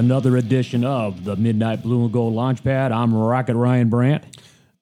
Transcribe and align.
It 0.00 0.04
is 0.04 0.06
another 0.06 0.38
edition 0.38 0.82
of 0.82 1.24
the 1.24 1.36
Midnight 1.36 1.82
Blue 1.82 2.04
and 2.04 2.12
Gold 2.12 2.32
Launchpad. 2.32 2.90
I'm 2.90 3.12
Rocket 3.14 3.54
Ryan 3.54 3.90
Brandt. 3.90 4.24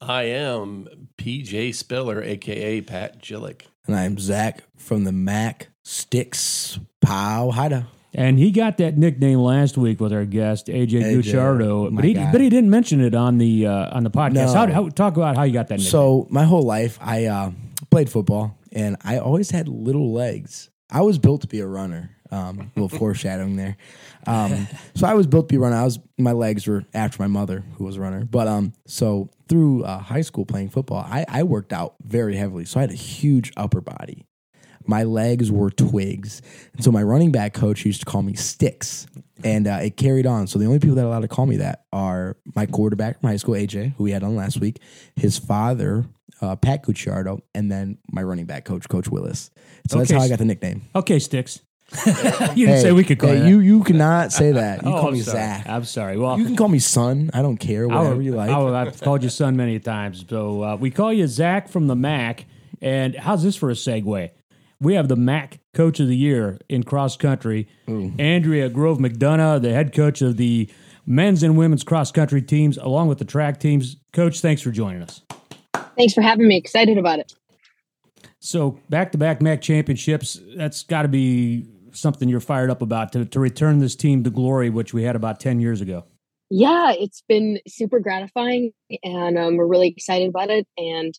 I 0.00 0.22
am 0.22 1.08
PJ 1.16 1.74
Spiller, 1.74 2.22
aka 2.22 2.80
Pat 2.82 3.20
Gillick. 3.20 3.62
And 3.88 3.96
I'm 3.96 4.16
Zach 4.18 4.62
from 4.76 5.02
the 5.02 5.10
Mac 5.10 5.70
Sticks 5.82 6.78
Pow 7.00 7.50
Hida. 7.52 7.86
And 8.14 8.38
he 8.38 8.52
got 8.52 8.78
that 8.78 8.96
nickname 8.96 9.40
last 9.40 9.76
week 9.76 9.98
with 9.98 10.12
our 10.12 10.24
guest 10.24 10.68
AJ, 10.68 11.02
AJ, 11.02 11.14
Gucciardo, 11.16 11.90
but 11.90 12.04
he 12.04 12.14
guy. 12.14 12.30
but 12.30 12.40
he 12.40 12.48
didn't 12.48 12.70
mention 12.70 13.00
it 13.00 13.16
on 13.16 13.38
the 13.38 13.66
uh, 13.66 13.96
on 13.96 14.04
the 14.04 14.10
podcast. 14.10 14.34
No. 14.34 14.52
How, 14.52 14.66
how 14.68 14.88
talk 14.88 15.16
about 15.16 15.34
how 15.34 15.42
you 15.42 15.52
got 15.52 15.66
that 15.66 15.78
nickname? 15.78 15.90
So 15.90 16.28
my 16.30 16.44
whole 16.44 16.62
life, 16.62 16.96
I 17.02 17.24
uh, 17.24 17.50
played 17.90 18.08
football, 18.08 18.56
and 18.70 18.96
I 19.02 19.18
always 19.18 19.50
had 19.50 19.66
little 19.66 20.12
legs. 20.12 20.70
I 20.90 21.00
was 21.00 21.18
built 21.18 21.40
to 21.40 21.48
be 21.48 21.58
a 21.58 21.66
runner. 21.66 22.10
Um, 22.30 22.72
a 22.76 22.80
little 22.80 22.98
foreshadowing 22.98 23.56
there. 23.56 23.76
Um, 24.26 24.68
so 24.94 25.06
I 25.06 25.14
was 25.14 25.26
built 25.26 25.48
to 25.48 25.52
be 25.52 25.56
a 25.56 25.60
runner. 25.60 25.76
I 25.76 25.84
was 25.84 25.98
my 26.18 26.32
legs 26.32 26.66
were 26.66 26.84
after 26.92 27.22
my 27.22 27.26
mother, 27.26 27.64
who 27.76 27.84
was 27.84 27.96
a 27.96 28.00
runner. 28.00 28.24
But 28.24 28.48
um, 28.48 28.74
so 28.86 29.30
through 29.48 29.84
uh, 29.84 29.98
high 29.98 30.20
school 30.20 30.44
playing 30.44 30.68
football, 30.68 30.98
I, 30.98 31.24
I 31.28 31.42
worked 31.44 31.72
out 31.72 31.94
very 32.02 32.36
heavily. 32.36 32.66
So 32.66 32.80
I 32.80 32.82
had 32.82 32.90
a 32.90 32.94
huge 32.94 33.52
upper 33.56 33.80
body. 33.80 34.26
My 34.86 35.04
legs 35.04 35.50
were 35.50 35.70
twigs, 35.70 36.40
and 36.74 36.82
so 36.82 36.90
my 36.90 37.02
running 37.02 37.30
back 37.30 37.52
coach 37.52 37.84
used 37.84 38.00
to 38.00 38.06
call 38.06 38.22
me 38.22 38.34
Sticks, 38.34 39.06
and 39.44 39.66
uh, 39.66 39.80
it 39.82 39.98
carried 39.98 40.26
on. 40.26 40.46
So 40.46 40.58
the 40.58 40.64
only 40.64 40.78
people 40.78 40.96
that 40.96 41.02
are 41.02 41.08
allowed 41.08 41.20
to 41.20 41.28
call 41.28 41.44
me 41.44 41.58
that 41.58 41.84
are 41.92 42.38
my 42.54 42.64
quarterback 42.64 43.20
from 43.20 43.28
high 43.28 43.36
school, 43.36 43.54
AJ, 43.54 43.94
who 43.96 44.04
we 44.04 44.12
had 44.12 44.22
on 44.22 44.34
last 44.34 44.60
week, 44.60 44.80
his 45.14 45.36
father, 45.38 46.06
uh, 46.40 46.56
Pat 46.56 46.84
Gucciardo, 46.84 47.40
and 47.54 47.70
then 47.70 47.98
my 48.10 48.22
running 48.22 48.46
back 48.46 48.64
coach, 48.64 48.88
Coach 48.88 49.08
Willis. 49.08 49.50
So 49.90 49.98
that's 49.98 50.10
how 50.10 50.20
I 50.20 50.28
got 50.28 50.38
the 50.38 50.46
nickname. 50.46 50.82
okay, 50.94 51.18
Sticks. 51.18 51.60
you 52.54 52.66
didn't 52.66 52.82
say 52.82 52.92
we 52.92 53.04
could 53.04 53.18
call 53.18 53.30
hey, 53.30 53.48
you. 53.48 53.60
you. 53.60 53.78
You 53.78 53.84
cannot 53.84 54.32
say 54.32 54.52
that. 54.52 54.82
You 54.82 54.82
that. 54.82 54.88
oh, 54.96 55.00
call 55.00 55.08
I'm 55.08 55.14
me 55.14 55.20
sorry. 55.20 55.38
Zach. 55.38 55.68
I'm 55.68 55.84
sorry. 55.84 56.18
Well, 56.18 56.38
You 56.38 56.44
can 56.44 56.56
call 56.56 56.68
me 56.68 56.78
son. 56.78 57.30
I 57.32 57.40
don't 57.40 57.56
care. 57.56 57.84
I 57.90 57.96
Whatever 57.96 58.22
you 58.22 58.32
like. 58.32 58.50
I 58.50 58.58
would- 58.58 58.74
I've 58.74 59.00
called 59.00 59.22
you 59.22 59.30
son 59.30 59.56
many 59.56 59.78
times. 59.78 60.24
So 60.28 60.62
uh, 60.62 60.76
we 60.76 60.90
call 60.90 61.12
you 61.12 61.26
Zach 61.26 61.68
from 61.68 61.86
the 61.86 61.96
MAC. 61.96 62.46
And 62.80 63.14
how's 63.16 63.42
this 63.42 63.56
for 63.56 63.70
a 63.70 63.74
segue? 63.74 64.30
We 64.80 64.94
have 64.94 65.08
the 65.08 65.16
MAC 65.16 65.58
Coach 65.74 65.98
of 65.98 66.06
the 66.06 66.16
Year 66.16 66.58
in 66.68 66.84
cross 66.84 67.16
country, 67.16 67.66
Andrea 67.88 68.68
Grove 68.68 68.98
McDonough, 68.98 69.60
the 69.60 69.72
head 69.72 69.92
coach 69.92 70.22
of 70.22 70.36
the 70.36 70.70
men's 71.04 71.42
and 71.42 71.56
women's 71.56 71.82
cross 71.82 72.12
country 72.12 72.40
teams, 72.42 72.78
along 72.78 73.08
with 73.08 73.18
the 73.18 73.24
track 73.24 73.58
teams. 73.58 73.96
Coach, 74.12 74.40
thanks 74.40 74.62
for 74.62 74.70
joining 74.70 75.02
us. 75.02 75.22
Thanks 75.96 76.14
for 76.14 76.22
having 76.22 76.46
me. 76.46 76.56
Excited 76.56 76.96
about 76.96 77.18
it. 77.18 77.34
So 78.38 78.78
back 78.88 79.10
to 79.12 79.18
back 79.18 79.42
MAC 79.42 79.60
championships, 79.60 80.40
that's 80.56 80.84
got 80.84 81.02
to 81.02 81.08
be 81.08 81.66
something 81.92 82.28
you're 82.28 82.40
fired 82.40 82.70
up 82.70 82.82
about 82.82 83.12
to, 83.12 83.24
to 83.24 83.40
return 83.40 83.78
this 83.78 83.96
team 83.96 84.24
to 84.24 84.30
glory, 84.30 84.70
which 84.70 84.94
we 84.94 85.02
had 85.02 85.16
about 85.16 85.40
10 85.40 85.60
years 85.60 85.80
ago. 85.80 86.04
Yeah, 86.50 86.92
it's 86.92 87.22
been 87.28 87.58
super 87.68 88.00
gratifying, 88.00 88.72
and 89.02 89.38
um, 89.38 89.56
we're 89.56 89.66
really 89.66 89.88
excited 89.88 90.30
about 90.30 90.48
it. 90.48 90.66
And 90.78 91.14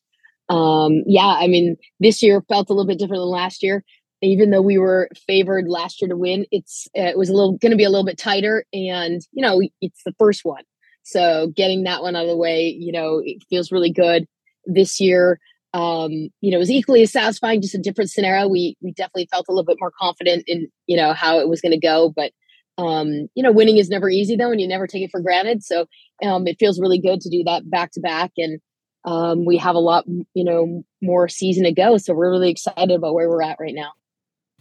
um, 0.50 1.03
yeah, 1.06 1.36
I 1.40 1.47
mean, 1.47 1.78
this 2.00 2.23
year 2.23 2.44
felt 2.50 2.70
a 2.70 2.73
little 2.73 2.88
bit 2.88 2.97
different 2.97 3.22
than 3.22 3.30
last 3.30 3.62
year. 3.62 3.84
Even 4.22 4.50
though 4.50 4.62
we 4.62 4.78
were 4.78 5.08
favored 5.28 5.70
last 5.70 6.02
year 6.02 6.09
to 6.09 6.17
win, 6.17 6.45
it's 6.52 6.88
it 6.94 7.17
was 7.17 7.30
a 7.30 7.34
little 7.34 7.58
going 7.58 7.72
to 7.72 7.78
be 7.78 7.84
a 7.84 7.90
little 7.90 8.06
bit 8.06 8.17
tighter, 8.17 8.66
and 8.73 9.22
you 9.31 9.45
know, 9.45 9.62
it's 9.81 10.02
the 10.03 10.16
first 10.17 10.44
one, 10.44 10.64
so 11.03 11.52
getting 11.56 11.84
that 11.84 12.02
one 12.02 12.16
out 12.16 12.23
of 12.23 12.30
the 12.30 12.38
way, 12.38 12.67
you 12.67 12.92
know, 12.92 13.22
it 13.24 13.44
feels 13.50 13.72
really 13.72 13.91
good. 13.91 14.25
This 14.66 15.00
year, 15.00 15.40
um, 15.74 16.12
you 16.41 16.52
know, 16.52 16.57
it 16.57 16.59
was 16.59 16.72
equally 16.72 17.03
as 17.03 17.12
satisfying, 17.12 17.62
just 17.62 17.75
a 17.75 17.80
different 17.80 18.09
scenario. 18.09 18.47
We 18.47 18.75
we 18.81 18.91
definitely 18.91 19.28
felt 19.31 19.47
a 19.47 19.52
little 19.52 19.66
bit 19.66 19.78
more 19.80 19.91
confident 20.00 20.44
in 20.47 20.68
you 20.88 20.97
know 20.97 21.13
how 21.13 21.40
it 21.40 21.47
was 21.47 21.62
going 21.62 21.72
to 21.72 21.80
go, 21.80 22.09
but 22.16 22.31
um, 22.78 23.28
you 23.35 23.44
know, 23.44 23.52
winning 23.52 23.78
is 23.78 23.90
never 23.90 24.09
easy 24.09 24.35
though, 24.35 24.52
and 24.52 24.62
you 24.62 24.68
never 24.68 24.88
take 24.88 25.03
it 25.03 25.12
for 25.12 25.19
granted. 25.19 25.63
So 25.63 25.85
um, 26.24 26.47
it 26.47 26.57
feels 26.59 26.80
really 26.80 27.00
good 27.00 27.22
to 27.22 27.30
do 27.30 27.44
that 27.44 27.69
back 27.69 27.91
to 27.91 28.00
back, 28.00 28.31
and 28.38 28.59
um, 29.06 29.46
we 29.46 29.57
have 29.57 29.75
a 29.75 29.80
lot, 29.80 30.06
you 30.34 30.44
know, 30.44 30.84
more 31.02 31.28
season 31.28 31.63
to 31.66 31.72
go. 31.72 31.97
So 31.97 32.13
we're 32.13 32.31
really 32.31 32.50
excited 32.50 32.91
about 32.91 33.13
where 33.13 33.30
we're 33.30 33.44
at 33.44 33.57
right 33.59 33.75
now. 33.75 33.91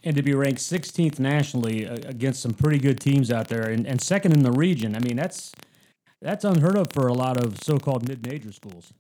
And 0.05 0.15
to 0.15 0.23
be 0.23 0.33
ranked 0.33 0.61
16th 0.61 1.19
nationally 1.19 1.87
uh, 1.87 1.95
against 2.05 2.43
some 2.43 2.55
pretty 2.55 2.79
good 2.79 3.01
teams 3.01 3.33
out 3.33 3.49
there 3.49 3.69
and, 3.69 3.85
and 3.85 4.01
second 4.01 4.33
in 4.33 4.43
the 4.43 4.53
region, 4.53 4.95
I 4.95 5.01
mean, 5.01 5.17
that's 5.17 5.53
that's 6.21 6.45
unheard 6.45 6.77
of 6.77 6.89
for 6.93 7.07
a 7.09 7.13
lot 7.13 7.37
of 7.37 7.63
so 7.63 7.79
called 7.79 8.09
mid 8.09 8.27
major 8.27 8.53
schools. 8.53 8.93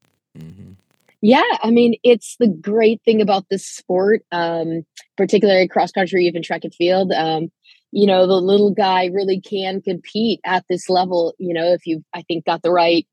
Yeah, 1.20 1.42
I 1.62 1.70
mean, 1.70 1.96
it's 2.04 2.36
the 2.38 2.46
great 2.48 3.02
thing 3.04 3.20
about 3.20 3.46
this 3.50 3.66
sport, 3.66 4.22
um, 4.30 4.82
particularly 5.16 5.66
cross 5.66 5.90
country, 5.90 6.24
even 6.26 6.42
track 6.42 6.62
and 6.62 6.74
field. 6.74 7.10
Um, 7.12 7.48
you 7.90 8.06
know, 8.06 8.26
the 8.26 8.34
little 8.34 8.72
guy 8.72 9.06
really 9.06 9.40
can 9.40 9.80
compete 9.82 10.40
at 10.44 10.64
this 10.68 10.88
level. 10.88 11.34
You 11.38 11.54
know, 11.54 11.72
if 11.72 11.86
you've, 11.86 12.02
I 12.14 12.22
think, 12.22 12.44
got 12.44 12.62
the 12.62 12.70
right, 12.70 13.06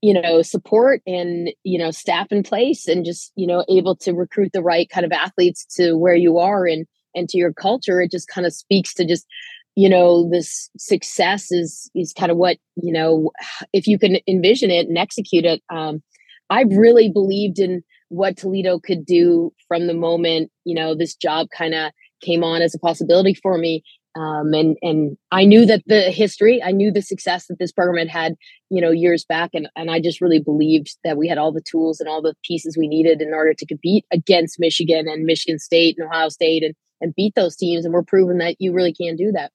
you 0.00 0.14
know, 0.20 0.42
support 0.42 1.02
and 1.06 1.50
you 1.64 1.78
know 1.78 1.90
staff 1.90 2.28
in 2.30 2.42
place, 2.44 2.86
and 2.86 3.04
just 3.04 3.32
you 3.34 3.46
know 3.46 3.64
able 3.68 3.96
to 3.96 4.12
recruit 4.12 4.52
the 4.52 4.62
right 4.62 4.88
kind 4.88 5.04
of 5.04 5.12
athletes 5.12 5.64
to 5.76 5.94
where 5.94 6.14
you 6.14 6.38
are 6.38 6.66
and 6.66 6.86
and 7.16 7.28
to 7.30 7.38
your 7.38 7.52
culture, 7.52 8.00
it 8.00 8.12
just 8.12 8.28
kind 8.28 8.46
of 8.46 8.52
speaks 8.52 8.94
to 8.94 9.04
just 9.04 9.26
you 9.74 9.88
know 9.88 10.28
this 10.30 10.70
success 10.78 11.50
is 11.50 11.90
is 11.96 12.12
kind 12.12 12.30
of 12.30 12.36
what 12.38 12.58
you 12.76 12.92
know 12.92 13.30
if 13.72 13.88
you 13.88 13.98
can 13.98 14.18
envision 14.28 14.70
it 14.70 14.86
and 14.86 14.98
execute 14.98 15.44
it. 15.44 15.62
Um, 15.68 16.02
I 16.50 16.62
really 16.62 17.10
believed 17.10 17.58
in 17.58 17.82
what 18.08 18.36
Toledo 18.36 18.80
could 18.80 19.06
do 19.06 19.52
from 19.68 19.86
the 19.86 19.94
moment, 19.94 20.50
you 20.64 20.74
know, 20.74 20.94
this 20.94 21.14
job 21.14 21.46
kind 21.56 21.74
of 21.74 21.92
came 22.20 22.42
on 22.44 22.60
as 22.60 22.74
a 22.74 22.78
possibility 22.78 23.34
for 23.34 23.56
me. 23.56 23.82
Um, 24.16 24.52
and 24.52 24.76
and 24.82 25.16
I 25.30 25.44
knew 25.44 25.64
that 25.66 25.84
the 25.86 26.10
history, 26.10 26.60
I 26.60 26.72
knew 26.72 26.90
the 26.90 27.00
success 27.00 27.46
that 27.46 27.60
this 27.60 27.70
program 27.70 28.08
had 28.08 28.22
had, 28.22 28.34
you 28.68 28.80
know, 28.80 28.90
years 28.90 29.24
back, 29.24 29.50
and 29.54 29.68
and 29.76 29.88
I 29.88 30.00
just 30.00 30.20
really 30.20 30.40
believed 30.40 30.96
that 31.04 31.16
we 31.16 31.28
had 31.28 31.38
all 31.38 31.52
the 31.52 31.62
tools 31.62 32.00
and 32.00 32.08
all 32.08 32.20
the 32.20 32.34
pieces 32.44 32.76
we 32.76 32.88
needed 32.88 33.22
in 33.22 33.32
order 33.32 33.54
to 33.54 33.66
compete 33.66 34.04
against 34.12 34.58
Michigan 34.58 35.06
and 35.06 35.24
Michigan 35.24 35.60
State 35.60 35.94
and 35.96 36.08
Ohio 36.08 36.28
State 36.28 36.64
and 36.64 36.74
and 37.00 37.14
beat 37.14 37.34
those 37.36 37.54
teams, 37.54 37.84
and 37.84 37.94
we're 37.94 38.02
proving 38.02 38.38
that 38.38 38.56
you 38.58 38.72
really 38.72 38.92
can 38.92 39.14
do 39.14 39.30
that. 39.30 39.52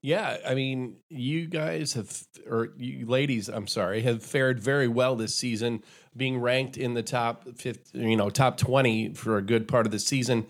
Yeah, 0.00 0.36
I 0.46 0.54
mean, 0.54 0.96
you 1.08 1.46
guys 1.46 1.94
have, 1.94 2.24
or 2.48 2.68
you 2.76 3.06
ladies, 3.06 3.48
I'm 3.48 3.66
sorry, 3.66 4.02
have 4.02 4.22
fared 4.22 4.60
very 4.60 4.86
well 4.86 5.16
this 5.16 5.34
season, 5.34 5.82
being 6.16 6.40
ranked 6.40 6.76
in 6.76 6.94
the 6.94 7.02
top 7.02 7.48
50, 7.56 7.98
you 7.98 8.16
know, 8.16 8.30
top 8.30 8.58
20 8.58 9.14
for 9.14 9.38
a 9.38 9.42
good 9.42 9.66
part 9.66 9.86
of 9.86 9.92
the 9.92 9.98
season. 9.98 10.46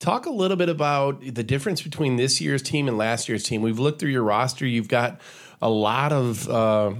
Talk 0.00 0.26
a 0.26 0.30
little 0.30 0.56
bit 0.56 0.68
about 0.68 1.20
the 1.22 1.42
difference 1.42 1.82
between 1.82 2.16
this 2.16 2.40
year's 2.40 2.62
team 2.62 2.88
and 2.88 2.98
last 2.98 3.28
year's 3.28 3.42
team. 3.42 3.62
We've 3.62 3.78
looked 3.78 4.00
through 4.00 4.10
your 4.10 4.22
roster. 4.22 4.66
You've 4.66 4.88
got 4.88 5.20
a 5.62 5.68
lot 5.68 6.12
of 6.12 6.48
uh, 6.48 6.94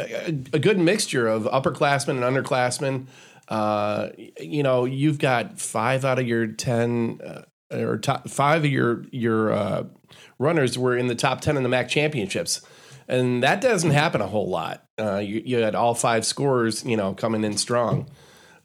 a, 0.00 0.28
a 0.52 0.58
good 0.58 0.78
mixture 0.78 1.28
of 1.28 1.44
upperclassmen 1.44 2.10
and 2.10 2.20
underclassmen. 2.20 3.06
Uh, 3.48 4.10
you 4.38 4.62
know, 4.62 4.84
you've 4.84 5.18
got 5.18 5.58
five 5.58 6.04
out 6.04 6.18
of 6.18 6.26
your 6.26 6.46
ten, 6.46 7.20
uh, 7.24 7.42
or 7.72 7.98
top, 7.98 8.28
five 8.28 8.64
of 8.64 8.70
your 8.70 9.04
your 9.10 9.52
uh, 9.52 9.84
runners 10.38 10.78
were 10.78 10.96
in 10.96 11.06
the 11.06 11.14
top 11.14 11.40
ten 11.40 11.56
in 11.56 11.62
the 11.62 11.68
MAC 11.68 11.88
championships, 11.88 12.60
and 13.06 13.42
that 13.42 13.60
doesn't 13.60 13.90
happen 13.90 14.20
a 14.20 14.26
whole 14.26 14.48
lot. 14.48 14.84
Uh, 14.98 15.18
you, 15.18 15.42
you 15.44 15.58
had 15.58 15.74
all 15.74 15.94
five 15.94 16.24
scorers, 16.26 16.84
you 16.84 16.96
know, 16.96 17.14
coming 17.14 17.44
in 17.44 17.56
strong. 17.56 18.08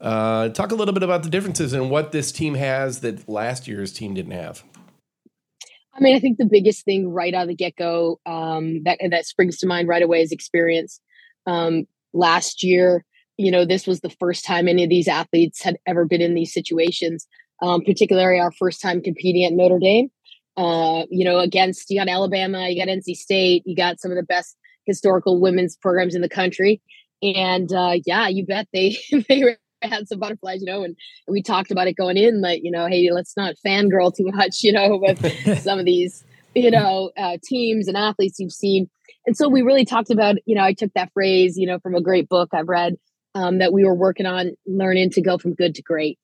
Uh, 0.00 0.48
talk 0.50 0.72
a 0.72 0.74
little 0.74 0.92
bit 0.92 1.02
about 1.02 1.22
the 1.22 1.30
differences 1.30 1.72
and 1.72 1.90
what 1.90 2.12
this 2.12 2.30
team 2.30 2.54
has 2.54 3.00
that 3.00 3.28
last 3.28 3.66
year's 3.66 3.92
team 3.92 4.12
didn't 4.12 4.32
have. 4.32 4.62
I 5.96 6.00
mean, 6.00 6.16
I 6.16 6.18
think 6.18 6.38
the 6.38 6.44
biggest 6.44 6.84
thing 6.84 7.08
right 7.08 7.32
out 7.32 7.42
of 7.42 7.48
the 7.48 7.54
get 7.54 7.76
go 7.76 8.18
um, 8.26 8.82
that 8.84 8.98
that 9.10 9.26
springs 9.26 9.58
to 9.58 9.66
mind 9.66 9.88
right 9.88 10.02
away 10.02 10.22
is 10.22 10.32
experience. 10.32 11.00
Um, 11.46 11.86
last 12.12 12.62
year, 12.64 13.04
you 13.36 13.50
know, 13.50 13.64
this 13.64 13.86
was 13.86 14.00
the 14.00 14.10
first 14.10 14.44
time 14.44 14.68
any 14.68 14.82
of 14.82 14.90
these 14.90 15.08
athletes 15.08 15.62
had 15.62 15.76
ever 15.86 16.04
been 16.04 16.20
in 16.20 16.34
these 16.34 16.52
situations. 16.52 17.26
Um, 17.62 17.82
particularly 17.82 18.40
our 18.40 18.52
first 18.52 18.82
time 18.82 19.00
competing 19.00 19.44
at 19.44 19.52
Notre 19.52 19.78
Dame. 19.78 20.10
Uh, 20.56 21.04
you 21.10 21.24
know, 21.24 21.38
against 21.38 21.90
you 21.90 21.98
got 21.98 22.08
Alabama, 22.08 22.68
you 22.68 22.84
got 22.84 22.90
NC 22.90 23.16
State, 23.16 23.62
you 23.66 23.74
got 23.74 24.00
some 24.00 24.10
of 24.10 24.16
the 24.16 24.22
best 24.22 24.56
historical 24.86 25.40
women's 25.40 25.76
programs 25.76 26.14
in 26.14 26.20
the 26.20 26.28
country, 26.28 26.80
and 27.22 27.72
uh, 27.72 27.94
yeah, 28.06 28.28
you 28.28 28.44
bet 28.46 28.68
they 28.72 28.96
they 29.28 29.56
had 29.88 30.08
some 30.08 30.18
butterflies, 30.18 30.60
you 30.60 30.66
know, 30.66 30.82
and 30.82 30.96
we 31.28 31.42
talked 31.42 31.70
about 31.70 31.86
it 31.86 31.94
going 31.94 32.16
in, 32.16 32.40
like, 32.40 32.60
you 32.62 32.70
know, 32.70 32.86
hey, 32.86 33.10
let's 33.10 33.36
not 33.36 33.54
fangirl 33.64 34.14
too 34.14 34.26
much, 34.32 34.58
you 34.62 34.72
know, 34.72 34.96
with 34.96 35.58
some 35.62 35.78
of 35.78 35.84
these, 35.84 36.24
you 36.54 36.70
know, 36.70 37.10
uh, 37.16 37.36
teams 37.42 37.88
and 37.88 37.96
athletes 37.96 38.38
you've 38.38 38.52
seen. 38.52 38.88
And 39.26 39.36
so 39.36 39.48
we 39.48 39.62
really 39.62 39.84
talked 39.84 40.10
about, 40.10 40.36
you 40.46 40.54
know, 40.54 40.62
I 40.62 40.74
took 40.74 40.92
that 40.94 41.12
phrase, 41.12 41.56
you 41.56 41.66
know, 41.66 41.78
from 41.78 41.94
a 41.94 42.00
great 42.00 42.28
book 42.28 42.50
I've 42.52 42.68
read 42.68 42.96
um, 43.34 43.58
that 43.58 43.72
we 43.72 43.84
were 43.84 43.94
working 43.94 44.26
on 44.26 44.52
learning 44.66 45.10
to 45.10 45.22
go 45.22 45.38
from 45.38 45.54
good 45.54 45.74
to 45.76 45.82
great. 45.82 46.18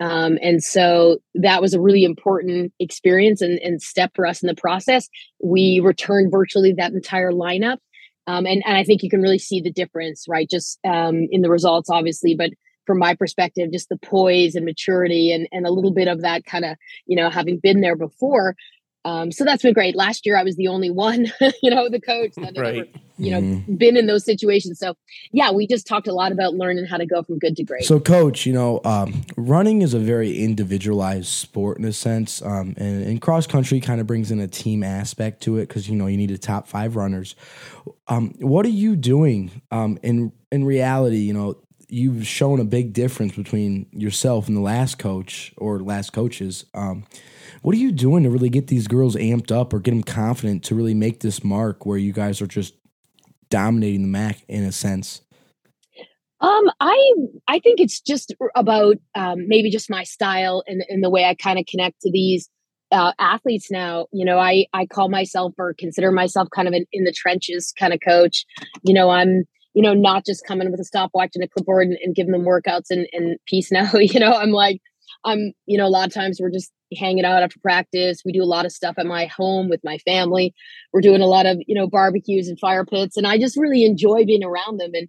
Um, 0.00 0.38
and 0.42 0.62
so 0.62 1.18
that 1.34 1.62
was 1.62 1.72
a 1.72 1.80
really 1.80 2.04
important 2.04 2.72
experience 2.80 3.40
and, 3.40 3.58
and 3.60 3.80
step 3.80 4.10
for 4.14 4.26
us 4.26 4.42
in 4.42 4.48
the 4.48 4.54
process. 4.54 5.08
We 5.42 5.80
returned 5.80 6.32
virtually 6.32 6.72
that 6.72 6.92
entire 6.92 7.32
lineup. 7.32 7.78
Um, 8.26 8.46
and, 8.46 8.62
and 8.66 8.76
I 8.76 8.84
think 8.84 9.02
you 9.02 9.10
can 9.10 9.22
really 9.22 9.38
see 9.38 9.60
the 9.60 9.70
difference, 9.70 10.26
right? 10.28 10.48
Just 10.48 10.78
um, 10.84 11.28
in 11.30 11.42
the 11.42 11.50
results, 11.50 11.90
obviously, 11.90 12.34
but 12.34 12.50
from 12.86 12.98
my 12.98 13.14
perspective, 13.14 13.72
just 13.72 13.88
the 13.88 13.98
poise 13.98 14.54
and 14.54 14.64
maturity 14.64 15.32
and, 15.32 15.48
and 15.52 15.66
a 15.66 15.70
little 15.70 15.92
bit 15.92 16.08
of 16.08 16.22
that 16.22 16.44
kind 16.44 16.64
of, 16.64 16.76
you 17.06 17.16
know, 17.16 17.30
having 17.30 17.58
been 17.58 17.80
there 17.80 17.96
before. 17.96 18.56
Um, 19.04 19.30
so 19.30 19.44
that's 19.44 19.62
been 19.62 19.74
great. 19.74 19.94
Last 19.94 20.24
year, 20.26 20.36
I 20.36 20.42
was 20.42 20.56
the 20.56 20.68
only 20.68 20.90
one, 20.90 21.26
you 21.62 21.70
know, 21.70 21.88
the 21.88 22.00
coach 22.00 22.32
that 22.36 22.56
Right. 22.56 22.76
ever, 22.76 22.86
you 23.18 23.30
know, 23.30 23.40
Mhm. 23.40 23.78
been 23.78 23.96
in 23.96 24.06
those 24.06 24.24
situations. 24.24 24.78
So, 24.78 24.94
yeah, 25.32 25.52
we 25.52 25.66
just 25.66 25.86
talked 25.86 26.08
a 26.08 26.12
lot 26.14 26.32
about 26.32 26.54
learning 26.54 26.86
how 26.86 26.96
to 26.96 27.06
go 27.06 27.22
from 27.22 27.38
good 27.38 27.56
to 27.56 27.64
great. 27.64 27.84
So, 27.84 28.00
coach, 28.00 28.46
you 28.46 28.52
know, 28.52 28.80
um, 28.84 29.22
running 29.36 29.82
is 29.82 29.94
a 29.94 29.98
very 29.98 30.38
individualized 30.42 31.28
sport 31.28 31.78
in 31.78 31.84
a 31.84 31.92
sense, 31.92 32.40
um, 32.42 32.74
and, 32.76 33.04
and 33.04 33.20
cross 33.20 33.46
country 33.46 33.78
kind 33.80 34.00
of 34.00 34.06
brings 34.06 34.30
in 34.30 34.40
a 34.40 34.48
team 34.48 34.82
aspect 34.82 35.42
to 35.42 35.58
it 35.58 35.68
because 35.68 35.88
you 35.88 35.94
know 35.96 36.06
you 36.06 36.16
need 36.16 36.30
a 36.30 36.38
top 36.38 36.66
five 36.66 36.96
runners. 36.96 37.36
Um, 38.08 38.34
what 38.40 38.64
are 38.66 38.70
you 38.70 38.96
doing 38.96 39.50
um, 39.70 39.98
in 40.02 40.32
in 40.50 40.64
reality? 40.64 41.18
You 41.18 41.34
know, 41.34 41.56
you've 41.88 42.26
shown 42.26 42.58
a 42.58 42.64
big 42.64 42.92
difference 42.92 43.36
between 43.36 43.86
yourself 43.92 44.48
and 44.48 44.56
the 44.56 44.60
last 44.62 44.98
coach 44.98 45.52
or 45.58 45.80
last 45.80 46.12
coaches. 46.12 46.64
What 47.64 47.74
are 47.74 47.78
you 47.78 47.92
doing 47.92 48.24
to 48.24 48.30
really 48.30 48.50
get 48.50 48.66
these 48.66 48.86
girls 48.86 49.16
amped 49.16 49.50
up 49.50 49.72
or 49.72 49.80
get 49.80 49.92
them 49.92 50.02
confident 50.02 50.64
to 50.64 50.74
really 50.74 50.92
make 50.92 51.20
this 51.20 51.42
mark 51.42 51.86
where 51.86 51.96
you 51.96 52.12
guys 52.12 52.42
are 52.42 52.46
just 52.46 52.74
dominating 53.48 54.02
the 54.02 54.08
MAC 54.08 54.44
in 54.48 54.64
a 54.64 54.70
sense? 54.70 55.22
Um, 56.42 56.70
I 56.78 57.14
I 57.48 57.60
think 57.60 57.80
it's 57.80 58.02
just 58.02 58.34
about 58.54 58.96
um, 59.14 59.48
maybe 59.48 59.70
just 59.70 59.88
my 59.88 60.02
style 60.02 60.62
and, 60.66 60.84
and 60.90 61.02
the 61.02 61.08
way 61.08 61.24
I 61.24 61.34
kind 61.34 61.58
of 61.58 61.64
connect 61.64 62.02
to 62.02 62.10
these 62.12 62.50
uh, 62.92 63.12
athletes 63.18 63.70
now. 63.70 64.08
You 64.12 64.26
know, 64.26 64.38
I 64.38 64.66
I 64.74 64.84
call 64.84 65.08
myself 65.08 65.54
or 65.56 65.72
consider 65.72 66.12
myself 66.12 66.48
kind 66.54 66.68
of 66.68 66.74
an 66.74 66.84
in 66.92 67.04
the 67.04 67.12
trenches 67.12 67.72
kind 67.78 67.94
of 67.94 68.00
coach. 68.06 68.44
You 68.82 68.92
know, 68.92 69.08
I'm 69.08 69.44
you 69.72 69.80
know 69.80 69.94
not 69.94 70.26
just 70.26 70.46
coming 70.46 70.70
with 70.70 70.80
a 70.80 70.84
stopwatch 70.84 71.30
and 71.34 71.42
a 71.42 71.48
clipboard 71.48 71.88
and, 71.88 71.96
and 72.04 72.14
giving 72.14 72.32
them 72.32 72.44
workouts 72.44 72.90
and, 72.90 73.06
and 73.14 73.38
peace 73.46 73.72
now. 73.72 73.90
You 73.94 74.20
know, 74.20 74.34
I'm 74.34 74.50
like 74.50 74.82
I'm 75.24 75.52
you 75.66 75.78
know 75.78 75.86
a 75.86 75.88
lot 75.88 76.06
of 76.06 76.14
times 76.14 76.38
we're 76.40 76.50
just 76.50 76.72
hanging 76.96 77.24
out 77.24 77.42
after 77.42 77.58
practice. 77.60 78.22
We 78.24 78.32
do 78.32 78.42
a 78.42 78.44
lot 78.44 78.66
of 78.66 78.72
stuff 78.72 78.94
at 78.98 79.06
my 79.06 79.26
home 79.26 79.68
with 79.68 79.80
my 79.84 79.98
family. 79.98 80.54
We're 80.92 81.00
doing 81.00 81.20
a 81.20 81.26
lot 81.26 81.46
of 81.46 81.58
you 81.66 81.74
know 81.74 81.86
barbecues 81.86 82.48
and 82.48 82.58
fire 82.58 82.84
pits, 82.84 83.16
and 83.16 83.26
I 83.26 83.38
just 83.38 83.56
really 83.56 83.84
enjoy 83.84 84.24
being 84.24 84.44
around 84.44 84.78
them 84.78 84.90
and 84.94 85.08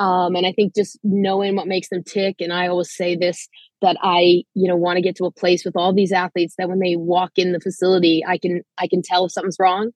um, 0.00 0.34
and 0.34 0.46
I 0.46 0.52
think 0.52 0.74
just 0.74 0.98
knowing 1.04 1.54
what 1.54 1.68
makes 1.68 1.88
them 1.88 2.02
tick. 2.02 2.36
And 2.40 2.52
I 2.52 2.66
always 2.66 2.94
say 2.94 3.16
this 3.16 3.48
that 3.80 3.96
I, 4.02 4.42
you 4.54 4.68
know, 4.68 4.76
want 4.76 4.96
to 4.96 5.02
get 5.02 5.16
to 5.16 5.26
a 5.26 5.30
place 5.30 5.64
with 5.64 5.76
all 5.76 5.92
these 5.92 6.12
athletes 6.12 6.54
that 6.58 6.68
when 6.68 6.80
they 6.80 6.96
walk 6.96 7.32
in 7.36 7.52
the 7.52 7.60
facility, 7.60 8.24
I 8.26 8.38
can 8.38 8.62
I 8.78 8.88
can 8.88 9.02
tell 9.02 9.26
if 9.26 9.32
something's 9.32 9.58
wrong. 9.60 9.90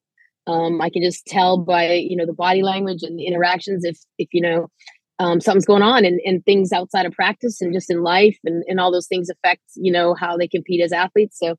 Um, 0.47 0.81
I 0.81 0.89
can 0.89 1.03
just 1.03 1.25
tell 1.25 1.57
by 1.57 1.93
you 1.93 2.15
know 2.15 2.25
the 2.25 2.33
body 2.33 2.63
language 2.63 3.03
and 3.03 3.19
the 3.19 3.25
interactions 3.25 3.83
if 3.83 3.99
if 4.17 4.29
you 4.31 4.41
know 4.41 4.67
um, 5.19 5.41
something's 5.41 5.65
going 5.65 5.83
on 5.83 6.05
and, 6.05 6.19
and 6.25 6.43
things 6.45 6.71
outside 6.71 7.05
of 7.05 7.11
practice 7.11 7.61
and 7.61 7.73
just 7.73 7.89
in 7.89 8.01
life 8.01 8.37
and, 8.45 8.63
and 8.67 8.79
all 8.79 8.91
those 8.91 9.07
things 9.07 9.29
affect 9.29 9.63
you 9.75 9.91
know 9.91 10.13
how 10.13 10.37
they 10.37 10.47
compete 10.47 10.81
as 10.81 10.91
athletes. 10.91 11.37
So 11.37 11.55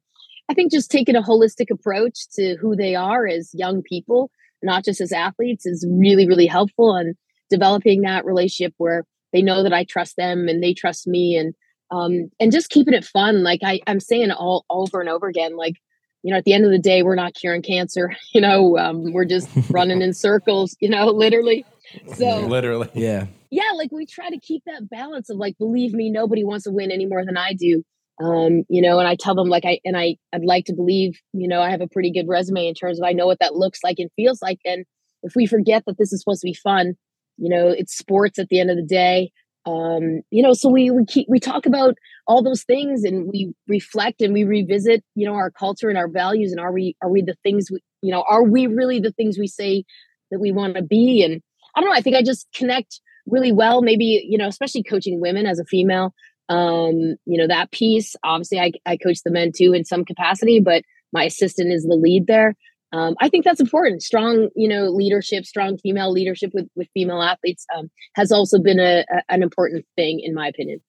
I 0.50 0.54
think 0.54 0.72
just 0.72 0.90
taking 0.90 1.16
a 1.16 1.22
holistic 1.22 1.70
approach 1.70 2.28
to 2.34 2.56
who 2.56 2.74
they 2.74 2.94
are 2.94 3.26
as 3.26 3.50
young 3.52 3.82
people, 3.82 4.30
not 4.62 4.84
just 4.84 5.00
as 5.00 5.12
athletes, 5.12 5.66
is 5.66 5.86
really 5.90 6.26
really 6.26 6.46
helpful 6.46 6.94
and 6.94 7.14
developing 7.50 8.02
that 8.02 8.24
relationship 8.24 8.74
where 8.78 9.04
they 9.32 9.42
know 9.42 9.62
that 9.62 9.72
I 9.72 9.84
trust 9.84 10.16
them 10.16 10.48
and 10.48 10.62
they 10.62 10.74
trust 10.74 11.06
me 11.06 11.36
and 11.36 11.54
um 11.90 12.30
and 12.40 12.52
just 12.52 12.70
keeping 12.70 12.94
it 12.94 13.04
fun 13.04 13.42
like 13.42 13.60
I, 13.64 13.80
I'm 13.86 14.00
saying 14.00 14.30
all 14.30 14.64
over 14.70 15.00
and 15.00 15.08
over 15.08 15.26
again 15.26 15.56
like 15.56 15.74
you 16.22 16.32
know 16.32 16.38
at 16.38 16.44
the 16.44 16.52
end 16.52 16.64
of 16.64 16.70
the 16.70 16.78
day 16.78 17.02
we're 17.02 17.16
not 17.16 17.34
curing 17.34 17.62
cancer 17.62 18.14
you 18.32 18.40
know 18.40 18.78
um, 18.78 19.12
we're 19.12 19.24
just 19.24 19.48
running 19.70 20.00
in 20.00 20.14
circles 20.14 20.76
you 20.80 20.88
know 20.88 21.06
literally 21.10 21.66
so 22.14 22.46
Literally. 22.46 22.88
Yeah. 22.94 23.26
Yeah 23.50 23.72
like 23.74 23.90
we 23.92 24.06
try 24.06 24.30
to 24.30 24.38
keep 24.38 24.62
that 24.66 24.88
balance 24.88 25.30
of 25.30 25.36
like 25.36 25.56
believe 25.58 25.92
me 25.92 26.10
nobody 26.10 26.44
wants 26.44 26.64
to 26.64 26.70
win 26.70 26.90
any 26.90 27.06
more 27.06 27.24
than 27.24 27.36
i 27.36 27.52
do. 27.52 27.82
Um 28.22 28.64
you 28.68 28.82
know 28.82 28.98
and 28.98 29.08
i 29.08 29.16
tell 29.16 29.34
them 29.34 29.48
like 29.48 29.64
i 29.64 29.80
and 29.84 29.96
i 29.96 30.16
i'd 30.32 30.44
like 30.44 30.66
to 30.66 30.74
believe 30.74 31.18
you 31.32 31.48
know 31.48 31.60
i 31.60 31.70
have 31.70 31.80
a 31.80 31.88
pretty 31.88 32.12
good 32.12 32.28
resume 32.28 32.68
in 32.68 32.74
terms 32.74 33.00
of 33.00 33.04
i 33.04 33.12
know 33.12 33.26
what 33.26 33.38
that 33.40 33.54
looks 33.54 33.80
like 33.82 33.98
and 33.98 34.10
feels 34.16 34.42
like 34.42 34.58
and 34.64 34.84
if 35.22 35.34
we 35.34 35.46
forget 35.46 35.84
that 35.86 35.96
this 35.98 36.12
is 36.12 36.20
supposed 36.20 36.42
to 36.42 36.46
be 36.46 36.54
fun 36.54 36.94
you 37.38 37.48
know 37.48 37.68
it's 37.68 37.96
sports 37.96 38.38
at 38.38 38.48
the 38.48 38.60
end 38.60 38.70
of 38.70 38.76
the 38.76 38.82
day 38.82 39.30
um 39.66 40.22
you 40.30 40.42
know 40.42 40.52
so 40.52 40.68
we 40.70 40.90
we 40.90 41.04
keep 41.04 41.26
we 41.28 41.38
talk 41.38 41.66
about 41.66 41.94
all 42.26 42.42
those 42.42 42.62
things 42.64 43.04
and 43.04 43.28
we 43.28 43.52
reflect 43.68 44.22
and 44.22 44.32
we 44.32 44.44
revisit 44.44 45.02
you 45.14 45.26
know 45.26 45.34
our 45.34 45.50
culture 45.50 45.88
and 45.88 45.98
our 45.98 46.08
values 46.08 46.50
and 46.50 46.60
are 46.60 46.72
we 46.72 46.96
are 47.02 47.10
we 47.10 47.22
the 47.22 47.36
things 47.42 47.70
we 47.70 47.80
you 48.02 48.10
know 48.10 48.24
are 48.28 48.42
we 48.44 48.66
really 48.66 49.00
the 49.00 49.12
things 49.12 49.38
we 49.38 49.46
say 49.46 49.84
that 50.30 50.38
we 50.38 50.52
want 50.52 50.76
to 50.76 50.82
be? 50.82 51.22
And 51.22 51.42
i 51.76 51.80
don't 51.80 51.90
know 51.90 51.96
i 51.96 52.00
think 52.00 52.16
i 52.16 52.22
just 52.22 52.46
connect 52.54 53.00
really 53.26 53.52
well 53.52 53.82
maybe 53.82 54.24
you 54.28 54.38
know 54.38 54.48
especially 54.48 54.82
coaching 54.82 55.20
women 55.20 55.46
as 55.46 55.58
a 55.58 55.64
female 55.64 56.14
um 56.48 57.16
you 57.26 57.38
know 57.38 57.46
that 57.46 57.70
piece 57.70 58.16
obviously 58.24 58.58
i, 58.58 58.72
I 58.86 58.96
coach 58.96 59.22
the 59.24 59.30
men 59.30 59.52
too 59.56 59.72
in 59.72 59.84
some 59.84 60.04
capacity 60.04 60.60
but 60.60 60.82
my 61.12 61.24
assistant 61.24 61.72
is 61.72 61.84
the 61.84 61.96
lead 61.96 62.26
there 62.26 62.54
um, 62.92 63.14
I 63.20 63.28
think 63.28 63.44
that's 63.44 63.60
important. 63.60 64.02
Strong, 64.02 64.48
you 64.56 64.68
know, 64.68 64.86
leadership, 64.86 65.44
strong 65.44 65.78
female 65.78 66.10
leadership 66.10 66.50
with 66.52 66.66
with 66.74 66.88
female 66.92 67.22
athletes 67.22 67.64
um, 67.76 67.90
has 68.16 68.32
also 68.32 68.58
been 68.58 68.80
a, 68.80 69.04
a, 69.08 69.22
an 69.28 69.42
important 69.42 69.86
thing, 69.96 70.20
in 70.20 70.34
my 70.34 70.48
opinion. 70.48 70.80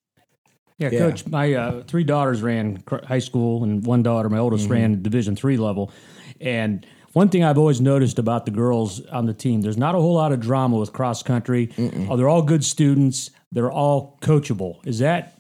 Yeah, 0.80 0.90
Yeah. 0.92 1.00
coach. 1.00 1.28
My 1.28 1.54
uh, 1.54 1.84
three 1.84 2.04
daughters 2.04 2.42
ran 2.42 2.84
high 3.04 3.20
school, 3.20 3.64
and 3.64 3.86
one 3.86 4.02
daughter, 4.02 4.30
my 4.30 4.40
oldest, 4.40 4.68
ran 4.68 5.04
Division 5.04 5.36
three 5.36 5.58
level. 5.58 5.92
And 6.40 6.86
one 7.14 7.30
thing 7.30 7.44
I've 7.44 7.58
always 7.58 7.82
noticed 7.82 8.20
about 8.20 8.46
the 8.46 8.52
girls 8.52 9.06
on 9.08 9.26
the 9.26 9.34
team, 9.34 9.62
there's 9.62 9.78
not 9.78 9.96
a 9.96 10.00
whole 10.00 10.14
lot 10.14 10.32
of 10.32 10.40
drama 10.40 10.78
with 10.78 10.94
cross 10.94 11.24
country. 11.24 11.70
Oh, 12.10 12.16
they're 12.16 12.30
all 12.30 12.42
good 12.42 12.64
students. 12.64 13.32
They're 13.52 13.72
all 13.72 14.18
coachable. 14.22 14.86
Is 14.86 15.00
that 15.00 15.38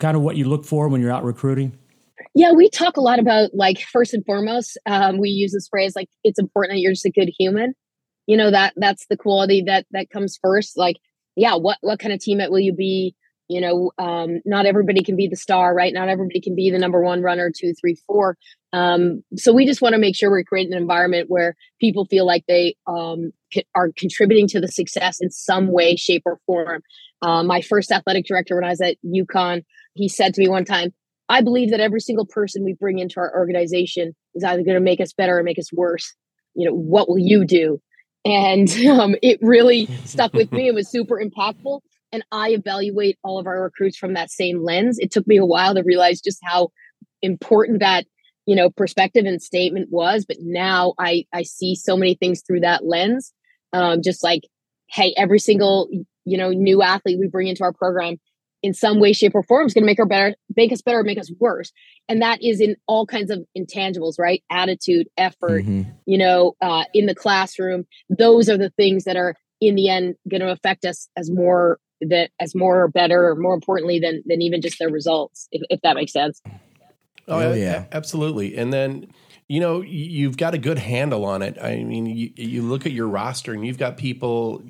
kind 0.00 0.16
of 0.16 0.22
what 0.22 0.36
you 0.36 0.48
look 0.48 0.64
for 0.64 0.88
when 0.88 1.00
you're 1.00 1.12
out 1.12 1.24
recruiting? 1.24 1.78
Yeah, 2.34 2.52
we 2.52 2.68
talk 2.68 2.96
a 2.96 3.00
lot 3.00 3.18
about 3.18 3.50
like 3.54 3.80
first 3.80 4.14
and 4.14 4.24
foremost, 4.24 4.78
um, 4.86 5.18
we 5.18 5.28
use 5.28 5.52
this 5.52 5.68
phrase 5.68 5.94
like 5.94 6.08
it's 6.24 6.38
important 6.38 6.76
that 6.76 6.80
you're 6.80 6.92
just 6.92 7.04
a 7.04 7.10
good 7.10 7.30
human. 7.38 7.74
You 8.26 8.36
know 8.36 8.50
that 8.50 8.72
that's 8.76 9.06
the 9.06 9.16
quality 9.16 9.62
that 9.66 9.86
that 9.90 10.08
comes 10.10 10.38
first. 10.40 10.78
Like, 10.78 10.96
yeah, 11.36 11.56
what 11.56 11.78
what 11.80 11.98
kind 11.98 12.12
of 12.12 12.20
teammate 12.20 12.50
will 12.50 12.60
you 12.60 12.72
be? 12.72 13.14
You 13.52 13.60
know, 13.60 13.92
um, 13.98 14.40
not 14.46 14.64
everybody 14.64 15.02
can 15.02 15.14
be 15.14 15.28
the 15.28 15.36
star, 15.36 15.74
right? 15.74 15.92
Not 15.92 16.08
everybody 16.08 16.40
can 16.40 16.54
be 16.54 16.70
the 16.70 16.78
number 16.78 17.02
one 17.02 17.20
runner, 17.20 17.50
two, 17.54 17.74
three, 17.78 17.96
four. 18.06 18.38
Um, 18.72 19.22
so 19.36 19.52
we 19.52 19.66
just 19.66 19.82
want 19.82 19.92
to 19.92 20.00
make 20.00 20.16
sure 20.16 20.30
we're 20.30 20.42
creating 20.42 20.72
an 20.72 20.80
environment 20.80 21.28
where 21.28 21.54
people 21.78 22.06
feel 22.06 22.26
like 22.26 22.44
they 22.48 22.76
um, 22.86 23.32
are 23.74 23.90
contributing 23.96 24.48
to 24.48 24.60
the 24.60 24.68
success 24.68 25.18
in 25.20 25.30
some 25.30 25.70
way, 25.70 25.96
shape, 25.96 26.22
or 26.24 26.38
form. 26.46 26.82
Uh, 27.20 27.42
my 27.42 27.60
first 27.60 27.92
athletic 27.92 28.24
director 28.24 28.54
when 28.54 28.64
I 28.64 28.70
was 28.70 28.80
at 28.80 28.96
UConn, 29.04 29.64
he 29.94 30.08
said 30.08 30.32
to 30.34 30.40
me 30.40 30.48
one 30.48 30.64
time, 30.64 30.94
I 31.28 31.42
believe 31.42 31.70
that 31.70 31.80
every 31.80 32.00
single 32.00 32.26
person 32.26 32.64
we 32.64 32.72
bring 32.72 32.98
into 32.98 33.20
our 33.20 33.36
organization 33.36 34.14
is 34.34 34.44
either 34.44 34.62
going 34.62 34.74
to 34.74 34.80
make 34.80 35.00
us 35.00 35.12
better 35.12 35.38
or 35.38 35.42
make 35.42 35.58
us 35.58 35.72
worse. 35.72 36.14
You 36.54 36.68
know, 36.68 36.74
what 36.74 37.08
will 37.08 37.18
you 37.18 37.44
do? 37.44 37.80
And 38.24 38.70
um, 38.88 39.16
it 39.22 39.38
really 39.42 39.86
stuck 40.04 40.32
with 40.32 40.50
me. 40.52 40.68
It 40.68 40.74
was 40.74 40.90
super 40.90 41.22
impactful. 41.22 41.80
And 42.12 42.24
I 42.30 42.50
evaluate 42.50 43.18
all 43.24 43.38
of 43.38 43.46
our 43.46 43.62
recruits 43.62 43.96
from 43.96 44.14
that 44.14 44.30
same 44.30 44.62
lens. 44.62 44.98
It 44.98 45.10
took 45.10 45.26
me 45.26 45.38
a 45.38 45.46
while 45.46 45.74
to 45.74 45.82
realize 45.82 46.20
just 46.20 46.38
how 46.42 46.68
important 47.22 47.80
that 47.80 48.04
you 48.46 48.56
know 48.56 48.70
perspective 48.70 49.24
and 49.24 49.40
statement 49.40 49.88
was 49.90 50.24
but 50.24 50.36
now 50.40 50.94
i 50.98 51.24
i 51.32 51.42
see 51.44 51.76
so 51.76 51.96
many 51.96 52.14
things 52.16 52.42
through 52.44 52.58
that 52.58 52.84
lens 52.84 53.32
um 53.72 54.02
just 54.02 54.24
like 54.24 54.42
hey 54.90 55.14
every 55.16 55.38
single 55.38 55.88
you 56.24 56.36
know 56.36 56.50
new 56.50 56.82
athlete 56.82 57.20
we 57.20 57.28
bring 57.28 57.46
into 57.46 57.62
our 57.62 57.72
program 57.72 58.16
in 58.62 58.74
some 58.74 58.98
way 58.98 59.12
shape 59.12 59.32
or 59.36 59.44
form 59.44 59.66
is 59.66 59.72
going 59.74 59.82
to 59.82 59.86
make 59.86 60.00
our 60.00 60.06
better 60.06 60.34
make 60.56 60.72
us 60.72 60.82
better 60.82 60.98
or 60.98 61.04
make 61.04 61.18
us 61.20 61.30
worse 61.38 61.70
and 62.08 62.20
that 62.20 62.42
is 62.42 62.60
in 62.60 62.74
all 62.88 63.06
kinds 63.06 63.30
of 63.30 63.44
intangibles 63.56 64.18
right 64.18 64.42
attitude 64.50 65.06
effort 65.16 65.64
Mhm. 65.64 65.86
you 66.06 66.18
know 66.18 66.54
uh, 66.60 66.82
in 66.92 67.06
the 67.06 67.14
classroom 67.14 67.84
those 68.08 68.48
are 68.48 68.58
the 68.58 68.70
things 68.70 69.04
that 69.04 69.16
are 69.16 69.36
in 69.60 69.76
the 69.76 69.88
end 69.88 70.16
going 70.28 70.40
to 70.40 70.50
affect 70.50 70.84
us 70.84 71.08
as 71.16 71.30
more 71.30 71.78
that 72.08 72.30
as 72.40 72.54
more 72.54 72.82
or 72.82 72.88
better 72.88 73.28
or 73.28 73.36
more 73.36 73.54
importantly 73.54 73.98
than 73.98 74.22
than 74.26 74.42
even 74.42 74.60
just 74.60 74.78
their 74.78 74.90
results 74.90 75.48
if, 75.52 75.62
if 75.70 75.80
that 75.82 75.94
makes 75.96 76.12
sense 76.12 76.40
Oh, 77.28 77.38
Oh, 77.38 77.52
yeah. 77.54 77.84
absolutely. 77.92 78.56
And 78.56 78.72
then, 78.72 79.06
you 79.48 79.60
know, 79.60 79.80
you've 79.80 80.36
got 80.36 80.54
a 80.54 80.58
good 80.58 80.78
handle 80.78 81.24
on 81.24 81.40
it. 81.40 81.56
I 81.62 81.76
mean, 81.84 82.04
you, 82.06 82.32
you 82.34 82.62
look 82.62 82.84
at 82.84 82.90
your 82.90 83.06
roster 83.06 83.52
and 83.52 83.64
you've 83.64 83.78
got 83.78 83.96
people, 83.96 84.60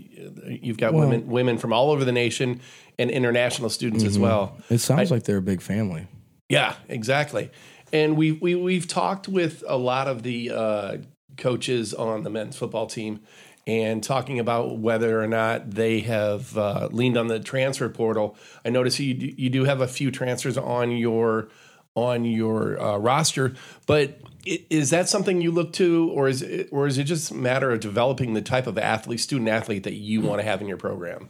you've 0.47 0.77
got 0.77 0.93
Well- 0.93 1.09
women 1.09 1.29
women 1.29 1.57
from 1.57 1.73
all 1.73 1.91
over 1.91 2.05
the 2.05 2.13
nation 2.13 2.61
and 2.99 3.11
international 3.11 3.71
students 3.71 4.05
as 4.05 4.19
well. 4.19 4.59
It 4.69 4.79
sounds 4.79 5.11
like 5.11 5.23
they're 5.25 5.39
a 5.39 5.43
big 5.43 5.63
family. 5.63 6.07
Yeah, 6.51 6.75
exactly. 6.91 7.51
And 7.91 8.19
we 8.19 8.33
we 8.33 8.55
we've 8.55 8.87
talked 8.87 9.29
with 9.29 9.65
a 9.67 9.79
lot 9.79 10.07
of 10.07 10.23
the 10.23 10.51
uh, 10.51 10.97
coaches 11.39 11.95
on 11.95 12.23
the 12.23 12.31
men's 12.31 12.57
football 12.57 12.87
team 12.87 13.21
and 13.67 14.03
talking 14.03 14.39
about 14.39 14.79
whether 14.79 15.23
or 15.23 15.29
not 15.29 15.71
they 15.71 16.01
have 16.01 16.57
uh, 16.59 16.89
leaned 16.91 17.17
on 17.17 17.29
the 17.29 17.41
transfer 17.41 17.89
portal. 17.89 18.37
I 18.65 18.71
notice 18.71 18.99
you 18.99 19.15
do, 19.15 19.27
you 19.37 19.51
do 19.51 19.65
have 19.65 19.81
a 19.81 19.89
few 19.89 20.11
transfers 20.11 20.59
on 20.59 20.91
your 20.91 21.49
on 21.95 22.25
your 22.25 22.81
uh, 22.81 22.97
roster, 22.97 23.55
but 23.87 24.19
is 24.47 24.91
that 24.91 25.09
something 25.09 25.41
you 25.41 25.51
look 25.51 25.73
to, 25.75 26.11
or 26.13 26.27
is 26.29 26.43
it, 26.43 26.69
or 26.73 26.87
is 26.87 26.99
it 26.99 27.05
just 27.05 27.31
a 27.31 27.35
matter 27.35 27.71
of 27.71 27.81
developing 27.81 28.33
the 28.35 28.43
type 28.43 28.67
of 28.67 28.79
athlete, 28.79 29.21
student 29.21 29.49
athlete 29.49 29.85
that 29.85 29.95
you 29.95 30.21
want 30.21 30.41
to 30.41 30.43
have 30.43 30.61
in 30.61 30.67
your 30.67 30.79
program? 30.79 31.29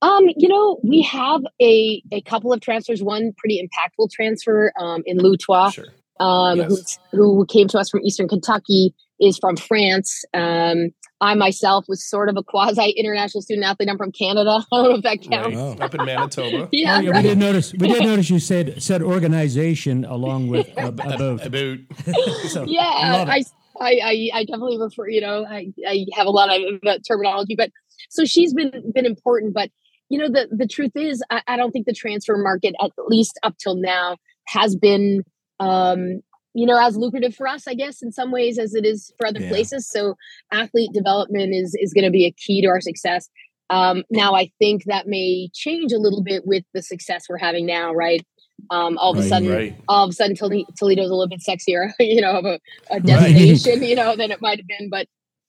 Um, 0.00 0.24
you 0.36 0.48
know, 0.48 0.80
we 0.82 1.02
have 1.02 1.42
a 1.60 2.02
a 2.10 2.22
couple 2.22 2.52
of 2.52 2.60
transfers. 2.60 3.02
One 3.02 3.32
pretty 3.38 3.62
impactful 3.62 4.10
transfer 4.10 4.72
um, 4.80 5.02
in 5.06 5.18
Lutois. 5.18 5.74
Sure. 5.74 5.84
um, 6.18 6.58
Yes. 6.58 6.98
who, 7.12 7.36
who 7.36 7.46
came 7.46 7.68
to 7.68 7.78
us 7.78 7.90
from 7.90 8.00
Eastern 8.00 8.26
Kentucky, 8.26 8.94
is 9.20 9.38
from 9.38 9.56
France. 9.56 10.24
Um, 10.34 10.90
I 11.22 11.34
myself 11.34 11.84
was 11.88 12.04
sort 12.04 12.28
of 12.28 12.36
a 12.36 12.42
quasi 12.42 12.90
international 12.90 13.42
student 13.42 13.64
athlete. 13.64 13.88
I'm 13.88 13.96
from 13.96 14.10
Canada. 14.12 14.64
I 14.72 14.76
don't 14.76 14.84
know 14.90 14.94
if 14.96 15.02
that 15.04 15.22
counts. 15.22 15.56
Right. 15.56 15.80
Up 15.80 15.94
in 15.94 16.04
Manitoba. 16.04 16.68
Yeah, 16.72 16.96
Oh, 16.96 17.00
yeah, 17.00 17.00
we 17.00 17.10
right. 17.10 17.22
did 17.22 17.38
notice. 17.38 17.72
We 17.72 17.88
did 17.88 18.02
notice 18.10 18.28
you 18.28 18.40
said 18.40 18.82
said 18.82 19.02
organization 19.02 20.04
along 20.04 20.48
with 20.48 20.66
a, 20.76 20.88
a 20.88 20.92
boat. 20.92 21.40
About 21.46 21.78
So, 22.48 22.64
yeah. 22.64 22.82
I, 23.28 23.44
I 23.80 24.00
i 24.02 24.30
i 24.34 24.44
definitely 24.44 24.78
refer 24.78 25.08
you 25.08 25.20
know 25.20 25.46
i 25.46 25.72
i 25.88 26.04
have 26.12 26.26
a 26.26 26.30
lot 26.30 26.50
of 26.54 26.60
uh, 26.86 26.98
terminology 27.08 27.54
but 27.56 27.70
so 28.10 28.24
she's 28.24 28.52
been 28.52 28.70
been 28.94 29.06
important 29.06 29.54
but 29.54 29.70
you 30.10 30.18
know 30.18 30.28
the 30.28 30.46
the 30.50 30.66
truth 30.66 30.92
is 30.94 31.22
I, 31.30 31.42
I 31.46 31.56
don't 31.56 31.72
think 31.72 31.86
the 31.86 31.94
transfer 31.94 32.36
market 32.36 32.74
at 32.82 32.90
least 33.08 33.38
up 33.42 33.56
till 33.58 33.76
now 33.76 34.18
has 34.48 34.76
been 34.76 35.24
um 35.58 36.20
you 36.54 36.66
know 36.66 36.78
as 36.78 36.96
lucrative 36.96 37.34
for 37.34 37.46
us 37.46 37.66
i 37.66 37.74
guess 37.74 38.02
in 38.02 38.12
some 38.12 38.30
ways 38.30 38.58
as 38.58 38.74
it 38.74 38.84
is 38.84 39.12
for 39.18 39.26
other 39.26 39.40
Yeah. 39.40 39.48
places 39.48 39.88
so 39.88 40.14
athlete 40.52 40.90
development 40.92 41.54
is 41.54 41.76
is 41.80 41.92
going 41.92 42.04
to 42.04 42.10
be 42.10 42.26
a 42.26 42.32
key 42.32 42.62
to 42.62 42.68
our 42.68 42.80
success 42.80 43.28
um 43.70 44.04
now 44.10 44.34
i 44.34 44.50
think 44.58 44.84
that 44.86 45.06
may 45.06 45.48
change 45.54 45.92
a 45.92 45.98
little 45.98 46.22
bit 46.22 46.46
with 46.46 46.64
the 46.74 46.82
success 46.82 47.26
we're 47.28 47.38
having 47.38 47.66
now 47.66 47.92
right 47.92 48.24
um 48.70 48.96
all 48.98 49.12
of 49.12 49.18
a 49.18 49.22
sudden 49.22 49.48
right. 49.48 49.76
all 49.88 50.04
of 50.04 50.10
a 50.10 50.12
sudden 50.12 50.36
Tole- 50.36 50.66
Toledo's 50.78 51.10
a 51.10 51.14
little 51.14 51.28
bit 51.28 51.40
sexier, 51.40 51.92
you 51.98 52.20
know, 52.20 52.32
of 52.38 52.44
a, 52.44 52.60
a 52.90 53.00
destination, 53.00 53.82
you 53.82 53.96
know, 53.96 54.14
than 54.14 54.30
it 54.30 54.40
might 54.40 54.58
have 54.58 54.68
been. 54.68 54.88
But 54.88 55.08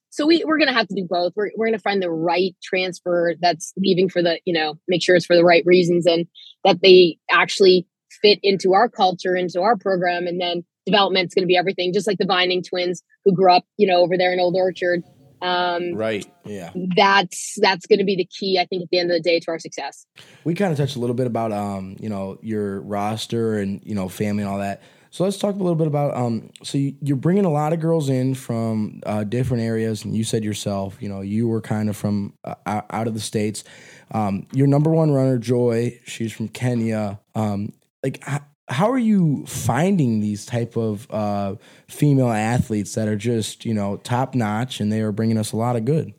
so 0.10 0.26
we, 0.26 0.44
we're 0.46 0.58
going 0.58 0.68
to 0.68 0.74
have 0.74 0.88
to 0.88 0.96
do 0.96 1.08
both. 1.10 1.34
We're, 1.36 1.52
we're 1.56 1.68
going 1.68 1.78
to 1.78 1.82
find 1.82 2.02
the 2.02 2.10
right 2.12 2.56
transfer 2.64 3.34
that's 3.40 3.74
leaving 3.78 4.10
for 4.10 4.22
the, 4.24 4.40
you 4.46 4.54
know, 4.54 4.80
make 4.88 5.04
sure 5.04 5.16
it's 5.16 5.26
for 5.26 5.36
the 5.36 5.44
right 5.44 5.64
reasons 5.66 6.06
and 6.06 6.28
that 6.64 6.82
they 6.82 7.18
actually 7.32 7.88
fit 8.22 8.40
into 8.44 8.74
our 8.74 8.90
culture, 8.90 9.36
into 9.36 9.62
our 9.62 9.76
program. 9.76 10.26
And 10.28 10.40
then 10.40 10.64
development's 10.86 11.34
going 11.34 11.44
to 11.44 11.48
be 11.48 11.58
everything, 11.58 11.94
just 11.94 12.08
like 12.08 12.18
the 12.18 12.26
Binding 12.26 12.64
twins 12.64 13.02
who 13.26 13.34
grew 13.34 13.52
up, 13.52 13.66
you 13.78 13.88
know, 13.88 14.02
over 14.02 14.18
there 14.18 14.34
in 14.34 14.40
Old 14.40 14.56
Orchard. 14.56 15.04
Um, 15.42 15.94
right. 15.96 16.26
Yeah. 16.46 16.72
that's 16.96 17.58
that's 17.60 17.86
going 17.86 18.00
to 18.00 18.06
be 18.06 18.16
the 18.16 18.26
key, 18.26 18.58
I 18.60 18.66
think, 18.66 18.84
at 18.84 18.90
the 18.92 19.00
end 19.00 19.12
of 19.12 19.16
the 19.16 19.22
day 19.22 19.40
to 19.42 19.52
our 19.52 19.60
success. 19.60 20.06
We 20.46 20.54
kind 20.54 20.72
of 20.72 20.78
touched 20.78 20.96
a 20.96 21.00
little 21.00 21.16
bit 21.16 21.28
about 21.28 21.52
um, 21.52 21.98
you 22.00 22.08
know, 22.08 22.40
your 22.42 22.82
roster 22.82 23.58
and 23.58 23.82
you 23.84 23.94
know, 23.94 24.08
family 24.08 24.44
and 24.44 24.50
all 24.50 24.60
that. 24.60 24.82
So 25.14 25.24
let's 25.24 25.38
talk 25.38 25.54
a 25.54 25.60
little 25.60 25.76
bit 25.76 25.86
about 25.86 26.16
um. 26.16 26.50
So 26.64 26.80
you, 26.80 26.96
you're 27.02 27.18
bringing 27.18 27.46
a 27.46 27.52
lot 27.52 27.72
of 27.72 27.80
girls 27.80 28.10
in 28.10 28.34
from 28.34 29.02
uh, 29.06 29.24
different 29.24 29.62
areas, 29.62 30.06
and 30.06 30.16
you 30.16 30.24
said 30.24 30.44
yourself, 30.44 30.98
you 31.02 31.08
know, 31.08 31.22
you 31.22 31.48
were 31.48 31.62
kind 31.62 31.88
of 31.88 31.96
from 31.96 32.34
uh, 32.44 32.56
out 32.66 33.08
of 33.08 33.14
the 33.14 33.20
states. 33.20 33.64
Um, 34.10 34.48
your 34.54 34.66
number 34.66 34.90
one 34.90 35.12
runner, 35.12 35.38
Joy, 35.38 36.00
she's 36.06 36.34
from 36.34 36.48
Kenya. 36.48 37.20
Um, 37.36 37.74
like, 38.02 38.24
how 38.74 38.92
are 38.92 39.00
you 39.00 39.46
finding 39.46 40.20
these 40.20 40.46
type 40.46 40.76
of 40.76 41.08
uh, 41.12 41.56
female 41.88 42.30
athletes 42.30 42.96
that 42.96 43.08
are 43.08 43.16
just 43.16 43.66
you 43.66 43.74
know 43.74 43.98
top 43.98 44.36
notch, 44.36 44.80
and 44.80 44.92
they 44.92 45.02
are 45.02 45.12
bringing 45.12 45.38
us 45.38 45.52
a 45.52 45.58
lot 45.58 45.76
of 45.76 45.86
good? 45.86 46.14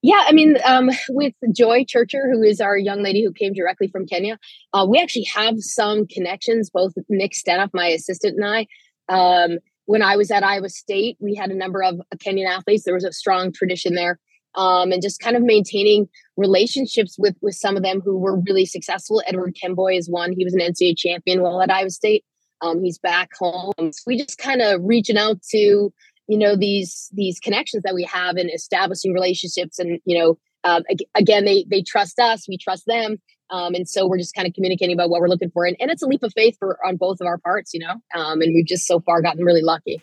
Yeah, 0.00 0.24
I 0.26 0.32
mean, 0.32 0.56
um, 0.64 0.90
with 1.08 1.34
Joy 1.52 1.84
Churcher, 1.84 2.30
who 2.30 2.42
is 2.42 2.60
our 2.60 2.78
young 2.78 3.02
lady 3.02 3.24
who 3.24 3.32
came 3.32 3.52
directly 3.52 3.88
from 3.88 4.06
Kenya, 4.06 4.38
uh, 4.72 4.86
we 4.88 5.00
actually 5.00 5.26
have 5.34 5.56
some 5.58 6.06
connections. 6.06 6.70
Both 6.70 6.94
Nick 7.08 7.32
Stenoff, 7.32 7.70
my 7.74 7.88
assistant, 7.88 8.36
and 8.36 8.44
I. 8.46 8.66
Um, 9.08 9.58
when 9.86 10.02
I 10.02 10.16
was 10.16 10.30
at 10.30 10.44
Iowa 10.44 10.68
State, 10.68 11.16
we 11.18 11.34
had 11.34 11.50
a 11.50 11.56
number 11.56 11.82
of 11.82 12.00
Kenyan 12.18 12.46
athletes. 12.46 12.84
There 12.84 12.94
was 12.94 13.04
a 13.04 13.12
strong 13.12 13.52
tradition 13.52 13.94
there, 13.94 14.20
um, 14.58 14.90
and 14.90 15.00
just 15.00 15.20
kind 15.20 15.36
of 15.36 15.42
maintaining 15.42 16.08
relationships 16.36 17.16
with 17.18 17.36
with 17.40 17.54
some 17.54 17.76
of 17.76 17.82
them 17.82 18.00
who 18.04 18.18
were 18.18 18.38
really 18.40 18.66
successful. 18.66 19.22
Edward 19.26 19.56
Kemboi 19.56 19.96
is 19.96 20.10
one. 20.10 20.32
He 20.32 20.44
was 20.44 20.52
an 20.52 20.60
NCAA 20.60 20.98
champion 20.98 21.40
while 21.40 21.62
at 21.62 21.70
Iowa 21.70 21.90
State. 21.90 22.24
Um, 22.60 22.82
he's 22.82 22.98
back 22.98 23.30
home. 23.38 23.72
So 23.78 24.02
we 24.06 24.18
just 24.18 24.36
kind 24.36 24.60
of 24.60 24.80
reaching 24.82 25.16
out 25.16 25.40
to 25.50 25.92
you 26.26 26.38
know 26.38 26.56
these 26.56 27.08
these 27.14 27.38
connections 27.38 27.84
that 27.84 27.94
we 27.94 28.02
have 28.04 28.36
and 28.36 28.50
establishing 28.50 29.14
relationships 29.14 29.78
and 29.78 30.00
you 30.04 30.18
know 30.18 30.38
um, 30.64 30.82
again 31.14 31.44
they 31.44 31.64
they 31.70 31.80
trust 31.80 32.18
us 32.18 32.46
we 32.48 32.58
trust 32.58 32.84
them 32.86 33.16
um, 33.50 33.74
and 33.74 33.88
so 33.88 34.06
we're 34.06 34.18
just 34.18 34.34
kind 34.34 34.46
of 34.46 34.52
communicating 34.52 34.94
about 34.94 35.08
what 35.08 35.22
we're 35.22 35.28
looking 35.28 35.50
for 35.50 35.64
and, 35.64 35.74
and 35.80 35.90
it's 35.90 36.02
a 36.02 36.06
leap 36.06 36.22
of 36.22 36.32
faith 36.34 36.54
for 36.58 36.84
on 36.84 36.96
both 36.96 37.20
of 37.22 37.26
our 37.26 37.38
parts 37.38 37.72
you 37.72 37.80
know 37.80 37.94
um, 38.14 38.42
and 38.42 38.52
we've 38.54 38.66
just 38.66 38.86
so 38.86 39.00
far 39.00 39.22
gotten 39.22 39.42
really 39.42 39.62
lucky 39.62 40.02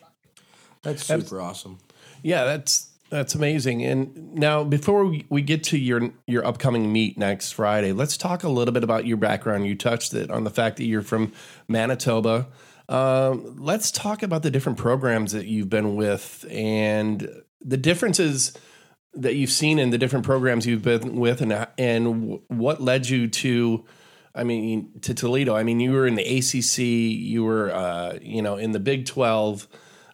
That's 0.82 1.04
super 1.04 1.40
awesome. 1.40 1.78
Yeah, 2.22 2.44
that's 2.44 2.90
that's 3.08 3.34
amazing. 3.34 3.84
And 3.84 4.34
now, 4.34 4.64
before 4.64 5.12
we, 5.30 5.42
get 5.42 5.64
to 5.64 5.78
your 5.78 6.10
your 6.26 6.44
upcoming 6.44 6.92
meet 6.92 7.16
next 7.16 7.52
Friday, 7.52 7.92
let's 7.92 8.16
talk 8.16 8.42
a 8.42 8.48
little 8.48 8.72
bit 8.74 8.82
about 8.82 9.06
your 9.06 9.16
background. 9.16 9.66
You 9.66 9.76
touched 9.76 10.12
it 10.14 10.30
on 10.30 10.44
the 10.44 10.50
fact 10.50 10.76
that 10.78 10.84
you're 10.84 11.02
from 11.02 11.32
Manitoba. 11.68 12.48
Um, 12.88 13.56
let's 13.58 13.90
talk 13.90 14.22
about 14.22 14.42
the 14.42 14.50
different 14.50 14.78
programs 14.78 15.32
that 15.32 15.46
you've 15.46 15.70
been 15.70 15.96
with 15.96 16.44
and 16.50 17.42
the 17.60 17.76
differences 17.76 18.56
that 19.14 19.34
you've 19.34 19.50
seen 19.50 19.78
in 19.78 19.90
the 19.90 19.98
different 19.98 20.24
programs 20.24 20.66
you've 20.66 20.82
been 20.82 21.16
with, 21.16 21.40
and 21.40 21.66
and 21.78 22.40
what 22.48 22.82
led 22.82 23.08
you 23.08 23.28
to. 23.28 23.84
I 24.34 24.44
mean, 24.44 25.00
to 25.00 25.14
Toledo. 25.14 25.56
I 25.56 25.62
mean, 25.62 25.80
you 25.80 25.92
were 25.92 26.06
in 26.06 26.14
the 26.14 26.38
ACC. 26.38 26.78
You 26.78 27.44
were, 27.44 27.72
uh, 27.72 28.18
you 28.20 28.42
know, 28.42 28.56
in 28.56 28.72
the 28.72 28.80
Big 28.80 29.06
Twelve. 29.06 29.66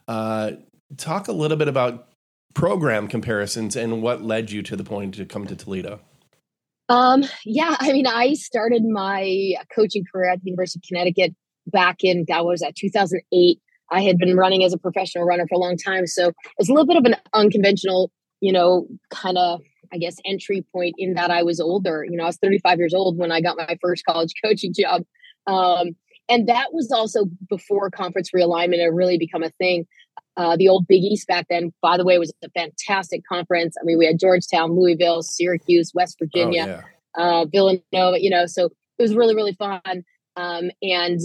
Uh, 0.06 0.52
talk 0.96 1.26
a 1.26 1.32
little 1.32 1.56
bit 1.56 1.66
about 1.68 2.11
program 2.54 3.08
comparisons 3.08 3.76
and 3.76 4.02
what 4.02 4.22
led 4.22 4.50
you 4.50 4.62
to 4.62 4.76
the 4.76 4.84
point 4.84 5.14
to 5.14 5.24
come 5.24 5.46
to 5.46 5.56
Toledo. 5.56 6.00
Um, 6.88 7.24
yeah, 7.44 7.76
I 7.78 7.92
mean, 7.92 8.06
I 8.06 8.34
started 8.34 8.84
my 8.84 9.54
coaching 9.74 10.04
career 10.12 10.30
at 10.30 10.42
the 10.42 10.50
University 10.50 10.80
of 10.80 10.88
Connecticut 10.88 11.34
back 11.66 11.98
in 12.02 12.24
that 12.28 12.44
was 12.44 12.62
at 12.62 12.76
2008. 12.76 13.58
I 13.90 14.02
had 14.02 14.18
been 14.18 14.36
running 14.36 14.64
as 14.64 14.72
a 14.72 14.78
professional 14.78 15.24
runner 15.24 15.46
for 15.48 15.54
a 15.54 15.58
long 15.58 15.76
time, 15.76 16.06
so 16.06 16.32
it's 16.58 16.68
a 16.68 16.72
little 16.72 16.86
bit 16.86 16.96
of 16.96 17.04
an 17.04 17.16
unconventional, 17.32 18.10
you 18.40 18.52
know, 18.52 18.86
kind 19.10 19.38
of 19.38 19.60
I 19.92 19.98
guess 19.98 20.16
entry 20.24 20.64
point 20.72 20.94
in 20.98 21.14
that 21.14 21.30
I 21.30 21.42
was 21.42 21.60
older. 21.60 22.04
You 22.08 22.16
know, 22.16 22.24
I 22.24 22.28
was 22.28 22.38
35 22.38 22.78
years 22.78 22.94
old 22.94 23.18
when 23.18 23.30
I 23.30 23.40
got 23.40 23.56
my 23.56 23.76
first 23.80 24.04
college 24.04 24.32
coaching 24.44 24.72
job, 24.74 25.04
um, 25.46 25.96
and 26.32 26.48
that 26.48 26.72
was 26.72 26.90
also 26.90 27.26
before 27.48 27.90
conference 27.90 28.30
realignment 28.34 28.80
had 28.80 28.94
really 28.94 29.18
become 29.18 29.42
a 29.42 29.50
thing. 29.50 29.86
Uh, 30.36 30.56
the 30.56 30.68
old 30.68 30.86
Big 30.86 31.02
East 31.02 31.28
back 31.28 31.46
then, 31.50 31.74
by 31.82 31.98
the 31.98 32.04
way, 32.04 32.18
was 32.18 32.32
a 32.42 32.48
fantastic 32.50 33.22
conference. 33.28 33.76
I 33.78 33.84
mean, 33.84 33.98
we 33.98 34.06
had 34.06 34.18
Georgetown, 34.18 34.72
Louisville, 34.72 35.22
Syracuse, 35.22 35.92
West 35.94 36.18
Virginia, 36.18 36.84
Oh, 37.14 37.42
uh, 37.42 37.44
Villanova, 37.44 38.22
you 38.22 38.30
know, 38.30 38.46
so 38.46 38.70
it 38.98 39.02
was 39.02 39.14
really, 39.14 39.34
really 39.34 39.52
fun. 39.52 40.04
Um, 40.36 40.70
and, 40.80 41.20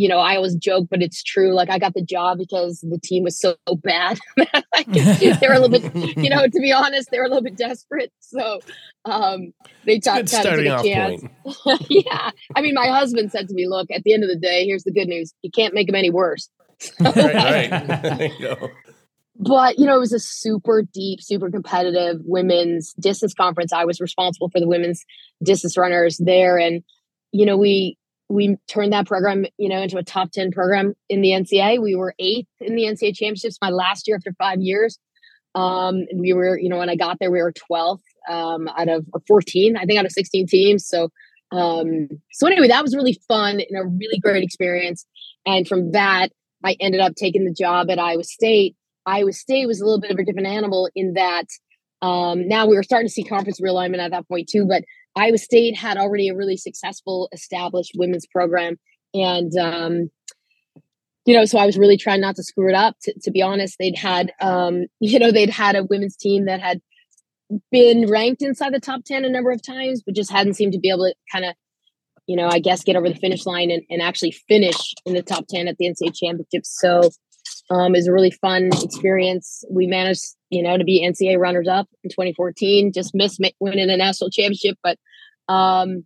you 0.00 0.08
know, 0.08 0.18
I 0.18 0.36
always 0.36 0.54
joke, 0.54 0.88
but 0.90 1.02
it's 1.02 1.22
true. 1.22 1.52
Like 1.52 1.68
I 1.68 1.78
got 1.78 1.92
the 1.92 2.00
job 2.00 2.38
because 2.38 2.80
the 2.80 2.98
team 2.98 3.22
was 3.22 3.38
so 3.38 3.56
bad. 3.84 4.18
Like, 4.72 4.86
they 4.92 5.46
were 5.46 5.54
a 5.54 5.58
little 5.58 5.78
bit, 5.78 6.16
you 6.16 6.30
know, 6.30 6.46
to 6.46 6.60
be 6.60 6.72
honest, 6.72 7.10
they 7.10 7.18
were 7.18 7.24
a 7.24 7.28
little 7.28 7.42
bit 7.42 7.56
desperate. 7.56 8.10
So 8.20 8.60
um, 9.04 9.52
they 9.84 9.98
Good 9.98 10.26
to 10.28 10.78
a 10.78 10.82
chance. 10.82 11.22
yeah. 11.90 12.30
I 12.54 12.62
mean, 12.62 12.74
my 12.74 12.86
husband 12.86 13.30
said 13.30 13.48
to 13.48 13.54
me, 13.54 13.68
look, 13.68 13.90
at 13.90 14.04
the 14.04 14.14
end 14.14 14.22
of 14.22 14.30
the 14.30 14.38
day, 14.38 14.64
here's 14.64 14.84
the 14.84 14.92
good 14.92 15.08
news. 15.08 15.34
You 15.42 15.50
can't 15.50 15.74
make 15.74 15.88
them 15.88 15.96
any 15.96 16.08
worse. 16.08 16.48
right, 16.98 17.70
right. 17.70 18.32
You 18.38 18.56
go. 18.56 18.70
but 19.36 19.78
you 19.78 19.84
know 19.84 19.96
it 19.96 20.00
was 20.00 20.14
a 20.14 20.18
super 20.18 20.82
deep 20.94 21.20
super 21.20 21.50
competitive 21.50 22.22
women's 22.24 22.94
distance 22.94 23.34
conference 23.34 23.70
i 23.70 23.84
was 23.84 24.00
responsible 24.00 24.48
for 24.48 24.60
the 24.60 24.66
women's 24.66 25.04
distance 25.42 25.76
runners 25.76 26.16
there 26.24 26.58
and 26.58 26.82
you 27.32 27.44
know 27.44 27.58
we 27.58 27.98
we 28.30 28.56
turned 28.68 28.92
that 28.92 29.06
program 29.06 29.44
you 29.58 29.68
know 29.68 29.82
into 29.82 29.98
a 29.98 30.04
top 30.04 30.30
10 30.30 30.52
program 30.52 30.94
in 31.08 31.20
the 31.20 31.30
ncaa 31.30 31.82
we 31.82 31.96
were 31.96 32.14
eighth 32.18 32.48
in 32.60 32.76
the 32.76 32.84
ncaa 32.84 33.14
championships 33.14 33.58
my 33.60 33.70
last 33.70 34.06
year 34.06 34.16
after 34.16 34.32
five 34.38 34.60
years. 34.60 34.98
Um 35.54 36.06
we 36.14 36.32
were 36.32 36.58
you 36.58 36.68
know 36.68 36.78
when 36.78 36.88
i 36.88 36.96
got 36.96 37.18
there 37.18 37.30
we 37.30 37.42
were 37.42 37.52
12th 37.52 38.00
um 38.28 38.68
out 38.68 38.88
of 38.88 39.04
14 39.26 39.76
i 39.76 39.84
think 39.84 39.98
out 39.98 40.06
of 40.06 40.12
16 40.12 40.46
teams. 40.46 40.86
So 40.86 41.10
um 41.50 42.08
so 42.32 42.46
anyway 42.46 42.68
that 42.68 42.82
was 42.82 42.94
really 42.94 43.18
fun 43.26 43.60
and 43.60 43.78
a 43.78 43.84
really 43.84 44.18
great 44.20 44.44
experience. 44.44 45.04
And 45.44 45.66
from 45.66 45.90
that 45.92 46.28
i 46.64 46.76
ended 46.78 47.00
up 47.00 47.16
taking 47.16 47.44
the 47.44 47.54
job 47.54 47.90
at 47.90 47.98
iowa 47.98 48.24
state. 48.24 48.76
Iowa 49.06 49.32
State 49.32 49.66
was 49.66 49.80
a 49.80 49.84
little 49.84 49.98
bit 49.98 50.10
of 50.10 50.18
a 50.18 50.24
different 50.24 50.46
animal 50.46 50.88
in 50.94 51.14
that 51.14 51.46
um, 52.02 52.46
now 52.46 52.66
we 52.66 52.76
were 52.76 52.82
starting 52.82 53.08
to 53.08 53.12
see 53.12 53.24
conference 53.24 53.60
realignment 53.60 53.98
at 53.98 54.10
that 54.10 54.28
point 54.28 54.48
too. 54.48 54.66
But 54.66 54.84
Iowa 55.16 55.38
State 55.38 55.76
had 55.76 55.96
already 55.96 56.28
a 56.28 56.36
really 56.36 56.56
successful 56.56 57.28
established 57.32 57.92
women's 57.96 58.26
program, 58.26 58.76
and 59.14 59.56
um, 59.56 60.10
you 61.26 61.34
know, 61.34 61.44
so 61.44 61.58
I 61.58 61.66
was 61.66 61.78
really 61.78 61.96
trying 61.96 62.20
not 62.20 62.36
to 62.36 62.42
screw 62.42 62.68
it 62.68 62.74
up. 62.74 62.96
To, 63.02 63.14
to 63.22 63.30
be 63.30 63.42
honest, 63.42 63.76
they'd 63.78 63.96
had 63.96 64.32
um, 64.40 64.86
you 65.00 65.18
know 65.18 65.30
they'd 65.30 65.50
had 65.50 65.76
a 65.76 65.84
women's 65.84 66.16
team 66.16 66.46
that 66.46 66.60
had 66.60 66.80
been 67.72 68.08
ranked 68.08 68.42
inside 68.42 68.72
the 68.72 68.80
top 68.80 69.04
ten 69.04 69.24
a 69.24 69.30
number 69.30 69.50
of 69.50 69.62
times, 69.62 70.02
but 70.04 70.14
just 70.14 70.30
hadn't 70.30 70.54
seemed 70.54 70.72
to 70.72 70.78
be 70.78 70.90
able 70.90 71.06
to 71.06 71.14
kind 71.32 71.44
of 71.44 71.54
you 72.30 72.36
know, 72.36 72.48
I 72.48 72.60
guess 72.60 72.84
get 72.84 72.94
over 72.94 73.08
the 73.08 73.16
finish 73.16 73.44
line 73.44 73.72
and, 73.72 73.82
and 73.90 74.00
actually 74.00 74.30
finish 74.30 74.94
in 75.04 75.14
the 75.14 75.22
top 75.22 75.46
10 75.48 75.66
at 75.66 75.76
the 75.78 75.86
NCAA 75.86 76.14
championships. 76.14 76.78
So 76.80 77.10
um, 77.70 77.92
was 77.92 78.06
a 78.06 78.12
really 78.12 78.30
fun 78.30 78.70
experience. 78.82 79.64
We 79.70 79.86
managed, 79.86 80.24
you 80.50 80.62
know, 80.62 80.76
to 80.76 80.84
be 80.84 81.06
NCAA 81.06 81.38
runners 81.38 81.68
up 81.68 81.88
in 82.02 82.10
2014, 82.10 82.92
just 82.92 83.14
missed 83.14 83.40
winning 83.60 83.90
a 83.90 83.96
national 83.96 84.30
championship. 84.30 84.76
But, 84.82 84.98
um, 85.48 86.04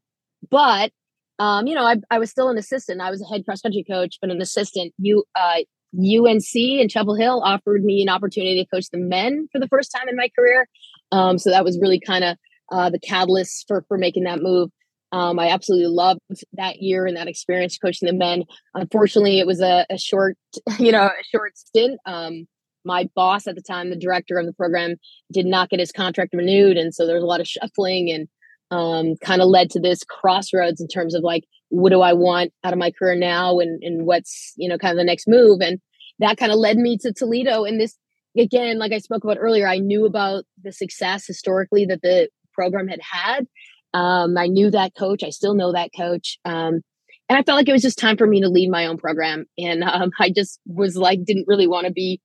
but 0.51 0.93
um, 1.39 1.67
you 1.67 1.75
know, 1.75 1.85
I, 1.85 1.97
I 2.11 2.19
was 2.19 2.31
still 2.31 2.49
an 2.49 2.59
assistant. 2.59 3.01
I 3.01 3.11
was 3.11 3.21
a 3.23 3.27
head 3.27 3.45
cross 3.45 3.61
country 3.61 3.85
coach, 3.89 4.19
but 4.21 4.31
an 4.31 4.41
assistant. 4.41 4.93
You, 4.99 5.25
uh, 5.35 5.63
UNC 5.97 6.55
and 6.55 6.91
Chapel 6.91 7.15
Hill 7.15 7.41
offered 7.45 7.85
me 7.85 8.03
an 8.03 8.09
opportunity 8.09 8.63
to 8.63 8.69
coach 8.69 8.87
the 8.91 8.99
men 8.99 9.49
for 9.53 9.61
the 9.61 9.69
first 9.69 9.91
time 9.97 10.09
in 10.09 10.17
my 10.17 10.29
career. 10.37 10.69
Um, 11.13 11.39
so 11.39 11.51
that 11.51 11.65
was 11.65 11.79
really 11.81 12.01
kind 12.01 12.25
of 12.25 12.37
uh, 12.73 12.91
the 12.91 12.99
catalyst 12.99 13.65
for 13.69 13.85
for 13.89 13.99
making 13.99 14.25
that 14.25 14.41
move. 14.41 14.71
Um, 15.15 15.39
I 15.39 15.51
absolutely 15.51 15.87
loved 15.87 16.19
that 16.55 16.83
year 16.83 17.07
and 17.07 17.17
that 17.17 17.29
experience 17.29 17.79
coaching 17.79 18.09
the 18.09 18.13
men. 18.13 18.43
Unfortunately, 18.75 19.39
it 19.39 19.47
was 19.47 19.61
a, 19.61 19.87
a 19.89 19.97
short, 19.97 20.37
you 20.81 20.91
know, 20.91 21.05
a 21.05 21.25
short 21.33 21.57
stint. 21.57 22.01
Um, 22.05 22.49
my 22.85 23.09
boss 23.15 23.47
at 23.47 23.55
the 23.55 23.63
time, 23.63 23.91
the 23.91 23.97
director 23.97 24.39
of 24.39 24.47
the 24.47 24.53
program, 24.53 24.97
did 25.33 25.47
not 25.47 25.71
get 25.71 25.79
his 25.79 25.93
contract 25.93 26.35
renewed, 26.35 26.77
and 26.77 26.93
so 26.93 27.07
there 27.07 27.15
was 27.15 27.23
a 27.23 27.29
lot 27.29 27.41
of 27.41 27.47
shuffling 27.47 28.11
and 28.11 28.29
um, 28.73 29.15
kind 29.23 29.41
of 29.41 29.47
led 29.47 29.71
to 29.71 29.81
this 29.81 30.03
crossroads 30.03 30.81
in 30.81 30.89
terms 30.89 31.15
of 31.15 31.23
like, 31.23 31.45
what 31.69 31.91
do 31.91 32.01
I 32.01 32.13
want 32.13 32.53
out 32.65 32.73
of 32.73 32.79
my 32.81 32.91
career 32.91 33.15
now, 33.15 33.61
and 33.61 33.81
and 33.85 34.07
what's 34.07 34.53
you 34.57 34.69
know 34.69 34.79
kind 34.79 34.91
of 34.91 34.99
the 34.99 35.05
next 35.05 35.29
move, 35.29 35.61
and 35.61 35.79
that 36.19 36.39
kind 36.39 36.51
of 36.51 36.59
led 36.59 36.77
me 36.77 36.99
to 36.99 37.13
Toledo. 37.13 37.63
And 37.63 37.81
this 37.81 37.97
again, 38.37 38.81
like 38.81 38.93
I 38.93 38.99
spoke 38.99 39.23
about 39.23 39.39
earlier, 39.39 39.69
I 39.69 39.79
knew 39.79 40.07
about 40.07 40.43
the 40.61 40.73
success 40.73 41.25
historically 41.25 41.85
that 41.87 42.03
the 42.03 42.31
program 42.53 42.89
had 42.89 43.01
had. 43.01 43.47
Um, 43.95 44.37
I 44.37 44.49
knew 44.49 44.71
that 44.71 44.95
coach. 44.99 45.23
I 45.23 45.31
still 45.31 45.55
know 45.55 45.73
that 45.73 45.91
coach. 45.97 46.39
Um, 46.45 46.83
and 47.29 47.39
I 47.39 47.43
felt 47.43 47.57
like 47.57 47.69
it 47.69 47.73
was 47.73 47.83
just 47.83 47.99
time 47.99 48.17
for 48.17 48.27
me 48.27 48.41
to 48.41 48.49
lead 48.49 48.71
my 48.71 48.87
own 48.87 48.99
program. 48.99 49.47
And 49.57 49.83
um, 49.85 50.11
I 50.21 50.31
just 50.31 50.61
was 50.67 50.97
like, 50.97 51.25
didn't 51.25 51.49
really 51.49 51.67
want 51.67 51.87
to 51.87 51.93
be, 51.93 52.21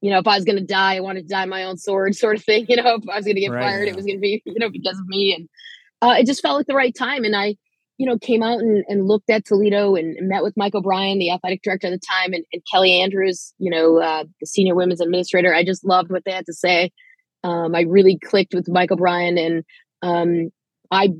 you 0.00 0.10
know, 0.10 0.18
if 0.18 0.26
I 0.26 0.36
was 0.36 0.44
going 0.44 0.58
to 0.58 0.64
die, 0.64 0.96
I 0.96 1.00
wanted 1.00 1.22
to 1.22 1.28
die 1.28 1.44
my 1.44 1.64
own 1.64 1.76
sword, 1.76 2.14
sort 2.16 2.36
of 2.36 2.44
thing. 2.44 2.66
You 2.68 2.76
know, 2.76 2.94
if 2.94 3.08
I 3.08 3.16
was 3.16 3.24
going 3.24 3.34
to 3.34 3.40
get 3.40 3.50
right, 3.50 3.62
fired, 3.62 3.86
yeah. 3.86 3.92
it 3.92 3.96
was 3.96 4.06
going 4.06 4.16
to 4.16 4.20
be, 4.20 4.42
you 4.46 4.58
know, 4.58 4.70
because 4.70 4.98
of 4.98 5.06
me. 5.06 5.34
And 5.36 5.48
uh, 6.00 6.14
it 6.14 6.26
just 6.26 6.40
felt 6.40 6.56
like 6.56 6.66
the 6.66 6.74
right 6.74 6.94
time. 6.94 7.24
And 7.24 7.36
I, 7.36 7.56
you 7.98 8.06
know, 8.06 8.18
came 8.18 8.42
out 8.42 8.60
and, 8.60 8.82
and 8.88 9.06
looked 9.06 9.28
at 9.28 9.44
Toledo 9.44 9.94
and, 9.94 10.16
met 10.26 10.42
with 10.42 10.56
Mike 10.56 10.74
O'Brien, 10.74 11.18
the 11.18 11.30
athletic 11.30 11.60
director 11.62 11.88
at 11.88 11.90
the 11.90 11.98
time, 11.98 12.32
and, 12.32 12.46
and 12.50 12.62
Kelly 12.72 12.98
Andrews, 12.98 13.52
you 13.58 13.70
know, 13.70 13.98
uh, 13.98 14.24
the 14.40 14.46
senior 14.46 14.74
women's 14.74 15.02
administrator. 15.02 15.54
I 15.54 15.64
just 15.64 15.84
loved 15.84 16.10
what 16.10 16.24
they 16.24 16.32
had 16.32 16.46
to 16.46 16.54
say. 16.54 16.92
Um, 17.44 17.74
I 17.74 17.82
really 17.82 18.18
clicked 18.18 18.54
with 18.54 18.70
Mike 18.70 18.90
O'Brien, 18.90 19.36
and 19.36 19.64
um, 20.00 20.50
I, 20.90 21.10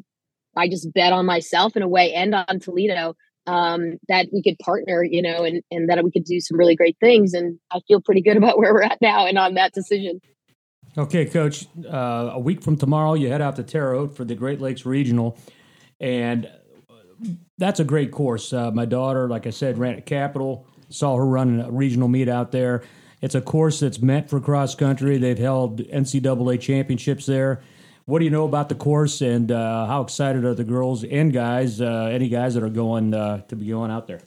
I 0.57 0.69
just 0.69 0.93
bet 0.93 1.13
on 1.13 1.27
myself 1.27 1.77
in 1.77 1.83
a 1.83 1.89
way 1.89 2.13
and 2.15 2.35
on 2.35 2.61
Toledo 2.61 3.15
um, 3.47 3.99
that 4.09 4.29
we 4.33 4.43
could 4.43 4.59
partner, 4.59 5.03
you 5.03 5.23
know, 5.23 5.45
and 5.45 5.63
and 5.71 5.89
that 5.89 6.03
we 6.05 6.11
could 6.11 6.25
do 6.25 6.41
some 6.41 6.59
really 6.59 6.77
great 6.77 6.97
things. 7.01 7.35
And 7.35 7.59
I 7.71 7.81
feel 7.87 8.01
pretty 8.01 8.23
good 8.23 8.37
about 8.37 8.59
where 8.59 8.73
we're 8.73 8.83
at 8.83 9.01
now 9.01 9.27
and 9.27 9.39
on 9.39 9.55
that 9.55 9.73
decision. 9.73 10.21
Okay, 10.99 11.25
Coach. 11.25 11.67
Uh, 11.89 12.31
a 12.33 12.39
week 12.39 12.63
from 12.63 12.77
tomorrow, 12.77 13.15
you 13.15 13.29
head 13.29 13.41
out 13.41 13.57
to 13.57 13.63
Terre 13.63 13.95
Haute 13.95 14.17
for 14.17 14.25
the 14.25 14.35
Great 14.35 14.61
Lakes 14.61 14.85
Regional, 14.85 15.39
and 16.01 16.51
that's 17.59 17.79
a 17.79 17.85
great 17.85 18.11
course. 18.11 18.53
Uh, 18.53 18.71
my 18.73 18.87
daughter, 18.87 19.29
like 19.29 19.47
I 19.47 19.51
said, 19.51 19.79
ran 19.79 19.95
at 19.95 20.07
Capital. 20.07 20.67
Saw 20.89 21.17
her 21.17 21.27
running 21.27 21.61
a 21.61 21.71
regional 21.71 22.09
meet 22.09 22.29
out 22.29 22.51
there. 22.51 22.83
It's 23.23 23.35
a 23.35 23.41
course 23.41 23.81
that's 23.81 24.01
meant 24.01 24.29
for 24.31 24.41
cross 24.41 24.75
country. 24.75 25.19
They've 25.19 25.39
held 25.39 25.79
NCAA 25.79 26.61
championships 26.61 27.27
there. 27.27 27.63
What 28.11 28.19
do 28.19 28.25
you 28.25 28.33
know 28.33 28.45
about 28.45 28.69
the 28.69 28.75
course, 28.75 29.21
and 29.21 29.53
uh, 29.53 29.87
how 29.87 30.03
excited 30.03 30.45
are 30.45 30.53
the 30.53 30.65
girls 30.65 31.05
and 31.05 31.33
guys? 31.33 31.81
Uh, 31.81 32.11
any 32.11 32.29
guys 32.29 32.55
that 32.55 32.65
are 32.65 32.69
going 32.69 33.15
uh, 33.15 33.43
to 33.43 33.55
be 33.55 33.69
going 33.69 33.93
out 33.93 34.09
there? 34.09 34.21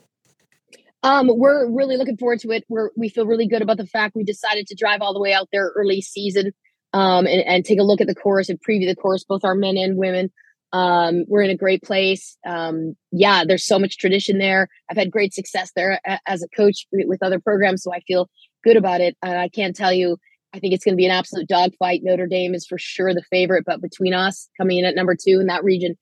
Um, 1.02 1.28
we're 1.30 1.70
really 1.70 1.98
looking 1.98 2.16
forward 2.16 2.38
to 2.40 2.50
it. 2.52 2.64
We're, 2.70 2.88
we 2.96 3.10
feel 3.10 3.26
really 3.26 3.46
good 3.46 3.60
about 3.60 3.76
the 3.76 3.86
fact 3.86 4.16
we 4.16 4.24
decided 4.24 4.66
to 4.68 4.74
drive 4.74 5.02
all 5.02 5.12
the 5.12 5.20
way 5.20 5.34
out 5.34 5.50
there 5.52 5.70
early 5.76 6.00
season 6.00 6.52
um, 6.94 7.26
and, 7.26 7.42
and 7.42 7.62
take 7.62 7.78
a 7.78 7.82
look 7.82 8.00
at 8.00 8.06
the 8.06 8.14
course 8.14 8.48
and 8.48 8.58
preview 8.58 8.88
the 8.88 8.96
course, 8.96 9.22
both 9.22 9.44
our 9.44 9.54
men 9.54 9.76
and 9.76 9.98
women. 9.98 10.32
Um, 10.72 11.26
we're 11.28 11.42
in 11.42 11.50
a 11.50 11.56
great 11.56 11.82
place. 11.82 12.38
Um, 12.46 12.96
yeah, 13.12 13.44
there's 13.46 13.66
so 13.66 13.78
much 13.78 13.98
tradition 13.98 14.38
there. 14.38 14.68
I've 14.90 14.96
had 14.96 15.10
great 15.10 15.34
success 15.34 15.72
there 15.76 16.00
as 16.26 16.42
a 16.42 16.48
coach 16.56 16.86
with 16.90 17.22
other 17.22 17.38
programs, 17.38 17.82
so 17.82 17.92
I 17.92 18.00
feel 18.00 18.30
good 18.64 18.78
about 18.78 19.02
it. 19.02 19.14
And 19.22 19.36
I 19.36 19.50
can't 19.50 19.76
tell 19.76 19.92
you, 19.92 20.16
I 20.54 20.60
think 20.60 20.72
it's 20.72 20.84
going 20.84 20.94
to 20.94 20.96
be 20.96 21.04
an 21.06 21.10
absolute 21.10 21.48
dogfight. 21.48 22.02
Notre 22.04 22.28
Dame 22.28 22.54
is 22.54 22.64
for 22.64 22.78
sure 22.78 23.12
the 23.12 23.24
favorite, 23.28 23.64
but 23.66 23.82
between 23.82 24.14
us 24.14 24.48
coming 24.56 24.78
in 24.78 24.84
at 24.84 24.94
number 24.94 25.16
two 25.16 25.40
in 25.40 25.48
that 25.48 25.64
region, 25.64 25.96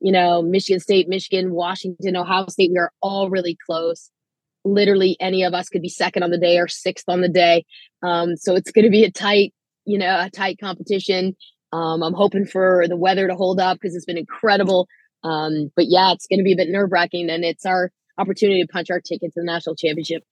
you 0.00 0.10
know, 0.10 0.40
Michigan 0.40 0.80
State, 0.80 1.08
Michigan, 1.08 1.52
Washington, 1.52 2.16
Ohio 2.16 2.46
State, 2.48 2.70
we 2.72 2.78
are 2.78 2.92
all 3.02 3.28
really 3.28 3.58
close. 3.66 4.10
Literally, 4.64 5.16
any 5.20 5.42
of 5.44 5.52
us 5.52 5.68
could 5.68 5.82
be 5.82 5.90
second 5.90 6.22
on 6.22 6.30
the 6.30 6.38
day 6.38 6.58
or 6.58 6.68
sixth 6.68 7.04
on 7.06 7.20
the 7.20 7.28
day. 7.28 7.64
Um, 8.02 8.36
so 8.36 8.54
it's 8.54 8.70
going 8.70 8.86
to 8.86 8.90
be 8.90 9.04
a 9.04 9.10
tight, 9.10 9.52
you 9.84 9.98
know, 9.98 10.20
a 10.20 10.30
tight 10.30 10.58
competition. 10.58 11.36
Um, 11.72 12.02
I'm 12.02 12.14
hoping 12.14 12.46
for 12.46 12.86
the 12.88 12.96
weather 12.96 13.28
to 13.28 13.34
hold 13.34 13.60
up 13.60 13.78
because 13.78 13.94
it's 13.94 14.06
been 14.06 14.16
incredible. 14.16 14.88
Um, 15.22 15.70
but 15.76 15.86
yeah, 15.88 16.12
it's 16.12 16.26
going 16.26 16.38
to 16.38 16.44
be 16.44 16.54
a 16.54 16.56
bit 16.56 16.70
nerve 16.70 16.92
wracking, 16.92 17.28
and 17.28 17.44
it's 17.44 17.66
our 17.66 17.90
opportunity 18.16 18.62
to 18.62 18.68
punch 18.68 18.90
our 18.90 19.00
ticket 19.00 19.32
to 19.34 19.40
the 19.40 19.44
national 19.44 19.76
championship. 19.76 20.22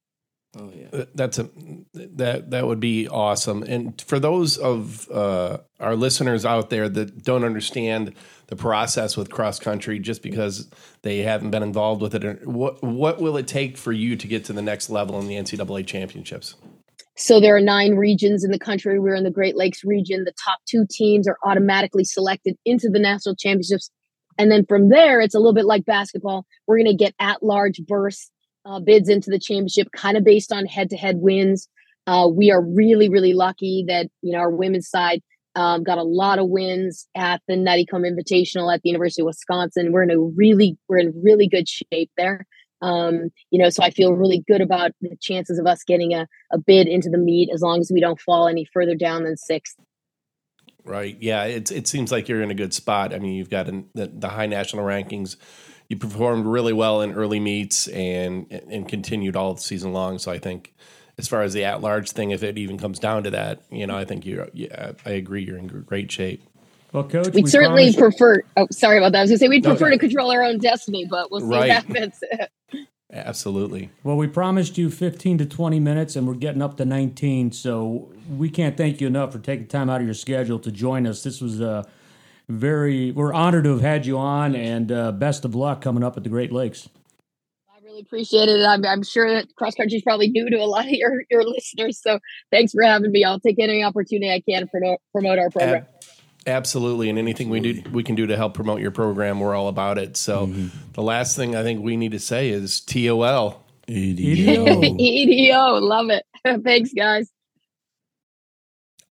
Oh 0.58 0.72
yeah, 0.74 1.00
uh, 1.00 1.04
that's 1.14 1.38
a 1.38 1.50
that 1.94 2.50
that 2.50 2.66
would 2.66 2.80
be 2.80 3.08
awesome. 3.08 3.62
And 3.62 4.00
for 4.00 4.18
those 4.18 4.56
of 4.56 5.10
uh, 5.10 5.58
our 5.80 5.96
listeners 5.96 6.46
out 6.46 6.70
there 6.70 6.88
that 6.88 7.22
don't 7.24 7.44
understand 7.44 8.14
the 8.46 8.56
process 8.56 9.16
with 9.16 9.30
cross 9.30 9.58
country, 9.58 9.98
just 9.98 10.22
because 10.22 10.70
they 11.02 11.18
haven't 11.18 11.50
been 11.50 11.62
involved 11.62 12.00
with 12.00 12.14
it, 12.14 12.46
what 12.46 12.82
what 12.82 13.20
will 13.20 13.36
it 13.36 13.46
take 13.46 13.76
for 13.76 13.92
you 13.92 14.16
to 14.16 14.26
get 14.26 14.44
to 14.46 14.54
the 14.54 14.62
next 14.62 14.88
level 14.88 15.20
in 15.20 15.26
the 15.28 15.34
NCAA 15.34 15.86
championships? 15.86 16.54
So 17.18 17.40
there 17.40 17.56
are 17.56 17.60
nine 17.60 17.94
regions 17.94 18.44
in 18.44 18.50
the 18.50 18.58
country. 18.58 18.98
We're 18.98 19.14
in 19.14 19.24
the 19.24 19.30
Great 19.30 19.56
Lakes 19.56 19.84
region. 19.84 20.24
The 20.24 20.34
top 20.42 20.58
two 20.66 20.86
teams 20.88 21.26
are 21.26 21.38
automatically 21.44 22.04
selected 22.04 22.56
into 22.64 22.88
the 22.90 22.98
national 22.98 23.36
championships. 23.36 23.90
And 24.38 24.50
then 24.50 24.66
from 24.66 24.90
there, 24.90 25.22
it's 25.22 25.34
a 25.34 25.38
little 25.38 25.54
bit 25.54 25.64
like 25.64 25.86
basketball. 25.86 26.44
We're 26.66 26.76
going 26.76 26.94
to 26.96 27.04
get 27.04 27.14
at 27.18 27.42
large 27.42 27.80
bursts, 27.86 28.30
uh, 28.66 28.81
bids 28.81 29.09
into 29.09 29.31
the 29.31 29.38
championship, 29.38 29.88
kind 29.92 30.16
of 30.16 30.24
based 30.24 30.52
on 30.52 30.66
head 30.66 30.90
to 30.90 30.96
head 30.96 31.16
wins. 31.18 31.68
Uh, 32.07 32.29
we 32.29 32.50
are 32.50 32.62
really, 32.62 33.09
really 33.09 33.33
lucky 33.33 33.85
that, 33.88 34.09
you 34.22 34.33
know, 34.33 34.38
our 34.38 34.50
women's 34.50 34.88
side 34.88 35.22
um, 35.55 35.83
got 35.83 35.98
a 35.98 36.02
lot 36.02 36.38
of 36.38 36.48
wins 36.48 37.09
at 37.16 37.40
the 37.48 37.55
Nuttycombe 37.55 38.05
Invitational 38.07 38.72
at 38.72 38.83
the 38.83 38.90
University 38.90 39.22
of 39.22 39.26
Wisconsin. 39.26 39.90
We're 39.90 40.02
in 40.02 40.11
a 40.11 40.20
really, 40.20 40.76
we're 40.88 40.98
in 40.98 41.14
really 41.24 41.48
good 41.48 41.68
shape 41.68 42.11
there. 42.16 42.46
Um, 42.83 43.31
you 43.50 43.59
know, 43.59 43.70
so 43.70 43.83
I 43.83 43.90
feel 43.90 44.12
really 44.12 44.44
good 44.46 44.61
about 44.61 44.90
the 45.00 45.16
chances 45.18 45.59
of 45.59 45.66
us 45.66 45.83
getting 45.83 46.12
a, 46.12 46.29
a 46.52 46.59
bid 46.59 46.87
into 46.87 47.09
the 47.09 47.18
meet 47.18 47.48
as 47.52 47.62
long 47.62 47.81
as 47.81 47.90
we 47.92 48.00
don't 48.00 48.20
fall 48.20 48.48
any 48.48 48.66
further 48.72 48.94
down 48.94 49.24
than 49.24 49.37
sixth. 49.37 49.76
Right. 50.85 51.16
Yeah. 51.20 51.44
It, 51.44 51.72
it 51.72 51.88
seems 51.88 52.12
like 52.12 52.29
you're 52.29 52.42
in 52.42 52.50
a 52.50 52.55
good 52.55 52.74
spot. 52.74 53.14
I 53.14 53.18
mean, 53.18 53.33
you've 53.33 53.50
got 53.50 53.68
an, 53.68 53.88
the, 53.94 54.07
the 54.07 54.29
high 54.29 54.46
national 54.46 54.85
rankings. 54.85 55.37
You 55.88 55.96
performed 55.96 56.46
really 56.46 56.72
well 56.72 57.03
in 57.03 57.12
early 57.12 57.40
meets 57.40 57.88
and 57.88 58.51
and 58.51 58.88
continued 58.88 59.37
all 59.37 59.57
season 59.57 59.92
long. 59.92 60.18
So 60.18 60.33
I 60.33 60.38
think, 60.38 60.75
as 61.18 61.29
far 61.29 61.42
as 61.42 61.53
the 61.53 61.64
at 61.64 61.81
large 61.81 62.11
thing, 62.11 62.31
if 62.31 62.42
it 62.42 62.59
even 62.59 62.79
comes 62.79 62.99
down 62.99 63.22
to 63.25 63.31
that, 63.31 63.62
you 63.70 63.87
know, 63.87 63.96
I 63.96 64.05
think 64.05 64.27
you're. 64.27 64.49
Yeah, 64.53 64.92
I 65.05 65.11
agree. 65.11 65.44
You're 65.44 65.59
in 65.59 65.66
great 65.66 66.11
shape. 66.11 66.42
Well, 66.92 67.05
coach, 67.05 67.35
we'd 67.35 67.44
we 67.44 67.51
certainly 67.51 67.92
promised- 67.92 68.18
prefer. 68.18 68.42
Oh, 68.57 68.66
sorry 68.70 68.99
about 68.99 69.12
that. 69.12 69.18
I 69.18 69.22
was 69.22 69.31
going 69.31 69.38
to 69.38 69.44
say 69.44 69.49
we'd 69.49 69.64
prefer 69.64 69.87
okay. 69.87 69.96
to 69.96 69.99
control 69.99 70.31
our 70.33 70.42
own 70.42 70.59
destiny, 70.59 71.05
but 71.05 71.31
we'll 71.31 71.40
see 71.40 71.46
right. 71.46 71.59
what 71.59 71.68
happens. 71.68 72.20
Absolutely. 73.12 73.90
Well, 74.03 74.16
we 74.16 74.27
promised 74.27 74.77
you 74.77 74.90
15 74.90 75.38
to 75.38 75.46
20 75.46 75.79
minutes, 75.79 76.16
and 76.16 76.27
we're 76.27 76.35
getting 76.35 76.61
up 76.61 76.77
to 76.79 76.85
19. 76.85 77.53
So 77.53 78.11
we 78.29 78.51
can't 78.51 78.77
thank 78.77 79.01
you 79.01 79.07
enough 79.07 79.33
for 79.33 79.38
taking 79.38 79.66
time 79.66 79.88
out 79.88 80.01
of 80.01 80.07
your 80.07 80.14
schedule 80.14 80.59
to 80.61 80.72
join 80.72 81.07
us. 81.07 81.22
This 81.22 81.40
was 81.40 81.61
a 81.61 81.70
uh, 81.70 81.83
very, 82.48 83.11
we're 83.12 83.32
honored 83.32 83.64
to 83.64 83.70
have 83.70 83.80
had 83.80 84.06
you 84.06 84.18
on, 84.18 84.54
and 84.54 84.90
uh, 84.92 85.12
best 85.12 85.44
of 85.44 85.54
luck 85.54 85.80
coming 85.82 86.04
up 86.04 86.16
at 86.16 86.22
the 86.22 86.28
Great 86.28 86.52
Lakes. 86.52 86.88
I 87.68 87.85
really 87.85 88.00
appreciate 88.00 88.48
it. 88.48 88.64
I'm, 88.64 88.85
I'm 88.85 89.02
sure 89.02 89.28
that 89.30 89.54
cross 89.56 89.74
country 89.74 89.98
is 89.98 90.02
probably 90.02 90.28
new 90.28 90.48
to 90.50 90.56
a 90.56 90.66
lot 90.66 90.87
of 90.87 90.92
your, 90.92 91.24
your 91.30 91.44
listeners. 91.44 92.00
So 92.00 92.20
thanks 92.50 92.72
for 92.72 92.82
having 92.82 93.11
me. 93.11 93.24
I'll 93.24 93.40
take 93.40 93.59
any 93.59 93.82
opportunity 93.82 94.32
I 94.32 94.40
can 94.40 94.62
to 94.62 94.66
promote, 94.66 95.00
promote 95.12 95.38
our 95.38 95.50
program. 95.50 95.82
Ab- 95.82 95.88
Absolutely, 96.48 97.11
and 97.11 97.18
anything 97.18 97.48
Absolutely. 97.48 97.72
we 97.72 97.82
do 97.82 97.90
we 97.90 98.02
can 98.04 98.14
do 98.14 98.28
to 98.28 98.37
help 98.37 98.54
promote 98.54 98.80
your 98.80 98.92
program, 98.92 99.40
we're 99.40 99.56
all 99.56 99.66
about 99.66 99.98
it. 99.98 100.16
So, 100.16 100.46
mm-hmm. 100.46 100.68
the 100.92 101.02
last 101.02 101.35
thing 101.35 101.56
I 101.56 101.64
think 101.64 101.82
we 101.82 101.96
need 101.96 102.12
to 102.12 102.20
say 102.20 102.50
is 102.50 102.80
TOL. 102.80 103.64
EDO. 103.88 104.82
EDO, 104.98 105.80
love 105.80 106.11
it. 106.11 106.24
Thanks, 106.62 106.92
guys. 106.92 107.32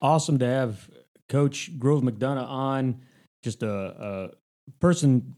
Awesome 0.00 0.38
to 0.38 0.46
have 0.46 0.88
Coach 1.28 1.78
Grove 1.78 2.02
McDonough 2.02 2.48
on. 2.48 3.02
Just 3.42 3.62
a, 3.62 3.70
a 3.70 4.30
person 4.80 5.36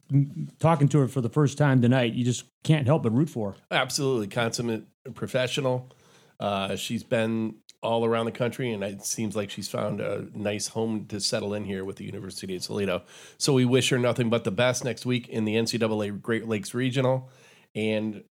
talking 0.58 0.88
to 0.88 0.98
her 1.00 1.08
for 1.08 1.20
the 1.20 1.28
first 1.28 1.58
time 1.58 1.80
tonight. 1.82 2.14
You 2.14 2.24
just 2.24 2.44
can't 2.64 2.86
help 2.86 3.02
but 3.02 3.12
root 3.12 3.30
for. 3.30 3.52
Her. 3.52 3.56
Absolutely, 3.70 4.28
consummate 4.28 4.84
professional. 5.14 5.90
Uh, 6.38 6.76
she's 6.76 7.04
been 7.04 7.56
all 7.82 8.04
around 8.04 8.26
the 8.26 8.32
country, 8.32 8.72
and 8.72 8.82
it 8.82 9.04
seems 9.04 9.36
like 9.36 9.50
she's 9.50 9.68
found 9.68 10.00
a 10.00 10.26
nice 10.34 10.68
home 10.68 11.06
to 11.06 11.20
settle 11.20 11.54
in 11.54 11.64
here 11.64 11.84
with 11.84 11.96
the 11.96 12.04
University 12.04 12.56
of 12.56 12.62
Toledo. 12.62 13.02
So 13.38 13.52
we 13.52 13.64
wish 13.64 13.88
her 13.90 13.98
nothing 13.98 14.30
but 14.30 14.44
the 14.44 14.50
best 14.50 14.84
next 14.84 15.06
week 15.06 15.28
in 15.28 15.44
the 15.44 15.54
NCAA 15.54 16.20
Great 16.20 16.46
Lakes 16.46 16.74
Regional 16.74 17.30
and 17.74 18.24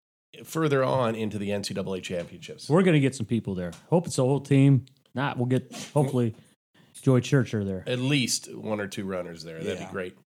further 0.44 0.84
on 0.84 1.14
into 1.14 1.38
the 1.38 1.50
NCAA 1.50 2.02
championships. 2.02 2.68
We're 2.68 2.82
going 2.82 2.94
to 2.94 3.00
get 3.00 3.14
some 3.14 3.26
people 3.26 3.54
there. 3.54 3.72
Hope 3.88 4.06
it's 4.06 4.18
a 4.18 4.22
whole 4.22 4.40
team. 4.40 4.86
Not, 5.14 5.36
we'll 5.36 5.46
get 5.46 5.72
hopefully 5.92 6.36
Joy 7.00 7.20
Churcher 7.20 7.64
there. 7.64 7.84
At 7.86 7.98
least 7.98 8.54
one 8.54 8.80
or 8.80 8.86
two 8.86 9.04
runners 9.04 9.42
there. 9.42 9.58
That'd 9.58 9.80
yeah. 9.80 9.86
be 9.86 9.92
great. 9.92 10.16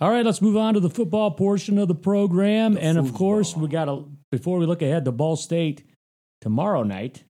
All 0.00 0.10
right, 0.10 0.26
let's 0.26 0.42
move 0.42 0.56
on 0.58 0.74
to 0.74 0.80
the 0.80 0.90
football 0.90 1.30
portion 1.30 1.78
of 1.78 1.88
the 1.88 1.94
program. 1.94 2.76
and 2.78 2.98
of 2.98 3.14
course, 3.14 3.56
we 3.56 3.66
got 3.68 3.86
to, 3.86 4.10
before 4.30 4.58
we 4.58 4.66
look 4.66 4.82
ahead 4.82 5.06
to 5.06 5.12
Ball 5.12 5.36
State 5.36 5.84
tomorrow 6.42 6.82
night, 6.82 7.24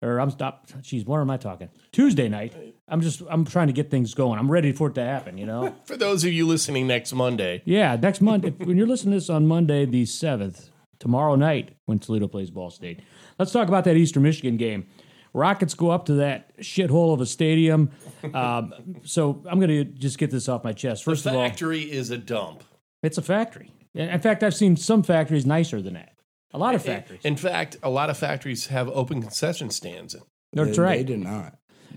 or 0.00 0.20
I'm 0.20 0.30
stop. 0.30 0.68
Jeez, 0.68 1.04
what 1.06 1.20
am 1.20 1.28
I 1.28 1.36
talking? 1.36 1.68
Tuesday 1.92 2.28
night. 2.28 2.54
I'm 2.88 3.00
just, 3.00 3.22
I'm 3.28 3.44
trying 3.44 3.66
to 3.66 3.72
get 3.72 3.90
things 3.90 4.14
going. 4.14 4.38
I'm 4.38 4.50
ready 4.50 4.72
for 4.72 4.88
it 4.88 4.94
to 4.94 5.04
happen, 5.04 5.36
you 5.36 5.44
know? 5.44 5.74
For 5.84 5.96
those 5.96 6.24
of 6.24 6.32
you 6.32 6.46
listening 6.46 6.86
next 6.86 7.12
Monday, 7.12 7.62
yeah, 7.66 7.96
next 7.96 8.20
Monday. 8.20 8.50
when 8.50 8.76
you're 8.76 8.86
listening 8.86 9.12
to 9.12 9.16
this 9.18 9.28
on 9.28 9.46
Monday, 9.46 9.84
the 9.84 10.04
7th, 10.04 10.70
tomorrow 10.98 11.34
night, 11.34 11.72
when 11.86 11.98
Toledo 11.98 12.28
plays 12.28 12.50
Ball 12.50 12.70
State. 12.70 13.00
Let's 13.38 13.52
talk 13.52 13.68
about 13.68 13.84
that 13.84 13.96
Eastern 13.96 14.22
Michigan 14.22 14.56
game. 14.56 14.86
Rockets 15.32 15.74
go 15.74 15.90
up 15.90 16.06
to 16.06 16.14
that 16.14 16.56
shithole 16.58 17.14
of 17.14 17.20
a 17.20 17.26
stadium. 17.26 17.90
Um, 18.34 18.72
so 19.04 19.42
I'm 19.48 19.58
going 19.58 19.70
to 19.70 19.84
just 19.84 20.18
get 20.18 20.30
this 20.30 20.48
off 20.48 20.64
my 20.64 20.72
chest. 20.72 21.04
First 21.04 21.24
the 21.24 21.30
of 21.30 21.36
all, 21.36 21.42
the 21.42 21.48
factory 21.48 21.80
is 21.82 22.10
a 22.10 22.18
dump. 22.18 22.64
it's 23.02 23.18
a 23.18 23.22
factory. 23.22 23.72
In 23.94 24.20
fact, 24.20 24.42
I've 24.42 24.54
seen 24.54 24.76
some 24.76 25.02
factories 25.02 25.44
nicer 25.46 25.82
than 25.82 25.94
that. 25.94 26.12
A 26.54 26.58
lot 26.58 26.74
of 26.74 26.82
factories. 26.82 27.20
In 27.24 27.36
fact, 27.36 27.76
a 27.82 27.90
lot 27.90 28.10
of 28.10 28.16
factories 28.16 28.68
have 28.68 28.88
open 28.88 29.20
concession 29.20 29.70
stands. 29.70 30.16
That's 30.52 30.76
They- 30.76 30.82
right. 30.82 30.98
They 30.98 31.12
did 31.14 31.20
not. 31.20 31.54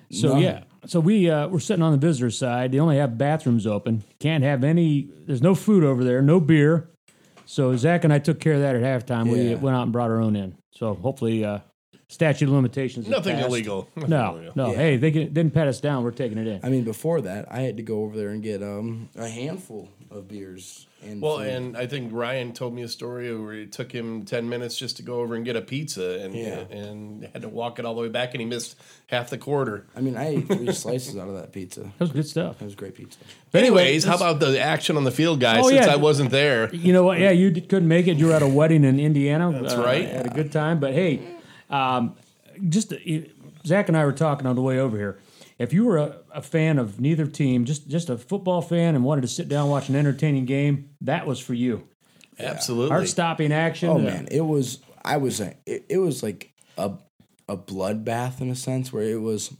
So 0.10 0.34
None. 0.34 0.42
yeah, 0.42 0.64
so 0.86 1.00
we 1.00 1.30
uh, 1.30 1.48
we're 1.48 1.60
sitting 1.60 1.84
on 1.84 1.92
the 1.94 1.98
visitor 1.98 2.30
side. 2.32 2.72
They 2.74 2.80
only 2.80 2.98
have 2.98 3.18
bathrooms 3.18 3.66
open. 3.66 4.04
Can't 4.20 4.44
have 4.44 4.64
any. 4.64 5.10
There's 5.26 5.42
no 5.42 5.56
food 5.56 5.84
over 5.86 6.04
there. 6.04 6.22
No 6.22 6.40
beer. 6.42 6.90
So 7.46 7.76
Zach 7.78 8.04
and 8.04 8.12
I 8.12 8.20
took 8.20 8.40
care 8.40 8.54
of 8.54 8.60
that 8.62 8.76
at 8.76 8.82
halftime. 8.82 9.30
We 9.30 9.56
went 9.56 9.76
out 9.76 9.84
and 9.84 9.92
brought 9.92 10.10
our 10.10 10.22
own 10.22 10.36
in. 10.36 10.58
So 10.72 10.94
hopefully, 10.96 11.46
uh, 11.46 11.60
statute 12.12 12.46
of 12.48 12.52
limitations. 12.54 13.08
Nothing 13.08 13.36
passed. 13.38 13.48
illegal. 13.48 13.88
Nothing 13.96 14.10
No, 14.10 14.36
illegal. 14.36 14.54
no. 14.56 14.72
Yeah. 14.72 14.76
Hey, 14.78 14.98
they 14.98 15.12
didn't 15.12 15.52
pat 15.52 15.68
us 15.68 15.80
down. 15.80 16.04
We're 16.04 16.12
taking 16.12 16.38
it 16.38 16.48
in. 16.48 16.60
I 16.64 16.70
mean, 16.70 16.84
before 16.84 17.22
that, 17.22 17.52
I 17.52 17.62
had 17.62 17.78
to 17.78 17.84
go 17.84 18.04
over 18.04 18.16
there 18.18 18.30
and 18.30 18.44
get 18.44 18.62
um, 18.62 19.10
a 19.16 19.28
handful 19.28 19.90
of 20.10 20.28
beers. 20.28 20.88
And 21.04 21.20
Well, 21.20 21.38
food. 21.38 21.48
and 21.48 21.78
I 21.78 21.88
think 21.88 22.12
Ryan 22.14 22.54
told 22.54 22.76
me 22.76 22.84
a 22.84 22.88
story 22.88 23.36
where 23.36 23.54
it 23.54 23.72
took 23.72 23.92
him 23.92 24.24
ten 24.24 24.48
minutes 24.50 24.78
just 24.78 24.98
to 24.98 25.04
go 25.04 25.22
over 25.22 25.34
and 25.34 25.44
get 25.44 25.56
a 25.56 25.62
pizza, 25.62 26.20
and 26.22 26.36
Yeah. 26.36 26.60
and 26.70 27.28
had 27.34 27.42
to 27.42 27.50
walk 27.50 27.80
it 27.80 27.86
all 27.86 27.96
the 27.96 28.02
way 28.02 28.10
back, 28.10 28.36
and 28.36 28.42
he 28.42 28.46
missed 28.46 28.76
half 29.08 29.32
the 29.32 29.40
quarter. 29.40 29.88
I 29.96 30.02
mean, 30.02 30.16
I 30.16 30.28
ate 30.28 30.48
three 30.48 30.72
slices 30.74 31.18
out 31.18 31.28
of 31.28 31.34
that 31.36 31.52
pizza. 31.54 31.80
That 31.82 31.92
was 32.00 32.12
good 32.12 32.28
stuff. 32.28 32.62
It 32.62 32.66
was 32.66 32.76
great 32.76 32.94
pizza. 32.94 33.18
But 33.52 33.62
Anyways, 33.64 34.04
how 34.04 34.16
about 34.16 34.40
the 34.40 34.60
action 34.60 34.96
on 34.96 35.04
the 35.04 35.12
field, 35.12 35.40
guys? 35.40 35.64
Oh, 35.66 35.70
since 35.70 35.88
yeah. 35.88 35.94
I 35.94 35.96
wasn't 35.96 36.30
there, 36.30 36.70
You 36.76 36.94
know 36.94 37.04
what? 37.04 37.20
Yeah, 37.20 37.32
you 37.32 37.50
d- 37.50 37.62
couldn't 37.62 37.88
make 37.88 38.08
it. 38.08 38.18
You 38.18 38.28
were 38.28 38.34
at 38.34 38.44
a 38.44 38.48
wedding 38.48 38.84
in 38.84 39.00
Indiana. 39.00 39.52
That's 39.60 39.74
Uh, 39.74 39.82
right. 39.84 40.08
Had 40.08 40.28
a 40.28 40.30
good 40.30 40.52
time. 40.52 40.80
But 40.80 40.94
hey, 40.94 41.20
um, 41.72 42.16
just 42.70 42.94
uh, 42.94 42.98
Zach 43.66 43.88
and 43.88 43.98
I 43.98 44.06
were 44.06 44.12
talking 44.12 44.46
on 44.48 44.56
the 44.56 44.62
way 44.62 44.80
over 44.80 44.98
here. 44.98 45.20
If 45.58 45.74
you 45.74 45.86
were 45.86 45.98
a, 45.98 46.18
a 46.34 46.42
fan 46.42 46.80
of 46.80 47.00
neither 47.00 47.28
team, 47.28 47.66
just 47.66 47.88
just 47.88 48.10
a 48.10 48.18
football 48.18 48.62
fan, 48.62 48.96
and 48.96 49.04
wanted 49.04 49.22
to 49.22 49.28
sit 49.28 49.48
down 49.48 49.64
and 49.64 49.72
watch 49.72 49.90
an 49.90 49.96
entertaining 49.96 50.46
game, 50.46 50.90
that 51.02 51.26
was 51.28 51.40
for 51.40 51.54
you. 51.54 51.88
absolutely. 52.40 52.90
Heart 52.90 53.08
stopping 53.08 53.52
action. 53.52 53.90
Oh 53.90 53.96
uh, 53.96 54.00
man, 54.00 54.28
it 54.32 54.42
was. 54.42 54.80
I 55.04 55.18
was. 55.18 55.40
a- 55.40 55.56
It, 55.66 55.86
it 55.90 55.98
was 55.98 56.24
like 56.24 56.52
a 56.78 56.94
a 57.48 57.58
bloodbath 57.58 58.42
in 58.42 58.50
a 58.50 58.56
sense, 58.56 58.92
where 58.92 59.04
it 59.04 59.22
was 59.22 59.54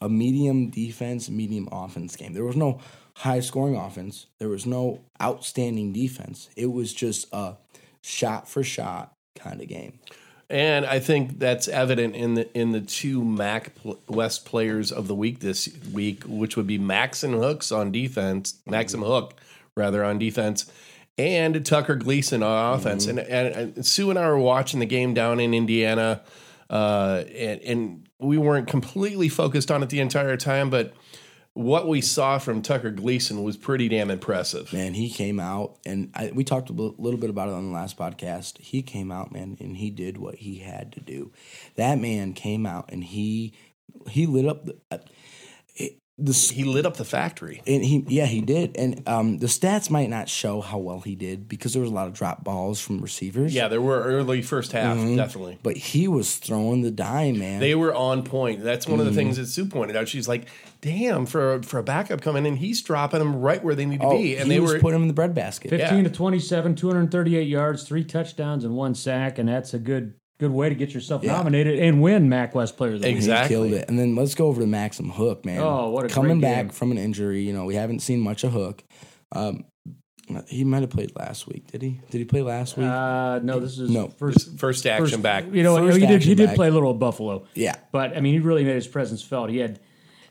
a 0.00 0.08
medium 0.08 0.70
defense, 0.70 1.28
medium 1.28 1.68
offense 1.72 2.14
game. 2.16 2.32
There 2.32 2.44
was 2.44 2.56
no 2.56 2.80
high 3.16 3.40
scoring 3.40 3.76
offense. 3.76 4.26
There 4.38 4.48
was 4.48 4.66
no 4.66 5.00
outstanding 5.20 5.92
defense. 5.92 6.48
It 6.56 6.66
was 6.66 6.92
just 6.92 7.26
a 7.32 7.56
shot 8.02 8.48
for 8.48 8.62
shot 8.62 9.12
kind 9.36 9.60
of 9.60 9.68
game. 9.68 9.98
And 10.50 10.84
I 10.84 11.00
think 11.00 11.38
that's 11.38 11.68
evident 11.68 12.14
in 12.14 12.34
the 12.34 12.58
in 12.58 12.72
the 12.72 12.80
two 12.80 13.24
MAC 13.24 13.74
pl- 13.76 13.98
West 14.08 14.44
players 14.44 14.92
of 14.92 15.08
the 15.08 15.14
week 15.14 15.40
this 15.40 15.68
week, 15.92 16.24
which 16.24 16.56
would 16.56 16.66
be 16.66 16.78
Max 16.78 17.22
and 17.22 17.34
Hooks 17.34 17.72
on 17.72 17.90
defense, 17.90 18.54
Maxen 18.68 19.04
Hook 19.04 19.34
rather 19.76 20.04
on 20.04 20.18
defense, 20.18 20.70
and 21.18 21.64
Tucker 21.64 21.96
Gleason 21.96 22.42
on 22.42 22.78
offense. 22.78 23.06
And, 23.06 23.18
and, 23.18 23.74
and 23.76 23.86
Sue 23.86 24.10
and 24.10 24.18
I 24.18 24.28
were 24.28 24.38
watching 24.38 24.80
the 24.80 24.86
game 24.86 25.14
down 25.14 25.40
in 25.40 25.54
Indiana, 25.54 26.22
uh, 26.70 27.24
and, 27.34 27.60
and 27.62 28.08
we 28.18 28.38
weren't 28.38 28.68
completely 28.68 29.28
focused 29.28 29.70
on 29.70 29.82
it 29.82 29.90
the 29.90 30.00
entire 30.00 30.36
time, 30.36 30.70
but 30.70 30.94
what 31.54 31.86
we 31.86 32.00
saw 32.00 32.38
from 32.38 32.62
Tucker 32.62 32.90
Gleason 32.90 33.44
was 33.44 33.56
pretty 33.56 33.88
damn 33.88 34.10
impressive. 34.10 34.72
Man, 34.72 34.92
he 34.92 35.08
came 35.08 35.38
out, 35.38 35.78
and 35.86 36.10
I, 36.14 36.32
we 36.34 36.42
talked 36.42 36.68
a 36.68 36.72
little 36.72 37.18
bit 37.18 37.30
about 37.30 37.48
it 37.48 37.54
on 37.54 37.68
the 37.68 37.72
last 37.72 37.96
podcast. 37.96 38.58
He 38.58 38.82
came 38.82 39.12
out, 39.12 39.32
man, 39.32 39.56
and 39.60 39.76
he 39.76 39.90
did 39.90 40.18
what 40.18 40.34
he 40.34 40.56
had 40.58 40.92
to 40.92 41.00
do. 41.00 41.32
That 41.76 42.00
man 42.00 42.32
came 42.32 42.66
out, 42.66 42.90
and 42.92 43.04
he 43.04 43.54
he 44.08 44.26
lit 44.26 44.46
up 44.46 44.66
the. 44.66 44.76
Uh, 44.90 44.98
It, 46.18 46.26
the 46.26 46.32
He 46.54 46.64
lit 46.64 46.86
up 46.86 46.96
the 46.96 47.04
factory. 47.04 47.62
and 47.66 47.84
he 47.84 48.04
yeah 48.08 48.26
he 48.26 48.40
did 48.40 48.76
and 48.76 49.02
um 49.08 49.38
the 49.38 49.46
stats 49.46 49.90
might 49.90 50.08
not 50.10 50.28
show 50.28 50.60
how 50.60 50.78
well 50.78 51.00
he 51.00 51.14
did 51.16 51.48
because 51.48 51.72
there 51.72 51.82
was 51.82 51.90
a 51.90 51.94
lot 51.94 52.06
of 52.06 52.12
drop 52.14 52.44
balls 52.44 52.80
from 52.80 53.00
receivers 53.00 53.54
Yeah, 53.54 53.68
there 53.68 53.80
were 53.80 54.00
early 54.02 54.40
first 54.42 54.72
half, 54.72 54.96
definitely. 54.96 55.58
but 55.62 55.76
he 55.76 56.06
was 56.08 56.36
throwing 56.36 56.82
the 56.82 56.90
dime 56.90 57.38
man 57.38 57.60
They 57.60 57.74
were 57.74 57.94
on 57.94 58.22
point. 58.22 58.62
That's 58.62 58.86
one 58.86 59.00
of 59.00 59.06
the 59.06 59.10
Mm-hmm. 59.10 59.18
things 59.18 59.36
that 59.38 59.46
Sue 59.46 59.66
pointed 59.66 59.96
out. 59.96 60.08
She's 60.08 60.26
like, 60.28 60.46
"Damn, 60.80 61.26
for 61.26 61.62
for 61.62 61.78
a 61.78 61.82
backup 61.82 62.20
coming 62.20 62.46
in, 62.46 62.56
he's 62.56 62.80
dropping 62.82 63.18
them 63.20 63.36
right 63.36 63.62
where 63.62 63.74
they 63.74 63.84
need 63.86 64.00
to 64.00 64.06
oh, 64.06 64.16
be." 64.18 64.36
And 64.36 64.46
he 64.50 64.54
they 64.54 64.60
was 64.60 64.72
were 64.74 64.78
putting 64.80 64.96
him 64.96 65.02
in 65.02 65.08
the 65.08 65.14
breadbasket 65.14 65.70
15 65.70 65.98
Yeah. 65.98 66.02
to 66.04 66.10
27, 66.10 66.74
238 66.74 67.46
yards, 67.48 67.82
three 67.84 68.04
touchdowns, 68.04 68.64
and 68.64 68.74
one 68.74 68.94
sack, 68.94 69.38
and 69.38 69.48
that's 69.48 69.74
a 69.74 69.78
good 69.78 70.14
good 70.38 70.50
way 70.50 70.68
to 70.68 70.74
get 70.74 70.92
yourself 70.92 71.22
Yeah. 71.22 71.32
nominated 71.32 71.78
and 71.78 72.02
win 72.02 72.28
MAC 72.28 72.54
West 72.54 72.76
Player 72.76 72.94
of 72.94 73.00
the 73.02 73.06
Week. 73.08 73.16
Exactly. 73.16 73.56
he 73.56 73.62
killed 73.62 73.72
it 73.72 73.88
and 73.88 73.98
then 73.98 74.14
let's 74.16 74.34
go 74.34 74.46
over 74.48 74.60
to 74.60 74.66
Maxen 74.66 75.10
Hook 75.10 75.44
man 75.44 75.60
Oh, 75.60 75.90
what 75.90 76.04
a 76.04 76.08
coming 76.08 76.40
great 76.40 76.42
back 76.50 76.62
game. 76.66 76.68
from 76.70 76.90
an 76.92 76.98
injury 76.98 77.42
you 77.42 77.52
know 77.52 77.64
we 77.64 77.74
haven't 77.76 78.00
seen 78.00 78.20
much 78.20 78.42
of 78.44 78.52
Hook 78.52 78.82
um 79.32 79.64
he 80.48 80.64
might 80.64 80.80
have 80.80 80.88
played 80.90 81.14
last 81.16 81.46
week 81.46 81.66
did 81.70 81.82
he 81.82 82.00
did 82.10 82.18
he 82.18 82.24
play 82.24 82.40
last 82.42 82.76
week 82.78 82.86
Uh, 82.86 83.40
no, 83.42 83.60
this 83.60 83.78
is 83.78 83.90
No. 83.90 84.08
first 84.08 84.58
first 84.58 84.86
action 84.86 85.06
first- 85.06 85.22
back. 85.22 85.44
You 85.52 85.62
know, 85.62 85.76
First 85.76 85.98
he 85.98 86.06
did. 86.06 86.22
He 86.22 86.34
did 86.34 86.46
back. 86.46 86.56
play 86.56 86.68
a 86.68 86.70
little 86.70 86.90
at 86.92 86.98
Buffalo. 86.98 87.44
yeah 87.54 87.74
But 87.92 88.16
I 88.16 88.20
mean, 88.20 88.32
he 88.32 88.40
really 88.40 88.64
made 88.64 88.74
his 88.74 88.86
presence 88.88 89.22
felt. 89.22 89.50
He 89.50 89.58
had 89.58 89.80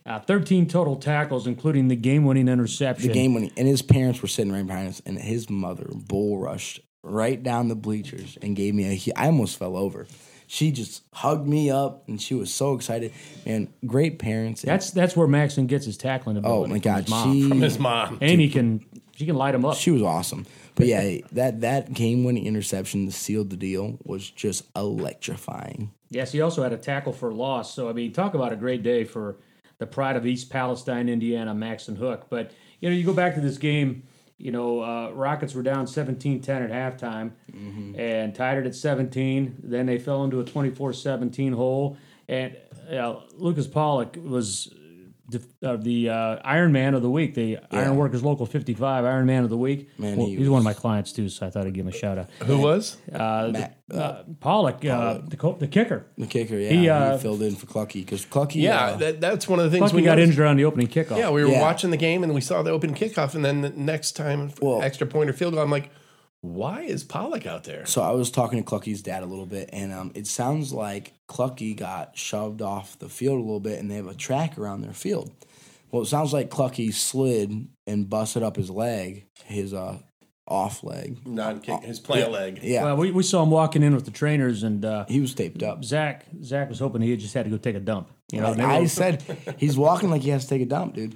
uh, 0.05 0.19
13 0.19 0.67
total 0.67 0.97
tackles, 0.97 1.47
including 1.47 1.87
the 1.87 1.95
game-winning 1.95 2.49
interception. 2.49 3.07
the 3.07 3.13
game 3.13 3.33
when 3.33 3.43
he, 3.43 3.51
and 3.55 3.65
his 3.67 3.81
parents 3.81 4.21
were 4.21 4.27
sitting 4.27 4.51
right 4.51 4.65
behind 4.67 4.89
us 4.89 5.01
and 5.05 5.17
his 5.17 5.49
mother 5.49 5.87
bull 5.95 6.39
rushed 6.39 6.81
right 7.03 7.41
down 7.43 7.67
the 7.67 7.75
bleachers 7.75 8.37
and 8.41 8.55
gave 8.55 8.73
me 8.73 8.85
a. 9.07 9.13
I 9.19 9.27
almost 9.27 9.57
fell 9.59 9.75
over 9.77 10.07
she 10.45 10.71
just 10.71 11.01
hugged 11.13 11.47
me 11.47 11.71
up 11.71 12.03
and 12.07 12.21
she 12.21 12.35
was 12.35 12.53
so 12.53 12.75
excited 12.75 13.11
and 13.45 13.69
great 13.87 14.19
parents 14.19 14.61
and- 14.63 14.69
That's 14.71 14.91
that's 14.91 15.15
where 15.15 15.27
Maxen 15.27 15.67
gets 15.67 15.85
his 15.85 15.97
tackling 15.97 16.37
oh 16.37 16.39
ability. 16.39 16.69
my 16.69 16.75
from 16.79 16.81
god 16.81 17.01
his 17.03 17.09
mom. 17.09 17.33
she 17.33 17.49
From 17.49 17.61
his 17.61 17.79
mom. 17.79 18.17
Amy 18.21 18.49
can 18.49 18.85
she 19.15 19.25
can 19.25 19.35
light 19.35 19.55
him 19.55 19.63
up. 19.65 19.75
she 19.77 19.89
was 19.89 20.01
awesome 20.01 20.45
but 20.75 20.85
yeah 20.85 21.17
that 21.31 21.61
that 21.61 21.93
game 21.93 22.23
winning 22.23 22.45
interception 22.45 23.05
that 23.05 23.13
sealed 23.13 23.49
the 23.51 23.57
deal 23.57 23.97
was 24.03 24.29
just 24.29 24.65
electrifying 24.75 25.91
Yes, 26.09 26.31
he 26.31 26.41
also 26.41 26.61
had 26.61 26.73
a 26.73 26.77
tackle 26.77 27.11
for 27.11 27.33
loss. 27.33 27.73
So 27.73 27.89
I 27.89 27.93
mean, 27.93 28.13
talk 28.13 28.35
about 28.35 28.53
a 28.53 28.55
great 28.55 28.83
day 28.83 29.03
for 29.03 29.37
the 29.79 29.87
pride 29.87 30.15
of 30.15 30.27
East 30.27 30.51
Palestine, 30.51 31.09
Indiana, 31.09 31.55
Maxen 31.55 31.97
Hook. 31.97 32.27
But 32.29 32.51
you 32.81 32.87
know, 32.89 32.95
you 32.95 33.03
go 33.03 33.13
back 33.13 33.33
to 33.33 33.41
this 33.41 33.57
game. 33.57 34.03
You 34.37 34.51
know, 34.51 34.81
uh, 34.81 35.11
Rockets 35.11 35.53
were 35.53 35.63
down 35.63 35.85
17-10 35.85 36.49
at 36.49 36.99
halftime 36.99 37.31
and 37.97 38.35
tied 38.35 38.57
it 38.57 38.65
at 38.65 38.75
17. 38.75 39.55
Then 39.63 39.85
they 39.85 39.97
fell 39.99 40.23
into 40.23 40.39
a 40.39 40.43
24-17 40.43 41.53
hole. 41.53 41.97
And 42.27 42.57
uh, 42.91 43.21
Lucas 43.37 43.67
Pollock 43.67 44.17
was 44.21 44.73
uh, 45.63 45.77
the 45.77 46.09
uh, 46.09 46.39
Iron 46.43 46.71
Man 46.73 46.93
of 46.93 47.01
the 47.01 47.09
week, 47.09 47.33
the 47.33 47.57
Iron 47.71 47.95
Workers 47.95 48.23
Local 48.23 48.45
55 48.45 49.05
Iron 49.05 49.25
Man 49.25 49.43
of 49.43 49.49
the 49.49 49.57
week. 49.57 49.89
Man, 49.97 50.17
Well, 50.17 50.27
he 50.27 50.35
he's 50.35 50.49
one 50.49 50.57
of 50.59 50.65
my 50.65 50.73
clients 50.73 51.11
too, 51.13 51.29
so 51.29 51.47
I 51.47 51.49
thought 51.49 51.65
I'd 51.65 51.73
give 51.73 51.85
him 51.85 51.93
a 51.93 51.97
shout 51.97 52.17
out. 52.17 52.29
Who 52.45 52.57
was? 52.57 52.97
Uh, 53.11 53.49
Matt, 53.53 53.77
uh, 53.91 54.23
Pollock, 54.41 54.83
uh, 54.85 55.19
the, 55.25 55.37
co- 55.37 55.53
the 55.57 55.67
kicker. 55.67 56.05
the 56.17 56.27
kicker 56.27 56.55
yeah 56.57 56.69
He, 56.69 56.77
he, 56.79 56.89
uh, 56.89 57.17
filled 57.17 57.41
in 57.41 57.55
for 57.55 57.65
Clucky 57.67 58.01
because 58.05 58.25
Clucky 58.25 58.61
Yeah, 58.61 58.79
uh, 58.85 58.95
that, 58.97 59.21
that's 59.21 59.47
one 59.47 59.59
of 59.59 59.65
the 59.65 59.71
things 59.71 59.81
Plus, 59.81 59.93
we 59.93 60.01
we 60.01 60.05
got 60.05 60.15
noticed. 60.17 60.31
injured 60.31 60.47
on 60.47 60.57
the 60.57 60.65
opening 60.65 60.87
kickoff. 60.87 61.17
Yeah, 61.17 61.29
we 61.29 61.43
were 61.43 61.51
Yeah. 61.51 61.61
watching 61.61 61.91
the 61.91 61.97
game 61.97 62.23
and 62.23 62.33
we 62.33 62.41
saw 62.41 62.61
the 62.61 62.71
open 62.71 62.93
kickoff, 62.93 63.33
and 63.33 63.45
then 63.45 63.61
the 63.61 63.69
next 63.69 64.13
time 64.13 64.51
Well- 64.61 64.81
extra 64.81 65.07
point 65.07 65.29
or 65.29 65.33
field 65.33 65.53
goal, 65.53 65.63
I'm 65.63 65.71
like, 65.71 65.89
"Why 66.43 66.81
is 66.81 67.03
Pollock 67.03 67.45
out 67.45 67.63
there?" 67.63 67.85
So 67.85 68.01
I 68.01 68.11
was 68.11 68.29
talking 68.29 68.61
to 68.61 68.69
Clucky's 68.69 69.01
dad 69.01 69.23
a 69.23 69.25
little 69.25 69.45
bit, 69.45 69.69
and 69.73 69.91
um, 69.91 70.11
it 70.13 70.27
sounds 70.27 70.71
like 70.71 71.13
Clucky 71.27 71.75
got 71.75 72.17
shoved 72.17 72.61
off 72.61 72.99
the 72.99 73.09
field 73.09 73.39
a 73.39 73.41
little 73.41 73.59
bit, 73.59 73.79
and 73.79 73.89
they 73.89 73.95
have 73.95 74.07
a 74.07 74.13
track 74.13 74.57
around 74.57 74.81
their 74.81 74.93
field. 74.93 75.31
Well, 75.91 76.01
it 76.01 76.07
sounds 76.07 76.33
like 76.33 76.49
Clucky 76.49 76.93
slid 76.93 77.67
and 77.87 78.09
busted 78.09 78.43
up 78.43 78.55
his 78.55 78.69
leg, 78.69 79.27
his 79.45 79.73
uh, 79.73 79.99
off 80.47 80.83
leg. 80.83 81.25
Non 81.25 81.59
kick, 81.59 81.81
his 81.83 81.99
plant 81.99 82.29
yeah. 82.29 82.37
leg. 82.37 82.59
Yeah, 82.61 82.83
Well, 82.83 82.97
we, 82.97 83.11
we 83.11 83.23
saw 83.23 83.43
him 83.43 83.51
walking 83.51 83.83
in 83.83 83.95
with 83.95 84.05
the 84.05 84.11
trainers, 84.11 84.63
and 84.63 84.83
uh, 84.83 85.05
he 85.07 85.19
was 85.19 85.33
taped 85.33 85.63
up. 85.63 85.83
Zach 85.83 86.25
Zach 86.43 86.69
was 86.69 86.79
hoping 86.79 87.01
he 87.01 87.15
just 87.15 87.33
had 87.33 87.45
to 87.45 87.51
go 87.51 87.57
take 87.57 87.75
a 87.75 87.79
dump. 87.79 88.09
You 88.31 88.41
know, 88.41 88.49
Like, 88.49 88.57
they 88.57 88.63
I 88.63 88.85
said 88.85 89.23
he's 89.57 89.77
walking 89.77 90.09
like 90.09 90.21
he 90.21 90.29
has 90.29 90.43
to 90.43 90.49
take 90.49 90.61
a 90.61 90.65
dump, 90.65 90.95
dude. 90.95 91.15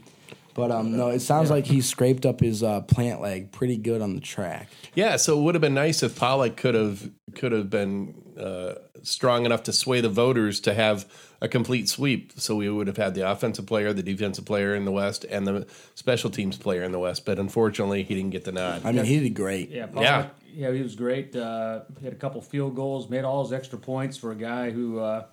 But 0.58 0.72
um, 0.72 0.98
no, 0.98 1.10
it 1.10 1.20
sounds 1.20 1.52
like 1.52 1.67
he 1.67 1.82
scraped 1.82 2.26
up 2.26 2.39
his 2.39 2.63
uh, 2.63 2.82
plant 2.82 3.22
leg 3.22 3.52
pretty 3.52 3.78
good 3.78 4.02
on 4.02 4.15
the 4.15 4.20
track. 4.20 4.67
Yeah, 4.96 5.15
so 5.17 5.38
it 5.38 5.43
would 5.43 5.54
have 5.54 5.62
been 5.62 5.76
nice 5.76 6.02
if 6.02 6.17
Pollock 6.17 6.58
could 6.58 6.74
have 6.74 7.12
could 7.36 7.52
have 7.52 7.70
been 7.70 8.15
uh, 8.36 8.74
strong 9.04 9.46
enough 9.46 9.62
to 9.63 9.72
sway 9.72 10.02
the 10.02 10.10
voters 10.10 10.60
to 10.62 10.74
have 10.74 11.06
a 11.41 11.48
complete 11.48 11.88
sweep. 11.88 12.34
So 12.38 12.56
we 12.56 12.67
would 12.72 12.88
have 12.88 12.98
had 12.98 13.13
the 13.13 13.30
offensive 13.30 13.67
player, 13.67 13.93
the 13.93 14.02
defensive 14.02 14.46
player 14.46 14.74
in 14.74 14.84
the 14.84 14.91
West, 14.91 15.26
and 15.26 15.46
the 15.46 15.67
special 15.93 16.32
teams 16.32 16.58
player 16.58 16.82
in 16.82 16.91
the 16.91 16.98
West. 16.98 17.24
But 17.24 17.38
unfortunately, 17.38 18.02
he 18.02 18.15
didn't 18.15 18.32
get 18.32 18.43
the 18.43 18.52
nod. 18.52 18.82
I 18.84 18.93
mean, 18.93 19.06
he 19.06 19.20
did 19.20 19.36
great. 19.36 19.70
Yeah, 19.70 19.86
Pollock, 19.86 20.32
yeah, 20.52 20.72
he 20.72 20.82
was 20.82 20.96
great. 20.96 21.36
Uh, 21.36 21.82
he 22.00 22.06
had 22.06 22.13
a 22.15 22.17
couple 22.17 22.41
field 22.41 22.76
goals, 22.76 23.12
made 23.12 23.26
all 23.26 23.43
his 23.43 23.54
extra 23.54 23.78
points 23.78 24.17
for 24.17 24.32
a 24.32 24.36
guy 24.36 24.72
who 24.72 24.98
uh, 24.98 25.26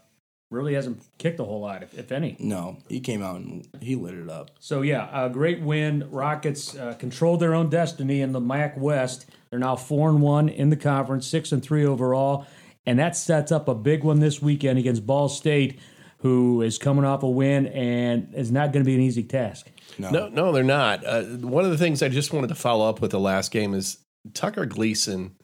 really 0.55 0.75
hasn't 0.75 1.03
kicked 1.19 1.41
a 1.41 1.45
whole 1.45 1.61
lot, 1.61 1.83
if, 1.83 1.99
if 1.99 2.13
any. 2.13 2.37
No, 2.39 2.79
he 2.89 3.01
came 3.01 3.23
out 3.23 3.37
and 3.37 3.67
he 3.81 3.97
lit 3.97 4.15
it 4.15 4.31
up. 4.31 4.53
So 4.61 4.83
yeah, 4.83 5.09
a 5.13 5.29
great 5.29 5.61
win. 5.61 6.09
Rockets 6.11 6.77
uh, 6.77 6.95
controlled 6.95 7.41
their 7.41 7.55
own 7.55 7.69
destiny 7.69 8.21
in 8.21 8.33
the 8.33 8.41
MAC 8.41 8.77
West. 8.79 9.27
They're 9.51 9.59
now 9.59 9.77
four 9.77 10.09
and 10.09 10.23
one 10.23 10.49
in 10.49 10.71
the 10.71 10.77
conference, 10.77 11.27
six 11.27 11.53
and 11.53 11.63
three 11.63 11.85
overall, 11.85 12.47
and 12.87 12.99
that 12.99 13.17
sets 13.17 13.53
up 13.53 13.69
a 13.69 13.75
big 13.75 14.03
one 14.05 14.21
this 14.21 14.41
weekend 14.43 14.79
against 14.79 15.07
Ball 15.07 15.29
State, 15.29 15.79
who 16.19 16.63
is 16.63 16.79
coming 16.79 17.05
off 17.05 17.23
a 17.23 17.29
win 17.29 17.67
and 17.69 18.35
is 18.35 18.51
not 18.51 18.73
going 18.73 18.85
to 18.85 18.89
be 18.89 18.95
an 18.95 19.01
easy 19.01 19.23
task. 19.23 19.71
No, 19.99 20.11
No, 20.11 20.29
no, 20.29 20.53
they're 20.53 20.63
not. 20.65 21.05
Uh, 21.05 21.23
one 21.23 21.65
of 21.65 21.71
the 21.71 21.79
things 21.79 22.03
I 22.03 22.09
just 22.09 22.33
wanted 22.33 22.49
to 22.49 22.55
follow 22.55 22.89
up 22.89 23.01
with 23.01 23.11
the 23.11 23.21
last 23.21 23.51
game 23.51 23.75
is 23.75 23.99
Tucker 24.33 24.67
Gleason, 24.67 25.37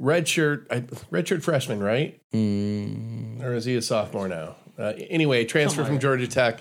redshirt, 0.00 0.66
I- 0.70 0.80
redshirt 1.12 1.42
freshman, 1.42 1.80
right? 1.82 2.20
Mm, 2.32 3.42
Or 3.42 3.54
is 3.54 3.64
he 3.64 3.76
a 3.76 3.82
sophomore 3.82 4.28
now? 4.28 4.56
Uh, 4.78 4.92
anyway, 5.08 5.42
transfer 5.46 5.84
from 5.86 5.98
Georgia 5.98 6.26
Tech, 6.28 6.60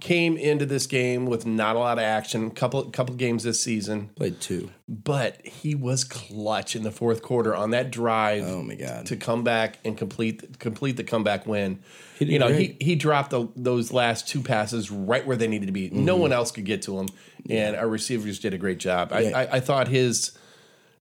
came 0.00 0.36
into 0.36 0.64
this 0.64 0.86
game 0.86 1.26
with 1.26 1.44
not 1.44 1.74
a 1.74 1.78
lot 1.80 1.98
of 1.98 2.04
action, 2.04 2.52
couple 2.52 2.84
couple 2.90 3.16
games 3.16 3.42
this 3.42 3.60
season, 3.60 4.10
played 4.14 4.40
two. 4.40 4.70
but 4.88 5.44
he 5.44 5.74
was 5.74 6.04
clutch 6.04 6.76
in 6.76 6.84
the 6.84 6.92
fourth 6.92 7.20
quarter 7.20 7.56
on 7.56 7.70
that 7.72 7.90
drive 7.90 8.44
Oh 8.46 8.62
my 8.62 8.76
god. 8.76 9.06
to 9.06 9.16
come 9.16 9.42
back 9.42 9.78
and 9.84 9.98
complete 9.98 10.60
complete 10.60 10.96
the 10.96 11.02
comeback 11.02 11.46
win. 11.48 11.80
He 12.20 12.26
you 12.26 12.38
know, 12.38 12.46
great. 12.46 12.76
he 12.80 12.84
he 12.90 12.94
dropped 12.94 13.30
the, 13.30 13.48
those 13.56 13.92
last 13.92 14.28
two 14.28 14.40
passes 14.40 14.88
right 14.92 15.26
where 15.26 15.36
they 15.36 15.48
needed 15.48 15.66
to 15.66 15.72
be. 15.72 15.90
No 15.90 16.14
one 16.16 16.32
else 16.32 16.52
could 16.52 16.64
get 16.64 16.82
to 16.82 16.96
him, 17.00 17.08
and 17.50 17.74
our 17.74 17.88
receivers 17.88 18.38
did 18.38 18.54
a 18.54 18.58
great 18.58 18.78
job. 18.78 19.12
I, 19.12 19.22
Mm-hmm. 19.24 19.36
I, 19.36 19.48
I 19.56 19.60
thought 19.60 19.88
his 19.88 20.30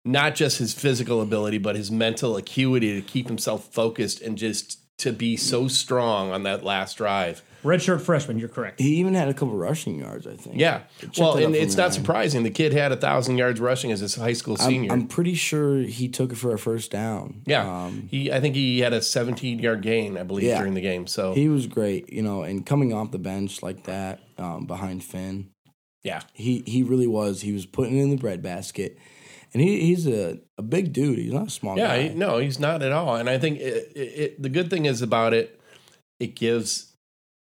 not 0.08 0.36
just 0.36 0.58
his 0.58 0.74
physical 0.74 1.22
ability, 1.22 1.58
but 1.58 1.76
his 1.76 1.92
mental 1.92 2.38
acuity 2.38 2.96
to 2.96 3.02
keep 3.02 3.28
himself 3.28 3.66
focused 3.72 4.22
and 4.22 4.38
just 4.38 4.80
to 5.00 5.12
be 5.12 5.38
so 5.38 5.68
strong 5.68 6.32
on 6.32 6.44
that 6.44 6.64
last 6.64 6.98
drive. 6.98 7.44
Redshirt 7.64 8.02
freshman, 8.02 8.40
you're 8.40 8.50
correct. 8.50 8.80
He 8.80 8.96
even 8.96 9.14
had 9.14 9.28
a 9.28 9.34
couple 9.34 9.56
rushing 9.56 10.00
yards, 10.00 10.26
I 10.26 10.36
think. 10.36 10.56
Yeah, 10.58 10.84
Check 11.02 11.18
well, 11.18 11.38
and 11.38 11.54
it's 11.56 11.76
not 11.76 11.94
surprising. 11.94 12.44
The 12.44 12.50
kid 12.50 12.72
had 12.72 12.92
a 12.92 12.96
thousand 12.96 13.38
yards 13.38 13.60
rushing 13.60 13.92
as 13.92 14.00
his 14.00 14.16
high 14.16 14.34
school 14.34 14.58
senior. 14.58 14.92
I'm, 14.92 15.02
I'm 15.02 15.08
pretty 15.08 15.34
sure 15.34 15.80
he 15.80 16.08
took 16.08 16.32
it 16.32 16.36
for 16.36 16.54
a 16.54 16.58
first 16.60 16.92
down. 16.92 17.42
yeah, 17.46 17.68
Um, 17.86 18.08
he. 18.10 18.32
I 18.32 18.40
think 18.40 18.56
he 18.56 18.80
had 18.80 18.94
a 18.94 19.02
17 19.02 19.60
yard 19.60 19.82
gain, 19.82 20.18
I 20.18 20.24
believe, 20.24 20.46
Yeah. 20.46 20.58
during 20.60 20.76
the 20.76 20.82
game. 20.82 21.08
So 21.08 21.34
he 21.34 21.50
was 21.50 21.68
great, 21.68 22.12
you 22.14 22.22
know, 22.22 22.44
and 22.44 22.66
coming 22.66 22.94
off 22.94 23.12
the 23.12 23.20
bench 23.20 23.62
like 23.62 23.84
that 23.84 24.22
um, 24.38 24.66
behind 24.66 25.04
Finn, 25.04 25.50
yeah, 26.04 26.22
he 26.34 26.64
he 26.66 26.84
really 26.84 27.08
was. 27.08 27.42
He 27.42 27.52
was 27.52 27.66
putting 27.66 27.98
it 27.98 28.04
in 28.04 28.12
the 28.12 28.18
bread 28.18 28.42
basket, 28.42 28.98
and 29.58 29.68
he, 29.68 29.80
he's 29.88 30.06
a, 30.08 30.40
a 30.58 30.62
big 30.62 30.94
dude. 30.94 31.18
He's 31.18 31.34
not 31.34 31.48
a 31.48 31.50
small 31.50 31.78
Yeah, 31.78 31.88
guy. 31.88 32.02
he- 32.10 32.14
no, 32.16 32.38
he's 32.38 32.60
not 32.60 32.84
at 32.84 32.92
all. 32.92 33.16
And 33.16 33.28
I 33.30 33.38
think 33.40 33.60
it, 33.60 33.92
it, 33.96 34.00
it, 34.00 34.42
the 34.42 34.50
good 34.50 34.70
thing 34.70 34.86
is 34.86 35.02
about 35.02 35.34
it, 35.34 35.60
it 36.20 36.36
gives 36.36 36.94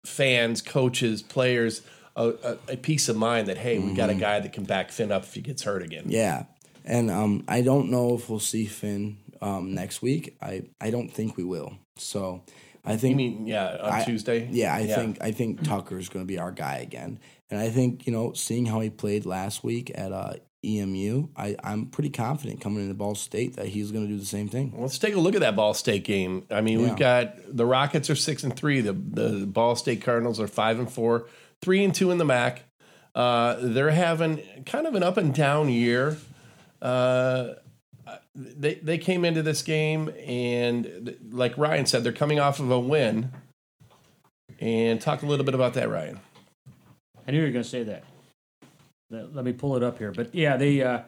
fans, 0.06 0.62
coaches, 0.62 1.22
players 1.22 1.82
a, 2.15 2.30
a, 2.44 2.58
a 2.74 2.78
peace 2.78 3.10
of 3.10 3.18
mind 3.18 3.48
that 3.48 3.58
hey, 3.58 3.80
we 3.80 3.94
got 3.94 4.10
a 4.10 4.13
guy 4.13 4.39
that 4.39 4.54
can 4.54 4.63
back 4.63 4.91
Finn 4.91 5.12
up 5.12 5.24
if 5.24 5.34
he 5.34 5.41
gets 5.41 5.63
hurt 5.63 5.82
again. 5.84 6.04
Mm-hmm. 6.04 6.12
Yeah, 6.12 6.44
and 6.86 7.10
um, 7.12 7.44
I 7.48 7.62
don't 7.62 7.89
know 7.89 8.15
if 8.15 8.30
we'll 8.30 8.39
see 8.39 8.65
Finn 8.68 9.18
um, 9.41 9.74
next 9.74 10.02
week. 10.02 10.38
I 10.41 10.63
I 10.80 10.91
don't 10.91 11.10
think 11.10 11.36
we 11.38 11.44
will. 11.44 11.74
So 11.98 12.44
I 12.86 12.96
think 12.98 13.12
You 13.12 13.15
mean 13.18 13.48
yeah 13.48 13.78
on 13.82 13.91
I- 13.94 14.04
Tuesday? 14.06 14.48
Yeah, 14.52 14.74
I 14.74 14.86
think 14.86 15.18
I 15.22 15.32
think 15.32 15.63
Tucker's 15.63 16.08
going 16.08 16.24
to 16.24 16.28
be 16.28 16.39
our 16.39 16.52
guy 16.52 16.78
again, 16.78 17.20
and 17.50 17.60
I 17.60 17.70
think 17.70 18.06
you 18.08 18.13
know, 18.13 18.32
seeing 18.34 18.65
how 18.68 18.80
he 18.80 18.89
played 18.89 19.26
last 19.26 19.63
week 19.63 19.91
at 19.96 20.12
uh, 20.13 20.34
EMU, 20.65 21.28
I, 21.36 21.56
I'm 21.63 21.86
pretty 21.88 22.10
confident 22.10 22.60
coming 22.62 22.82
into 22.84 22.93
Ball 22.95 23.15
State 23.15 23.56
that 23.56 23.67
he's 23.67 23.91
going 23.91 24.06
to 24.08 24.12
do 24.12 24.19
the 24.19 24.25
same 24.25 24.47
thing. 24.49 24.73
Let's 24.78 24.97
take 24.97 25.15
a 25.15 25.19
look 25.19 25.36
at 25.36 25.41
that 25.41 25.56
Ball 25.56 25.73
State 25.73 26.04
game. 26.04 26.45
I 26.49 26.62
mean, 26.62 26.80
Yeah. 26.80 26.88
we've 26.89 26.97
got 26.97 27.36
the 27.56 27.65
Rockets 27.65 28.10
are 28.10 28.15
six 28.15 28.43
and 28.43 28.56
three. 28.56 28.82
The 28.82 28.93
the 28.93 29.45
Ball 29.45 29.75
State 29.75 30.01
Cardinals 30.01 30.39
are 30.39 30.47
five 30.47 30.80
and 30.80 30.91
four, 30.91 31.28
three 31.62 31.84
and 31.84 31.93
two 31.93 32.12
in 32.12 32.17
the 32.17 32.25
MAC. 32.25 32.63
Uh, 33.13 33.56
they're 33.62 33.91
having 33.91 34.41
kind 34.65 34.86
of 34.88 34.95
an 34.95 35.04
up 35.04 35.17
and 35.17 35.34
down 35.34 35.69
year. 35.69 36.17
Uh, 36.82 37.54
they 38.36 38.75
they 38.75 38.97
came 38.97 39.23
into 39.23 39.41
this 39.41 39.62
game 39.62 40.12
and, 40.28 41.15
like 41.32 41.58
Ryan 41.58 41.86
said, 41.86 42.04
they're 42.04 42.12
coming 42.12 42.39
off 42.39 42.60
of 42.60 42.69
a 42.71 42.80
win. 42.80 43.32
And 44.60 45.01
talk 45.01 45.21
a 45.21 45.25
little 45.25 45.45
bit 45.45 45.56
about 45.56 45.73
that, 45.73 45.89
Ryan. 45.89 46.19
I 47.28 47.32
knew 47.32 47.39
you 47.39 47.45
were 47.45 47.51
going 47.51 47.63
to 47.63 47.69
say 47.69 47.84
that. 47.84 48.04
Let 49.10 49.46
me 49.46 49.54
pull 49.54 49.76
it 49.76 49.84
up 49.84 49.98
here. 49.98 50.12
But 50.12 50.34
yeah, 50.34 50.58
they. 50.58 50.82
Uh, 50.82 51.02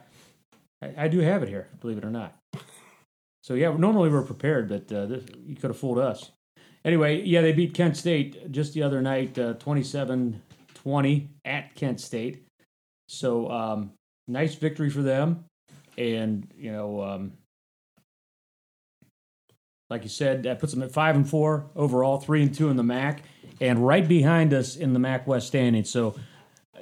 I, 0.82 1.06
I 1.06 1.08
do 1.08 1.20
have 1.20 1.44
it 1.44 1.50
here, 1.50 1.68
believe 1.82 1.98
it 1.98 2.06
or 2.06 2.12
not. 2.12 2.38
So 3.44 3.54
yeah, 3.54 3.74
normally 3.76 4.10
we're 4.10 4.24
prepared, 4.24 4.70
but 4.70 4.92
uh, 4.92 5.06
this, 5.06 5.24
you 5.46 5.56
could 5.56 5.70
have 5.70 5.78
fooled 5.78 6.00
us. 6.00 6.32
Anyway, 6.84 7.22
yeah, 7.24 7.42
they 7.42 7.54
beat 7.54 7.74
Kent 7.74 7.98
State 7.98 8.52
just 8.52 8.74
the 8.74 8.84
other 8.84 9.02
night, 9.02 9.38
uh, 9.40 9.54
27-20 9.56 11.28
at 11.46 11.74
Kent 11.76 12.00
State. 12.00 12.46
So 13.08 13.50
um, 13.50 13.92
nice 14.28 14.56
victory 14.56 14.90
for 14.90 15.02
them, 15.02 15.46
and 15.98 16.52
you 16.58 16.72
know, 16.72 17.02
um, 17.02 17.34
like 19.90 20.04
you 20.04 20.10
said, 20.10 20.44
that 20.44 20.60
puts 20.60 20.74
them 20.74 20.84
at 20.84 20.92
five 20.92 21.16
and 21.16 21.28
four 21.28 21.68
overall, 21.76 22.20
three 22.20 22.44
and 22.44 22.54
two 22.54 22.70
in 22.70 22.76
the 22.76 22.84
MAC, 22.84 23.24
and 23.62 23.86
right 23.86 24.06
behind 24.06 24.54
us 24.54 24.76
in 24.76 24.92
the 24.92 25.00
MAC 25.00 25.26
West 25.26 25.48
standings. 25.48 25.90
So 25.90 26.16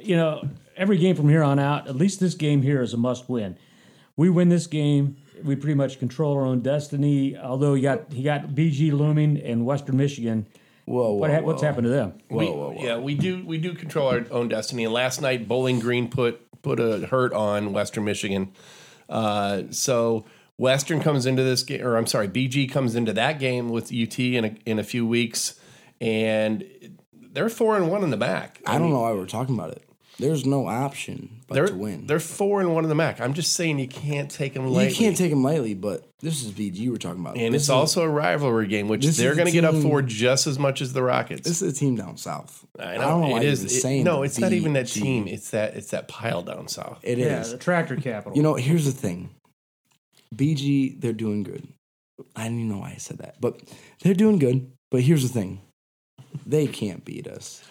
you 0.02 0.16
know, 0.16 0.50
every 0.78 0.98
game 0.98 1.16
from 1.16 1.30
here 1.30 1.44
on 1.44 1.60
out, 1.60 1.88
at 1.88 1.96
least 1.96 2.20
this 2.20 2.34
game 2.36 2.62
here 2.62 2.82
is 2.82 2.94
a 2.94 2.98
must 2.98 3.30
win. 3.30 3.58
We 4.18 4.30
win 4.30 4.50
this 4.50 4.68
game, 4.68 5.18
we 5.44 5.56
pretty 5.56 5.76
much 5.76 6.00
control 6.00 6.34
our 6.36 6.46
own 6.46 6.62
destiny. 6.62 7.38
Although 7.38 7.74
you 7.74 7.82
got 7.84 8.12
he 8.14 8.24
got 8.24 8.50
BG 8.50 8.92
looming 8.92 9.38
and 9.42 9.66
Western 9.66 9.98
Michigan. 9.98 10.46
Whoa, 10.86 11.02
whoa, 11.02 11.14
What 11.16 11.32
ha- 11.32 11.42
what's 11.42 11.62
whoa. 11.62 11.68
happened 11.68 11.86
to 11.86 11.90
them? 11.92 12.14
we, 12.30 12.46
whoa, 12.46 12.72
whoa. 12.72 12.76
Yeah, 12.84 12.98
we 12.98 13.16
do 13.16 13.46
we 13.46 13.58
do 13.58 13.74
control 13.74 14.08
our 14.10 14.26
own 14.32 14.48
destiny. 14.48 14.86
And 14.86 14.94
last 14.94 15.22
night, 15.22 15.48
Bowling 15.48 15.80
Green 15.80 16.10
put 16.10 16.42
put 16.62 16.80
a 16.80 17.06
hurt 17.08 17.34
on 17.34 17.74
Western 17.74 18.06
Michigan. 18.06 18.52
Uh, 19.10 19.64
so 19.72 20.26
Western 20.58 21.02
comes 21.02 21.26
into 21.26 21.44
this 21.44 21.64
game, 21.64 21.86
or 21.86 21.98
I'm 21.98 22.08
sorry, 22.08 22.28
BG 22.28 22.72
comes 22.72 22.96
into 22.96 23.12
that 23.14 23.40
game 23.40 23.70
with 23.70 23.86
UT 23.94 24.18
in 24.20 24.46
a, 24.46 24.56
in 24.66 24.80
a 24.80 24.84
few 24.84 25.06
weeks, 25.06 25.60
and 26.00 26.64
they're 27.14 27.50
four 27.50 27.76
and 27.76 27.90
one 27.92 28.04
in 28.04 28.10
the 28.10 28.18
back. 28.18 28.62
I 28.66 28.78
don't 28.80 28.92
know 28.92 29.02
why 29.02 29.12
we're 29.12 29.26
talking 29.26 29.54
about 29.56 29.72
it. 29.72 29.84
There's 30.18 30.46
no 30.46 30.68
option 30.68 31.42
but 31.48 31.56
They're 31.56 31.68
to 31.68 31.76
win. 31.76 32.08
they're 32.08 32.22
four 32.22 32.62
and 32.62 32.74
one 32.74 32.86
in 32.86 32.90
the 32.90 32.96
MAC. 32.96 33.20
I'm 33.20 33.34
just 33.34 33.54
saying 33.54 33.80
you 33.80 33.88
can't 33.88 34.32
take 34.32 34.54
them 34.54 34.64
You 34.64 34.70
lightly. 34.70 34.94
can't 34.96 35.18
take 35.18 35.32
him 35.32 35.44
lightly, 35.44 35.74
but 35.74 36.08
this 36.22 36.42
is 36.44 36.52
BG 36.52 36.90
we're 36.90 36.96
talking 36.98 37.20
about. 37.20 37.38
and 37.38 37.54
this 37.54 37.64
it's 37.64 37.66
is, 37.66 37.70
also 37.70 38.04
a 38.04 38.08
rivalry 38.10 38.68
game, 38.68 38.88
which 38.88 39.06
they're 39.06 39.36
going 39.36 39.46
to 39.48 39.52
get 39.52 39.66
up 39.66 39.74
team- 39.74 39.84
for 39.84 40.02
just 40.02 40.48
as 40.48 40.58
much 40.58 40.82
as 40.82 40.94
the 40.94 41.04
Rockets. 41.04 41.46
this 41.48 41.62
is 41.62 41.74
a 41.74 41.76
team 41.76 41.96
down 41.96 42.16
south. 42.18 42.66
I, 42.80 42.94
don't 42.96 43.02
know 43.02 43.28
why 43.28 43.40
it 43.40 43.44
you're 43.44 43.52
is. 43.52 43.60
even 43.66 43.76
it- 43.76 43.82
saying 43.82 44.04
no, 44.06 44.24
it's 44.24 44.40
not 44.40 44.54
even 44.54 44.74
that 44.74 44.88
team. 44.88 45.28
It's 45.28 45.50
that 45.52 45.76
it's 45.76 45.92
that 45.92 46.08
pile 46.08 46.42
down 46.44 46.70
south. 46.70 47.00
It 47.04 47.20
is. 47.20 47.26
Yeah, 47.26 47.44
the 47.58 47.58
tractor 47.62 47.98
capital. 47.98 48.38
You 48.38 48.44
know, 48.44 48.54
here's 48.56 48.86
the 48.86 48.92
thing. 48.94 49.32
BG, 50.34 51.00
they're 51.02 51.14
doing 51.14 51.44
good. 51.44 51.68
I 52.36 52.46
don't 52.46 52.56
even 52.56 52.70
know 52.70 52.78
why 52.80 52.92
I 52.92 52.98
said 52.98 53.18
that, 53.20 53.40
but 53.42 53.62
they're 54.02 54.14
doing 54.14 54.40
good. 54.40 54.72
But 54.92 55.02
here's 55.02 55.24
the 55.24 55.30
thing. 55.30 55.62
They 56.46 56.68
can't 56.68 57.04
beat 57.04 57.28
us. 57.28 57.62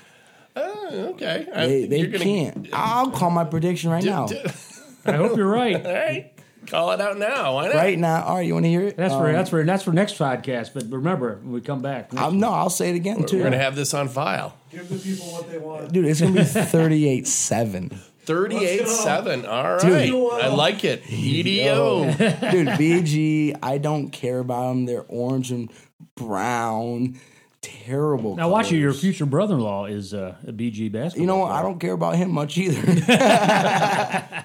Oh, 0.56 0.88
okay. 1.14 1.46
I- 1.54 1.66
They, 1.66 1.86
they 1.86 1.98
you're 2.00 2.08
gonna- 2.08 2.24
can't. 2.24 2.68
I'll 2.72 3.10
call 3.10 3.30
my 3.30 3.44
prediction 3.44 3.90
right 3.90 4.04
now. 4.14 4.28
I 5.06 5.12
hope 5.12 5.36
you're 5.36 5.46
right. 5.48 5.84
All 5.84 5.92
right. 5.92 6.30
Call 6.66 6.92
it 6.92 7.00
out 7.00 7.18
now. 7.18 7.56
Why 7.56 7.66
not? 7.66 7.74
Right 7.74 7.98
now. 7.98 8.22
All 8.24 8.36
right, 8.36 8.46
you 8.46 8.54
want 8.54 8.64
to 8.64 8.70
hear 8.70 8.80
it? 8.82 8.96
That's 8.96 9.12
for 9.12 9.26
Um, 9.26 9.32
that's 9.34 9.50
for 9.50 9.62
that's 9.64 9.82
for 9.82 9.92
next 9.92 10.16
podcast. 10.16 10.72
But 10.72 10.84
remember, 10.90 11.38
when 11.42 11.52
we 11.52 11.60
come 11.60 11.82
back, 11.82 12.10
next 12.10 12.24
I'm, 12.24 12.40
no, 12.40 12.48
I'll 12.50 12.70
say 12.70 12.88
it 12.88 12.96
again 12.96 13.22
too. 13.26 13.36
We're 13.36 13.42
going 13.42 13.52
to 13.52 13.58
have 13.58 13.76
this 13.76 13.92
on 13.92 14.08
file. 14.08 14.56
Give 14.70 14.88
the 14.88 14.96
people 14.96 15.26
what 15.26 15.50
they 15.50 15.58
want. 15.58 15.92
Dude, 15.92 16.06
it's 16.06 16.22
gonna 16.22 16.32
be 16.32 16.42
38 16.44 17.26
7. 17.26 17.90
38 18.24 18.88
7. 18.88 19.44
All 19.44 19.78
Dude. 19.78 19.92
I 19.92 20.46
like 20.48 20.84
it. 20.84 21.02
EDO. 21.10 22.04
Dude, 22.14 22.68
BG, 22.68 23.58
I 23.62 23.76
don't 23.76 24.08
care 24.08 24.38
about 24.38 24.70
them. 24.70 24.86
They're 24.86 25.04
orange 25.08 25.50
and 25.50 25.70
brown. 26.16 27.20
Terrible. 27.64 28.36
now 28.36 28.48
watch 28.48 28.70
you. 28.70 28.78
Your 28.78 28.92
future 28.94 29.26
brother-in-law 29.26 29.86
is 29.86 30.12
uh, 30.14 30.36
a 30.46 30.52
BG 30.52 30.92
basketball. 30.92 31.20
You 31.20 31.26
know 31.26 31.38
what? 31.38 31.46
player. 31.48 31.58
I 31.58 31.62
don't 31.62 31.78
care 31.78 31.92
about 31.92 32.16
him 32.16 32.30
much 32.30 32.56
either. 32.58 34.44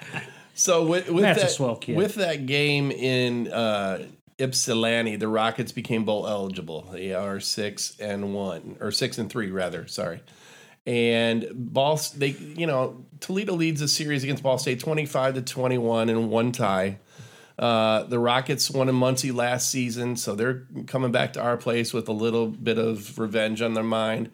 So 0.60 0.84
with, 0.84 1.08
with 1.08 1.22
That's 1.22 1.38
a 1.38 1.46
that 1.46 1.50
swell 1.52 1.76
kid. 1.76 1.96
with 1.96 2.16
that 2.16 2.44
game 2.44 2.90
in 2.90 3.50
uh, 3.50 4.04
Ypsilanti, 4.38 5.16
the 5.16 5.26
Rockets 5.26 5.72
became 5.72 6.04
bowl 6.04 6.26
eligible. 6.26 6.82
They 6.92 7.14
are 7.14 7.40
six 7.40 7.96
and 7.98 8.34
one, 8.34 8.76
or 8.78 8.90
six 8.92 9.16
and 9.16 9.30
three 9.30 9.50
rather. 9.50 9.86
Sorry. 9.86 10.20
And 10.86 11.46
Ball, 11.54 11.98
they 12.14 12.28
you 12.28 12.66
know 12.66 13.04
Toledo 13.20 13.54
leads 13.54 13.80
the 13.80 13.88
series 13.88 14.22
against 14.22 14.42
Ball 14.42 14.58
State 14.58 14.80
twenty 14.80 15.06
five 15.06 15.32
to 15.34 15.42
twenty 15.42 15.78
one 15.78 16.10
in 16.10 16.28
one 16.28 16.52
tie. 16.52 16.98
Uh, 17.60 18.04
the 18.04 18.18
Rockets 18.18 18.70
won 18.70 18.88
in 18.88 18.94
Muncie 18.94 19.32
last 19.32 19.70
season, 19.70 20.16
so 20.16 20.34
they're 20.34 20.62
coming 20.86 21.12
back 21.12 21.34
to 21.34 21.42
our 21.42 21.58
place 21.58 21.92
with 21.92 22.08
a 22.08 22.12
little 22.12 22.46
bit 22.46 22.78
of 22.78 23.18
revenge 23.18 23.60
on 23.60 23.74
their 23.74 23.84
mind. 23.84 24.30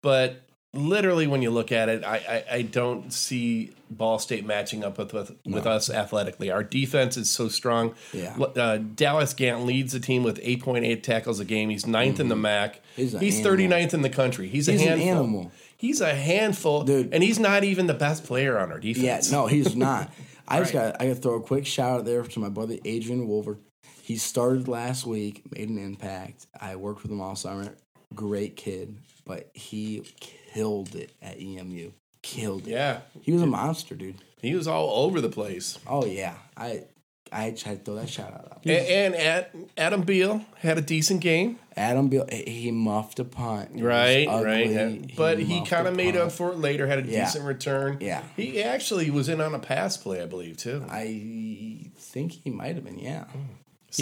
But 0.00 0.40
literally, 0.72 1.26
when 1.26 1.42
you 1.42 1.50
look 1.50 1.70
at 1.70 1.90
it, 1.90 2.02
I, 2.02 2.16
I, 2.50 2.54
I 2.56 2.62
don't 2.62 3.12
see 3.12 3.72
Ball 3.90 4.18
State 4.18 4.46
matching 4.46 4.84
up 4.84 4.96
with 4.96 5.12
with, 5.12 5.36
with 5.44 5.66
us 5.66 5.90
athletically. 5.90 6.50
Our 6.50 6.64
defense 6.64 7.18
is 7.18 7.30
so 7.30 7.48
strong. 7.48 7.94
Yeah. 8.14 8.36
Uh, 8.38 8.78
Dallas 8.78 9.34
Gant 9.34 9.66
leads 9.66 9.92
the 9.92 10.00
team 10.00 10.22
with 10.22 10.40
8.8 10.42 11.02
tackles 11.02 11.40
a 11.40 11.44
game. 11.44 11.68
He's 11.68 11.84
9th 11.84 12.20
in 12.20 12.28
the 12.28 12.36
MAC. 12.36 12.80
He's 12.96 13.12
He's, 13.12 13.38
an 13.40 13.46
animal. 13.46 13.68
39th 13.68 13.94
in 13.94 14.00
the 14.02 14.08
country. 14.10 14.48
He's, 14.48 14.66
He's 14.66 14.80
a 14.80 14.84
an 14.84 14.98
handful. 14.98 15.24
animal. 15.24 15.52
He's 15.76 16.00
a 16.00 16.14
handful, 16.14 16.84
Dude. 16.84 17.12
and 17.12 17.22
he's 17.22 17.38
not 17.38 17.64
even 17.64 17.86
the 17.86 17.92
best 17.94 18.24
player 18.24 18.58
on 18.58 18.72
our 18.72 18.78
defense. 18.80 19.30
Yeah, 19.30 19.36
no, 19.36 19.46
he's 19.46 19.76
not. 19.76 20.10
I 20.48 20.58
just 20.60 20.72
got 20.72 21.00
I 21.00 21.06
got 21.08 21.14
to 21.16 21.20
throw 21.20 21.34
a 21.36 21.40
quick 21.42 21.66
shout 21.66 22.00
out 22.00 22.04
there 22.04 22.22
to 22.22 22.40
my 22.40 22.48
brother 22.48 22.76
Adrian 22.84 23.26
Wolver. 23.28 23.58
He 24.02 24.16
started 24.16 24.68
last 24.68 25.06
week, 25.06 25.42
made 25.56 25.68
an 25.68 25.78
impact. 25.78 26.46
I 26.60 26.76
worked 26.76 27.02
with 27.02 27.12
him 27.12 27.20
all 27.20 27.36
summer. 27.36 27.74
Great 28.14 28.56
kid, 28.56 28.96
but 29.24 29.50
he 29.54 30.02
killed 30.20 30.94
it 30.94 31.12
at 31.22 31.40
EMU. 31.40 31.92
Killed 32.20 32.66
it. 32.66 32.70
Yeah, 32.72 33.00
He 33.22 33.32
was 33.32 33.42
a 33.42 33.46
monster, 33.46 33.94
dude. 33.94 34.16
he 34.40 34.54
was 34.54 34.66
all 34.68 35.04
over 35.06 35.20
the 35.20 35.28
place. 35.30 35.78
Oh 35.86 36.04
yeah. 36.04 36.34
I 36.56 36.84
I 37.32 37.50
just 37.50 37.64
had 37.64 37.78
to 37.78 37.84
throw 37.84 37.94
that 37.96 38.08
shout 38.08 38.32
out. 38.32 38.48
out. 38.52 38.60
And, 38.64 38.86
and 38.86 39.16
Ad, 39.16 39.46
Adam 39.76 40.02
Beal 40.02 40.44
had 40.58 40.78
a 40.78 40.82
decent 40.82 41.20
game, 41.20 41.58
Adam 41.76 42.08
Beal, 42.08 42.26
he 42.30 42.70
muffed 42.70 43.18
a 43.18 43.24
punt. 43.24 43.70
It 43.70 43.76
was 43.76 43.82
right? 43.82 44.26
ugly. 44.28 44.76
Right. 44.76 45.12
But 45.16 45.38
he 45.38 45.60
muffed 45.60 45.70
kind 45.70 45.86
of 45.88 45.96
made 45.96 46.14
punt. 46.14 46.26
up 46.26 46.32
for 46.32 46.50
it 46.52 46.58
later. 46.58 46.86
Had 46.86 46.98
a 46.98 47.08
Yeah. 47.08 47.24
decent 47.24 47.44
return. 47.44 47.98
Yeah. 48.00 48.22
he 48.36 48.62
actually 48.62 49.10
was 49.10 49.28
in 49.28 49.40
on 49.40 49.54
a 49.54 49.58
pass 49.58 49.96
play, 49.96 50.22
I 50.22 50.26
believe, 50.26 50.56
too. 50.58 50.84
I 50.90 51.90
think 51.96 52.32
he 52.32 52.50
might 52.50 52.74
have 52.74 52.84
been, 52.84 52.98
yeah. 52.98 53.24
You 53.34 53.40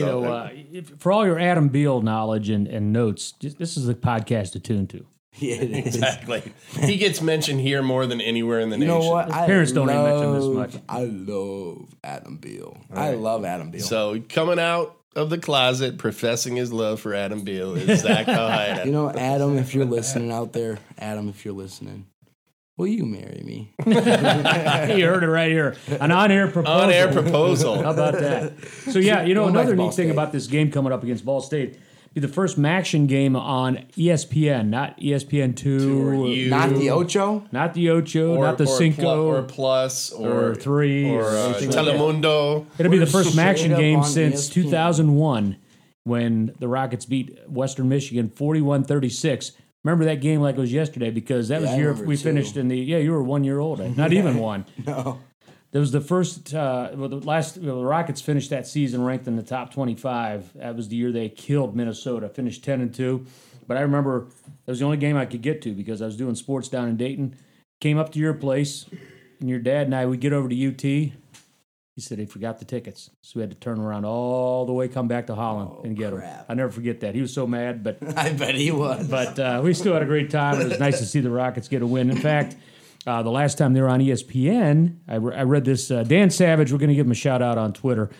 So, 0.04 0.20
know, 0.20 0.32
uh, 0.32 0.36
uh, 0.36 0.50
if, 0.72 0.88
for 0.98 1.10
all 1.12 1.26
your 1.26 1.38
Adam 1.38 1.68
Beal 1.68 2.00
knowledge 2.00 2.48
and, 2.48 2.66
and 2.68 2.92
notes, 2.92 3.32
this 3.40 3.76
is 3.76 3.86
the 3.86 3.94
podcast 3.94 4.52
to 4.52 4.60
tune 4.60 4.86
to. 4.88 5.06
Yeah, 5.38 5.56
it 5.56 5.70
is. 5.86 5.94
exactly. 5.96 6.42
he 6.80 6.96
gets 6.96 7.22
mentioned 7.22 7.60
here 7.60 7.82
more 7.82 8.06
than 8.06 8.20
anywhere 8.20 8.60
in 8.60 8.68
the 8.68 8.76
You 8.78 8.86
nation. 8.86 9.00
know 9.00 9.10
what? 9.10 9.30
I 9.32 9.46
parents 9.46 9.72
don't 9.72 9.88
even 9.88 10.02
mention 10.02 10.34
this 10.34 10.44
much. 10.74 10.82
I 10.88 11.04
love 11.04 11.94
Adam 12.04 12.36
Beal. 12.36 12.76
I 12.92 13.12
love 13.12 13.44
Adam 13.44 13.70
Beal. 13.70 13.80
So 13.80 14.20
coming 14.28 14.58
out 14.58 14.96
of 15.16 15.30
the 15.30 15.38
closet, 15.38 15.98
professing 15.98 16.56
his 16.56 16.72
love 16.72 17.00
for 17.00 17.14
Adam 17.14 17.42
Beal 17.42 17.74
is 17.74 18.00
Zach 18.00 18.28
Ojeda. 18.28 18.82
you 18.84 18.92
know, 18.92 19.08
Adam, 19.10 19.56
if 19.56 19.74
you're 19.74 19.84
listening 19.84 20.30
out 20.32 20.52
there, 20.52 20.78
Adam, 20.98 21.28
if 21.28 21.44
you're 21.44 21.54
listening, 21.54 22.06
will 22.76 22.86
you 22.88 23.04
marry 23.06 23.42
me? 23.44 23.72
you 23.86 23.94
heard 25.06 25.22
it 25.22 25.28
right 25.28 25.50
here. 25.50 25.76
An 26.00 26.10
on-air 26.10 26.48
proposal. 26.48 26.80
on 26.82 26.90
air 26.92 27.12
proposal. 27.12 27.82
How 27.82 27.90
about 27.92 28.14
that? 28.14 28.52
So 28.90 28.98
yeah, 28.98 29.22
you 29.22 29.34
know 29.34 29.46
another 29.46 29.70
to 29.72 29.76
Ball 29.76 29.86
neat 29.86 29.94
thing 29.94 30.10
about 30.10 30.32
this 30.32 30.46
game 30.48 30.70
coming 30.70 30.92
up 30.92 31.02
against 31.02 31.24
Ball 31.24 31.40
State 31.40 31.78
be 32.12 32.20
the 32.20 32.28
first 32.28 32.58
MACtion 32.58 33.06
game 33.06 33.36
on 33.36 33.76
ESPN, 33.96 34.68
not 34.68 34.98
ESPN 34.98 35.54
two, 35.56 36.08
Or 36.08 36.26
you. 36.28 36.50
Not 36.50 36.70
the 36.70 36.90
Ocho? 36.90 37.44
not 37.52 37.74
the 37.74 37.90
Ocho, 37.90 38.40
not 38.40 38.58
the 38.58 38.64
or 38.64 38.76
Cinco. 38.78 39.02
plu- 39.02 39.26
or 39.26 39.42
plus 39.42 40.10
or, 40.10 40.50
or 40.50 40.54
three, 40.56 41.08
or 41.08 41.22
or 41.22 41.28
uh, 41.28 41.48
anything 41.50 41.70
like. 41.70 41.78
Telemundo. 41.86 42.66
It'll 42.78 42.90
be 42.90 42.98
the 42.98 43.06
first 43.06 43.30
straight 43.32 43.56
MACtion 43.56 43.76
game 43.76 44.02
since 44.02 44.48
2001 44.48 45.56
when 46.04 46.52
the 46.58 46.66
Rockets 46.66 47.04
beat 47.06 47.38
Western 47.48 47.88
Michigan 47.88 48.28
41-36. 48.34 49.52
Remember 49.84 50.04
that 50.06 50.20
game 50.20 50.40
like 50.40 50.56
it 50.56 50.60
was 50.60 50.72
yesterday 50.72 51.10
because 51.10 51.48
that 51.48 51.56
Yeah, 51.62 51.68
was 51.68 51.70
I 51.70 51.76
year 51.76 51.92
we 51.94 52.16
too. 52.16 52.22
finished 52.22 52.56
in 52.56 52.68
the 52.68 52.76
yeah 52.76 52.98
you 52.98 53.12
were 53.12 53.22
one 53.22 53.44
year 53.44 53.58
old 53.60 53.78
not 53.96 54.12
even 54.20 54.36
one 54.38 54.66
No. 54.86 55.20
That 55.72 55.78
was 55.78 55.92
the 55.92 56.00
first. 56.00 56.52
Uh, 56.52 56.90
well, 56.94 57.08
the 57.08 57.16
last 57.20 57.58
well, 57.58 57.78
the 57.78 57.84
Rockets 57.86 58.20
finished 58.20 58.50
that 58.50 58.66
season 58.66 59.04
ranked 59.04 59.28
in 59.28 59.36
the 59.36 59.42
top 59.42 59.72
twenty-five. 59.72 60.52
That 60.54 60.74
was 60.76 60.88
the 60.88 60.96
year 60.96 61.12
they 61.12 61.28
killed 61.28 61.76
Minnesota, 61.76 62.28
finished 62.28 62.64
ten 62.64 62.80
and 62.80 62.92
two. 62.92 63.26
But 63.68 63.76
I 63.76 63.82
remember 63.82 64.26
that 64.66 64.72
was 64.72 64.80
the 64.80 64.84
only 64.84 64.96
game 64.96 65.16
I 65.16 65.26
could 65.26 65.42
get 65.42 65.62
to 65.62 65.72
because 65.72 66.02
I 66.02 66.06
was 66.06 66.16
doing 66.16 66.34
sports 66.34 66.68
down 66.68 66.88
in 66.88 66.96
Dayton. 66.96 67.36
Came 67.80 67.98
up 67.98 68.10
to 68.12 68.18
your 68.18 68.34
place, 68.34 68.86
and 69.38 69.48
your 69.48 69.60
dad 69.60 69.86
and 69.86 69.94
I 69.94 70.06
would 70.06 70.20
get 70.20 70.32
over 70.32 70.48
to 70.48 70.68
UT. 70.68 70.82
He 70.82 72.02
said 72.02 72.18
he 72.18 72.24
forgot 72.24 72.58
the 72.58 72.64
tickets, 72.64 73.10
so 73.22 73.32
we 73.38 73.42
had 73.42 73.50
to 73.50 73.56
turn 73.56 73.78
around 73.78 74.04
all 74.06 74.64
the 74.64 74.72
way, 74.72 74.88
come 74.88 75.06
back 75.06 75.26
to 75.26 75.34
Holland 75.34 75.84
and 75.84 75.96
get 75.96 76.10
them. 76.10 76.22
I 76.48 76.54
never 76.54 76.70
forget 76.70 77.00
that. 77.00 77.14
He 77.14 77.20
was 77.20 77.32
so 77.32 77.46
mad, 77.46 77.84
but 77.84 77.98
I 78.16 78.32
bet 78.32 78.54
he 78.54 78.70
was. 78.70 79.06
but 79.08 79.38
uh, 79.38 79.60
we 79.62 79.74
still 79.74 79.92
had 79.92 80.02
a 80.02 80.06
great 80.06 80.30
time. 80.30 80.60
It 80.60 80.68
was 80.68 80.80
nice 80.80 80.98
to 80.98 81.06
see 81.06 81.20
the 81.20 81.30
Rockets 81.30 81.68
get 81.68 81.82
a 81.82 81.86
win. 81.86 82.10
In 82.10 82.16
fact, 82.16 82.56
uh, 83.06 83.22
the 83.22 83.30
last 83.30 83.58
time 83.58 83.72
they 83.72 83.80
were 83.80 83.88
on 83.88 84.00
ESPN, 84.00 84.96
I, 85.08 85.14
re- 85.16 85.34
I 85.34 85.42
read 85.42 85.64
this. 85.64 85.90
Uh, 85.90 86.02
Dan 86.02 86.30
Savage, 86.30 86.70
we're 86.72 86.78
going 86.78 86.90
to 86.90 86.94
give 86.94 87.06
him 87.06 87.12
a 87.12 87.16
shout 87.16 87.40
out 87.42 87.58
on 87.58 87.72
Twitter, 87.72 88.10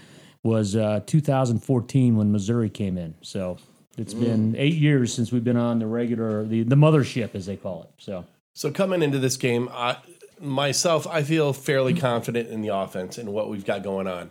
was 0.43 0.75
uh, 0.75 1.01
2014 1.07 2.17
when 2.17 2.33
Missouri 2.33 2.71
came 2.71 2.97
in. 2.97 3.15
So 3.21 3.59
it's 3.99 4.15
been 4.15 4.57
eight 4.57 4.75
years 4.75 5.13
since 5.13 5.31
we've 5.33 5.45
been 5.45 5.59
on 5.59 5.79
the 5.79 5.87
regular, 5.87 6.45
the, 6.45 6.63
the 6.63 6.77
mothership, 6.77 7.35
as 7.35 7.47
they 7.47 7.57
call 7.57 7.83
it. 7.83 7.91
So 7.99 8.25
So 8.55 8.71
coming 8.71 9.03
into 9.03 9.19
this 9.19 9.37
game, 9.37 9.69
I, 9.73 9.99
myself, 10.41 11.07
I 11.07 11.23
feel 11.23 11.53
fairly 11.53 11.93
confident 11.95 12.49
in 12.49 12.63
the 12.63 12.69
offense 12.69 13.19
and 13.19 13.33
what 13.33 13.51
we've 13.51 13.65
got 13.65 13.83
going 13.83 14.07
on. 14.07 14.31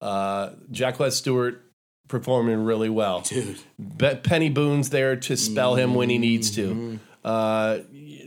Uh, 0.00 0.50
Jacquez 0.70 1.12
Stuart 1.16 1.62
performing 2.08 2.64
really 2.64 2.88
well. 2.88 3.20
Dude. 3.20 3.58
Be- 3.78 4.16
Peny 4.16 4.52
Boone's 4.52 4.88
there 4.90 5.16
to 5.16 5.36
spell 5.36 5.74
him 5.74 5.94
when 5.94 6.08
he 6.08 6.16
needs 6.18 6.50
to. 6.52 6.68
Mm-hmm. 6.68 6.96
Uh, 7.22 7.78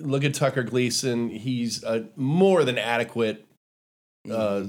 look 0.03 0.23
at 0.23 0.33
Tucker 0.33 0.63
Gleason; 0.63 1.29
he's 1.29 1.83
a 1.83 2.05
more 2.15 2.63
than 2.63 2.77
adequate 2.77 3.45
uh, 4.31 4.63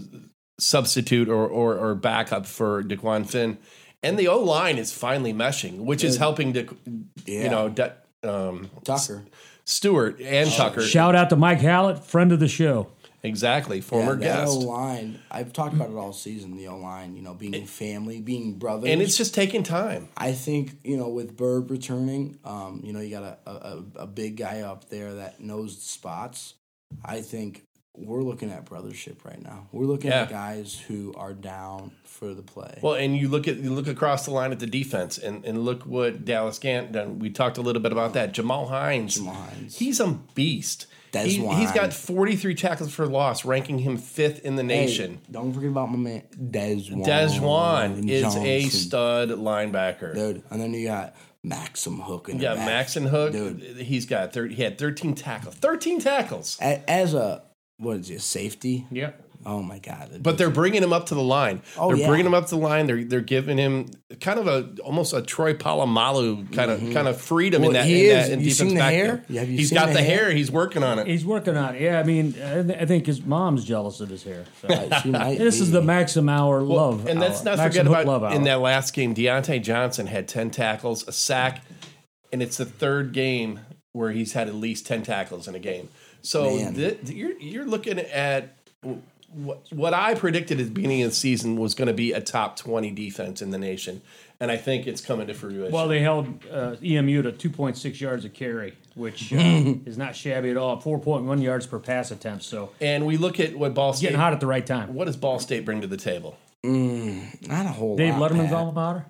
substitute 0.58 1.28
or, 1.28 1.46
or 1.46 1.76
or 1.76 1.94
backup 1.94 2.46
for 2.46 2.82
DeQuan 2.82 3.28
Finn. 3.28 3.58
And 4.02 4.18
the 4.18 4.28
O 4.28 4.38
line 4.38 4.76
is 4.78 4.92
finally 4.92 5.32
meshing, 5.32 5.78
which 5.78 6.04
is 6.04 6.18
helping 6.18 6.52
to, 6.52 6.76
Yeah. 7.24 7.44
you 7.44 7.48
know, 7.48 7.68
De- 7.70 7.94
um, 8.22 8.70
Tucker. 8.84 9.24
Stuart 9.64 10.20
and 10.20 10.50
Tucker. 10.50 10.82
shout 10.82 11.14
out 11.16 11.30
to 11.30 11.36
Mike 11.36 11.60
Hallett, 11.60 12.04
friend 12.04 12.30
of 12.30 12.38
the 12.38 12.48
show. 12.48 12.88
Exactly, 13.24 13.80
former 13.80 14.12
yeah, 14.12 14.28
that 14.28 14.44
guest. 14.44 14.52
O 14.52 14.58
line. 14.58 15.18
I've 15.30 15.52
talked 15.54 15.74
about 15.74 15.88
it 15.88 15.96
all 15.96 16.12
season. 16.12 16.56
The 16.56 16.68
O 16.68 16.76
line, 16.76 17.16
you 17.16 17.22
know, 17.22 17.32
being 17.32 17.64
family, 17.66 18.20
being 18.20 18.58
brothers, 18.58 18.90
and 18.90 19.00
it's 19.00 19.16
just 19.16 19.34
taking 19.34 19.62
time. 19.62 20.10
I 20.16 20.32
think 20.32 20.78
you 20.84 20.98
know 20.98 21.08
with 21.08 21.34
Bird 21.34 21.70
returning, 21.70 22.38
um, 22.44 22.82
you 22.84 22.92
know 22.92 23.00
you 23.00 23.10
got 23.10 23.40
a, 23.46 23.50
a 23.50 23.84
a 24.00 24.06
big 24.06 24.36
guy 24.36 24.60
up 24.60 24.90
there 24.90 25.14
that 25.14 25.40
knows 25.40 25.76
the 25.76 25.82
spots. 25.82 26.54
I 27.02 27.22
think 27.22 27.64
we're 27.96 28.22
looking 28.22 28.50
at 28.50 28.66
brothership 28.66 29.24
right 29.24 29.40
now. 29.40 29.68
We're 29.72 29.86
looking 29.86 30.10
at 30.10 30.28
guys 30.28 30.78
who 30.78 31.14
are 31.16 31.32
down 31.32 31.92
for 32.04 32.34
the 32.34 32.42
play. 32.42 32.78
Well, 32.82 32.94
and 32.94 33.16
you 33.16 33.28
look 33.28 33.46
at 33.46 33.56
you 33.56 33.72
look 33.72 33.86
across 33.86 34.24
the 34.26 34.32
line 34.32 34.52
at 34.52 34.58
the 34.58 34.66
defense, 34.66 35.16
and, 35.16 35.44
and 35.44 35.64
look 35.64 35.84
what 35.84 36.24
Dallas 36.24 36.58
Gant 36.58 36.92
done. 36.92 37.20
We 37.20 37.30
talked 37.30 37.56
a 37.56 37.62
little 37.62 37.80
bit 37.80 37.92
about 37.92 38.14
that. 38.14 38.32
Jamal 38.32 38.66
Hines, 38.66 39.14
Jamal 39.14 39.34
Hines. 39.34 39.78
he's 39.78 40.00
a 40.00 40.18
beast. 40.34 40.86
Des 41.14 41.28
He, 41.28 41.40
Juan. 41.40 41.56
has 41.62 41.72
got 41.72 41.92
43 41.94 42.54
tackles 42.54 42.92
for 42.92 43.06
loss, 43.06 43.44
ranking 43.44 43.78
him 43.78 43.96
fifth 43.96 44.44
in 44.44 44.56
the 44.56 44.62
Hey, 44.62 44.68
nation. 44.86 45.20
don't 45.30 45.52
forget 45.54 45.70
about 45.70 45.90
my 45.90 45.96
man 45.96 46.22
Desjuan. 46.38 47.04
Des 47.04 47.38
Juan 47.40 48.08
is 48.08 48.22
a 48.34 48.60
Johnson. 48.60 48.70
stud 48.70 49.28
linebacker. 49.30 50.14
dude. 50.14 50.42
And 50.50 50.60
then 50.60 50.74
you 50.74 50.86
got 50.88 51.14
Maxen 51.46 52.02
Hook 52.02 52.28
in 52.28 52.38
the 52.38 52.44
Yeah, 52.44 52.54
back. 52.54 52.86
Maxen 52.86 53.08
Hook. 53.08 53.32
Dude. 53.32 53.76
He's 53.78 54.06
got 54.06 54.32
30, 54.32 54.54
he 54.54 54.62
had 54.62 54.78
13 54.78 55.14
tackles. 55.14 55.54
13 55.56 56.00
tackles. 56.00 56.58
A- 56.60 56.88
As 56.90 57.14
a 57.14 57.42
what 57.78 57.98
is 57.98 58.08
he, 58.08 58.14
a 58.16 58.20
safety? 58.20 58.86
Yep. 58.90 59.20
Oh 59.46 59.62
my 59.62 59.78
god! 59.78 60.20
But 60.22 60.38
they're 60.38 60.50
bringing 60.50 60.82
him 60.82 60.92
up 60.92 61.06
to 61.06 61.14
the 61.14 61.22
line. 61.22 61.62
Oh, 61.78 61.88
they're 61.88 61.96
yeah. 61.98 62.06
bringing 62.08 62.26
him 62.26 62.34
up 62.34 62.44
to 62.46 62.50
the 62.50 62.60
line. 62.60 62.86
They're 62.86 63.04
they're 63.04 63.20
giving 63.20 63.58
him 63.58 63.90
kind 64.20 64.38
of 64.38 64.46
a 64.46 64.74
almost 64.82 65.12
a 65.12 65.20
Troy 65.22 65.54
Polamalu 65.54 66.52
kind 66.52 66.70
of 66.70 66.80
kind 66.92 67.08
of 67.08 67.20
freedom 67.20 67.62
Mm-hmm. 67.62 67.68
Well, 67.68 67.70
in 67.70 67.74
that. 67.74 67.86
he 67.86 68.10
in 68.10 68.16
is. 68.18 68.26
That, 68.28 68.32
in 68.34 68.40
You 68.40 68.50
seen 68.50 68.68
the 68.68 68.74
back 68.76 68.92
hair? 68.94 69.24
Yeah, 69.28 69.40
have 69.40 69.50
you 69.50 69.58
He's 69.58 69.68
seen 69.70 69.78
got 69.78 69.88
the 69.88 69.94
the 69.94 70.02
hair? 70.02 70.24
hair? 70.26 70.30
He's 70.32 70.50
working 70.50 70.82
on 70.82 70.98
it. 70.98 71.06
He's 71.06 71.24
working 71.24 71.56
on 71.56 71.74
it. 71.76 71.82
Yeah, 71.82 72.00
I 72.00 72.02
mean, 72.04 72.34
I, 72.42 72.62
th- 72.62 72.78
I 72.80 72.86
think 72.86 73.06
his 73.06 73.22
mom's 73.24 73.64
jealous 73.64 74.00
of 74.00 74.08
his 74.08 74.22
hair. 74.22 74.44
So. 74.62 74.68
Might 74.68 75.38
this 75.38 75.60
is 75.60 75.70
the 75.70 75.82
Maxim 75.82 76.28
Hour 76.28 76.62
love. 76.62 77.06
and 77.06 77.20
let's 77.20 77.44
not 77.44 77.58
Maxim 77.58 77.86
forget 77.86 78.04
about 78.04 78.22
love 78.22 78.32
in 78.34 78.44
that 78.44 78.60
last 78.60 78.92
game, 78.94 79.14
Deontay 79.14 79.62
Johnson 79.62 80.06
had 80.06 80.26
ten 80.28 80.50
tackles, 80.50 81.06
a 81.06 81.12
sack, 81.12 81.62
and 82.32 82.42
it's 82.42 82.56
the 82.56 82.64
third 82.64 83.12
game 83.12 83.60
where 83.92 84.10
he's 84.10 84.32
had 84.32 84.48
at 84.48 84.54
least 84.54 84.86
ten 84.86 85.02
tackles 85.02 85.46
in 85.46 85.54
a 85.54 85.58
game. 85.60 85.88
So 86.22 86.56
Man. 86.56 86.74
th- 86.74 87.10
you're 87.10 87.38
you're 87.38 87.66
looking 87.66 87.98
at 87.98 88.56
what, 89.34 89.66
what 89.72 89.94
I 89.94 90.14
predicted 90.14 90.60
at 90.60 90.66
the 90.66 90.72
beginning 90.72 91.02
of 91.02 91.10
the 91.10 91.14
season 91.14 91.56
was 91.56 91.74
going 91.74 91.88
to 91.88 91.94
be 91.94 92.12
a 92.12 92.20
top 92.20 92.56
twenty 92.56 92.90
defense 92.90 93.42
in 93.42 93.50
the 93.50 93.58
nation, 93.58 94.00
and 94.40 94.50
I 94.50 94.56
think 94.56 94.86
it's 94.86 95.00
coming 95.00 95.26
to 95.26 95.34
fruition. 95.34 95.72
Well, 95.72 95.88
they 95.88 96.00
held 96.00 96.44
uh, 96.50 96.76
EMU 96.82 97.22
to 97.22 97.32
2.6 97.32 98.00
yards 98.00 98.24
a 98.24 98.28
carry, 98.28 98.74
which 98.94 99.32
uh, 99.32 99.36
is 99.86 99.98
not 99.98 100.14
shabby 100.16 100.50
at 100.50 100.56
all. 100.56 100.80
4.1 100.80 101.42
yards 101.42 101.66
per 101.66 101.78
pass 101.78 102.10
attempt. 102.10 102.44
So 102.44 102.70
and 102.80 103.06
we 103.06 103.16
look 103.16 103.40
at 103.40 103.56
what 103.56 103.74
Ball 103.74 103.92
State. 103.92 104.06
getting 104.06 104.20
hot 104.20 104.32
at 104.32 104.40
the 104.40 104.46
right 104.46 104.64
time. 104.66 104.94
What 104.94 105.06
does 105.06 105.16
Ball 105.16 105.38
State 105.38 105.64
bring 105.64 105.80
to 105.80 105.86
the 105.86 105.96
table? 105.96 106.36
not 106.62 107.66
a 107.66 107.68
whole 107.70 107.90
lot. 107.90 107.98
Dave 107.98 108.16
lot. 108.16 108.30
Letterman's 108.30 108.48
Pat. 108.48 108.52
alma 108.54 108.72
mater. 108.72 109.06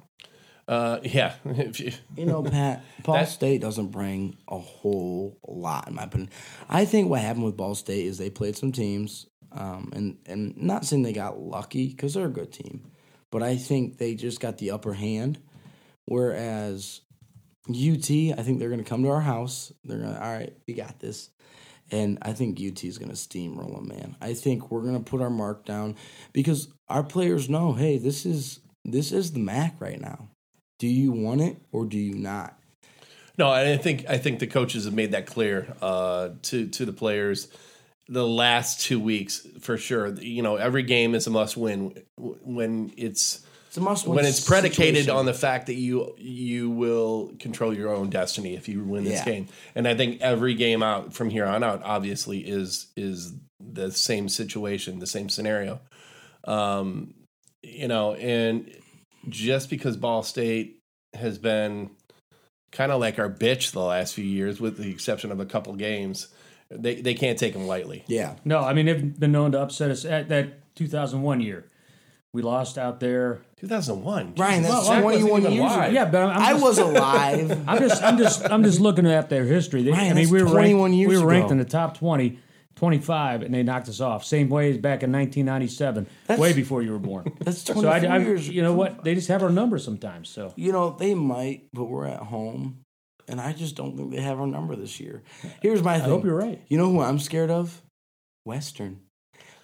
Uh, 0.67 0.99
yeah, 1.03 1.35
you- 1.75 1.93
You 2.17 2.25
know, 2.25 2.43
Pat, 2.43 2.83
Ball 3.03 3.17
That- 3.17 3.29
State 3.29 3.61
doesn't 3.61 3.89
bring 3.89 4.37
a 4.49 4.59
whole 4.59 5.39
lot, 5.47 5.89
in 5.89 5.95
my 5.95 6.05
opinion. 6.05 6.31
I 6.71 6.85
think 6.87 7.11
what 7.11 7.21
happened 7.21 7.45
with 7.45 7.57
Ball 7.57 7.75
State 7.75 8.07
is 8.07 8.17
they 8.19 8.31
played 8.31 8.57
some 8.57 8.73
teams, 8.73 9.27
um, 9.55 9.91
and 9.95 10.19
and 10.27 10.57
not 10.57 10.85
saying 10.85 11.03
they 11.03 11.13
got 11.13 11.39
lucky 11.39 11.89
because 11.89 12.15
they're 12.15 12.27
a 12.27 12.31
good 12.31 12.53
team, 12.53 12.91
but 13.31 13.43
I 13.43 13.57
think 13.57 13.99
they 13.99 14.15
just 14.15 14.41
got 14.41 14.59
the 14.59 14.73
upper 14.73 14.93
hand. 14.93 15.39
Whereas 16.07 17.01
UT, 17.69 18.11
I 18.11 18.43
think 18.43 18.59
they're 18.59 18.69
going 18.69 18.83
to 18.83 18.89
come 18.89 19.03
to 19.05 19.11
our 19.11 19.23
house. 19.23 19.73
They're 19.85 19.99
going 19.99 20.15
to, 20.15 20.23
all 20.23 20.33
right, 20.33 20.53
we 20.67 20.75
got 20.75 21.01
this. 21.01 21.31
And 21.91 22.19
I 22.23 22.33
think 22.33 22.59
UT 22.61 22.83
is 22.85 22.99
going 22.99 23.11
to 23.11 23.17
steamroll 23.17 23.75
them, 23.75 23.89
man. 23.89 24.17
I 24.21 24.35
think 24.35 24.71
we're 24.71 24.83
going 24.83 25.03
to 25.03 25.11
put 25.11 25.21
our 25.21 25.31
mark 25.31 25.65
down 25.65 25.97
because 26.33 26.69
our 26.89 27.03
players 27.03 27.49
know, 27.49 27.73
hey, 27.73 27.99
this 27.99 28.27
is 28.27 28.61
this 28.85 29.13
is 29.13 29.33
the 29.33 29.41
MAC 29.41 29.81
right 29.81 30.01
now. 30.01 30.29
Do 30.79 30.89
you 30.89 31.13
want 31.13 31.41
it 31.41 31.57
or 31.73 31.87
do 31.87 31.99
you 31.99 32.15
not? 32.15 32.59
No, 33.37 33.51
I 33.51 33.77
think 33.77 34.07
I 34.09 34.19
think 34.19 34.39
the 34.39 34.47
coaches 34.47 34.85
have 34.85 34.95
made 34.95 35.13
that 35.13 35.27
clear 35.27 35.75
uh, 35.83 36.31
to 36.43 36.69
to 36.69 36.85
the 36.85 36.93
players. 36.93 37.49
The 38.09 38.27
last 38.27 38.81
two 38.81 39.01
weeks, 39.01 39.47
for 39.61 39.79
sure. 39.79 40.15
You 40.15 40.43
know, 40.43 40.57
every 40.57 40.83
game 40.83 41.15
is 41.15 41.27
a 41.27 41.31
must 41.31 41.57
win 41.57 41.95
when 42.19 42.93
it's 42.99 43.45
It's 43.69 43.79
a 43.79 43.81
must 43.81 44.07
when 44.07 44.25
it's 44.27 44.47
predicated 44.47 45.09
on 45.09 45.25
the 45.25 45.33
fact 45.33 45.67
that 45.67 45.75
you 45.75 46.15
you 46.19 46.69
will 46.71 47.33
control 47.39 47.73
your 47.75 47.95
own 47.95 48.11
destiny 48.11 48.55
if 48.57 48.69
you 48.69 48.85
win 48.85 49.05
this 49.05 49.21
Yeah. 49.21 49.25
game. 49.25 49.49
And 49.75 49.89
I 49.89 49.95
think 49.95 50.21
every 50.21 50.55
game 50.55 50.83
out 50.83 51.15
from 51.15 51.31
here 51.31 51.47
on 51.47 51.63
out 51.65 51.81
obviously 51.83 52.41
is 52.41 52.89
is 52.95 53.33
the 53.59 53.91
same 53.91 54.29
situation, 54.29 54.99
the 54.99 55.07
same 55.07 55.31
scenario. 55.31 55.81
Um, 56.47 57.15
you 57.63 57.89
know, 57.89 58.15
and 58.15 58.71
just 59.31 59.71
because 59.71 59.97
Ball 59.97 60.23
State 60.23 60.79
has 61.15 61.39
been 61.39 61.89
kind 62.71 62.93
of 62.93 63.01
like 63.01 63.19
our 63.19 63.31
bitch 63.31 63.71
the 63.71 63.81
last 63.81 64.13
few 64.13 64.25
years, 64.25 64.61
with 64.61 64.77
the 64.77 64.91
exception 64.91 65.33
of 65.33 65.41
a 65.41 65.47
couple 65.47 65.73
games, 65.75 66.29
they 66.75 66.97
they 67.01 67.15
can't 67.15 67.39
take 67.39 67.53
them 67.53 67.67
lightly. 67.67 68.05
Yeah. 68.07 68.37
No, 68.45 68.59
I 68.61 68.73
mean 68.75 68.87
they've 68.87 69.19
been 69.21 69.33
known 69.33 69.53
to 69.53 69.61
upset 69.61 69.91
us 69.91 70.05
at 70.05 70.29
that 70.29 70.75
2001 70.77 71.41
year. 71.41 71.71
We 72.33 72.43
lost 72.43 72.79
out 72.79 72.99
there. 72.99 73.43
2001, 73.61 74.35
Ryan, 74.37 74.63
that's 74.65 74.87
Zach 74.87 75.05
wasn't 75.05 75.29
21 75.29 75.53
years 75.53 75.73
alive. 75.73 75.89
ago. 75.91 75.95
Yeah, 75.95 76.05
but 76.07 76.23
I'm, 76.23 76.31
I'm 76.31 76.43
I 76.43 76.55
was 76.61 76.79
alive. 76.89 77.65
I'm 77.69 77.79
just, 77.79 78.03
I'm 78.03 78.19
just, 78.19 78.45
I'm 78.51 78.63
just 78.65 78.81
looking 78.81 79.07
at 79.07 79.31
their 79.31 79.45
history. 79.45 79.83
They, 79.85 79.93
Ryan, 79.93 80.01
I 80.03 80.07
mean, 80.09 80.17
that's 80.25 80.31
we 80.33 80.43
were 80.43 80.51
21 80.51 80.83
ranked, 80.91 80.97
years 80.99 81.09
we 81.11 81.19
were 81.19 81.27
ranked 81.27 81.47
ago. 81.47 81.53
in 81.53 81.59
the 81.59 81.65
top 81.65 81.97
20, 81.97 82.39
25, 82.75 83.43
and 83.43 83.55
they 83.55 83.63
knocked 83.63 83.89
us 83.89 84.01
off. 84.01 84.25
Same 84.25 84.49
way 84.51 84.71
as 84.71 84.77
back 84.79 85.03
in 85.05 85.13
1997, 85.13 86.07
That's- 86.27 86.39
way 86.41 86.53
before 86.53 86.83
you 86.83 86.91
were 86.93 86.99
born. 86.99 87.33
That's 87.41 87.63
so 87.63 87.89
I, 87.89 87.99
I, 88.05 88.19
years. 88.19 88.49
you 88.49 88.63
know 88.63 88.75
what? 88.75 89.05
They 89.05 89.15
just 89.15 89.29
have 89.29 89.43
our 89.43 89.51
number 89.51 89.79
sometimes. 89.79 90.29
So 90.29 90.53
You 90.57 90.73
know, 90.73 90.91
they 90.99 91.15
might, 91.15 91.69
but 91.73 91.85
we're 91.85 92.07
at 92.07 92.21
home. 92.21 92.84
And 93.29 93.41
I 93.41 93.53
just 93.53 93.75
don't 93.77 93.97
think 93.97 94.11
they 94.13 94.21
have 94.21 94.39
our 94.41 94.47
number 94.47 94.77
this 94.77 95.01
year. 95.01 95.23
Here's 95.63 95.83
my 95.83 95.95
thing. 95.99 96.07
I 96.07 96.09
hope 96.11 96.25
you're 96.25 96.37
right. 96.37 96.61
You 96.69 96.77
know 96.79 96.91
who 96.91 97.01
I'm 97.01 97.19
scared 97.19 97.51
of? 97.51 97.83
Western. 98.45 99.01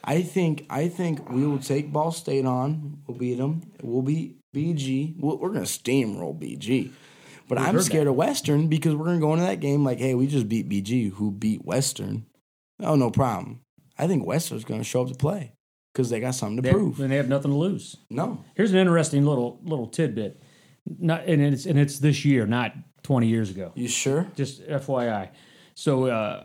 I 0.03 0.23
think 0.23 0.65
I 0.71 0.89
think 0.89 1.29
we 1.29 1.47
will 1.47 1.59
take 1.59 1.93
Ball 1.93 2.11
State 2.11 2.47
on. 2.47 3.03
We'll 3.07 3.19
beat 3.19 3.35
them. 3.37 3.61
We'll 3.83 4.01
beat 4.03 4.39
BG. 4.57 5.15
We'll, 5.19 5.39
we're 5.39 5.51
going 5.51 5.65
to 5.65 5.71
steamroll 5.71 6.39
BG. 6.39 6.91
But 7.49 7.59
I'm 7.59 7.75
heard 7.75 7.85
scared 7.85 8.07
of 8.07 8.15
Western 8.15 8.69
because 8.69 8.95
we're 8.95 9.07
going 9.07 9.19
to 9.21 9.27
go 9.27 9.33
into 9.35 9.45
that 9.45 9.61
game 9.61 9.85
like, 9.85 9.99
hey, 9.99 10.15
we 10.15 10.27
just 10.27 10.49
beat 10.49 10.69
BG, 10.69 11.13
who 11.13 11.31
beat 11.33 11.65
Western. 11.65 12.25
Oh, 12.81 12.95
no 12.95 13.11
problem. 13.11 13.61
I 13.99 14.07
think 14.07 14.25
Western's 14.25 14.65
going 14.65 14.81
to 14.81 14.85
show 14.85 15.03
up 15.03 15.09
to 15.09 15.15
play 15.15 15.53
because 15.93 16.09
they 16.11 16.21
got 16.21 16.35
something 16.37 16.57
to 16.57 16.63
They, 16.63 16.73
prove. 16.73 17.01
and 17.01 17.11
they 17.11 17.17
have 17.17 17.29
nothing 17.29 17.51
to 17.51 17.57
lose. 17.57 17.97
No. 18.09 18.43
Here's 18.55 18.73
an 18.73 18.79
interesting 18.79 19.27
little 19.27 19.61
little 19.65 19.89
tidbit. 19.89 20.41
Not 20.99 21.27
and 21.27 21.43
it's 21.43 21.67
and 21.67 21.79
it's 21.79 21.99
this 21.99 22.25
year, 22.25 22.47
not 22.47 22.73
20 23.03 23.27
years 23.27 23.51
ago. 23.51 23.73
You 23.75 23.89
sure? 23.89 24.27
Just 24.37 24.67
FYI. 24.67 25.29
So 25.75 26.07
uh, 26.07 26.45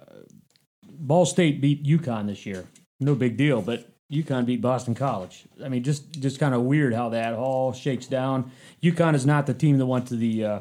Ball 0.84 1.26
State 1.26 1.62
beat 1.62 1.84
UConn 1.84 2.28
this 2.28 2.46
year. 2.46 2.66
No 3.00 3.16
big 3.16 3.38
deal, 3.38 3.62
but 3.62 3.90
UConn 4.12 4.46
beat 4.46 4.62
Boston 4.62 4.96
College. 4.96 5.46
I 5.64 5.70
mean, 5.70 5.84
just 5.84 6.12
just 6.20 6.40
kind 6.40 6.56
of 6.56 6.62
weird 6.62 6.94
how 6.94 7.10
that 7.10 7.34
all 7.34 7.74
shakes 7.74 8.08
down. 8.08 8.52
UConn 8.82 9.16
is 9.16 9.26
not 9.26 9.48
the 9.48 9.54
team 9.54 9.78
that 9.80 9.86
went 9.86 10.08
to 10.08 10.16
the 10.16 10.46
uh, 10.46 10.60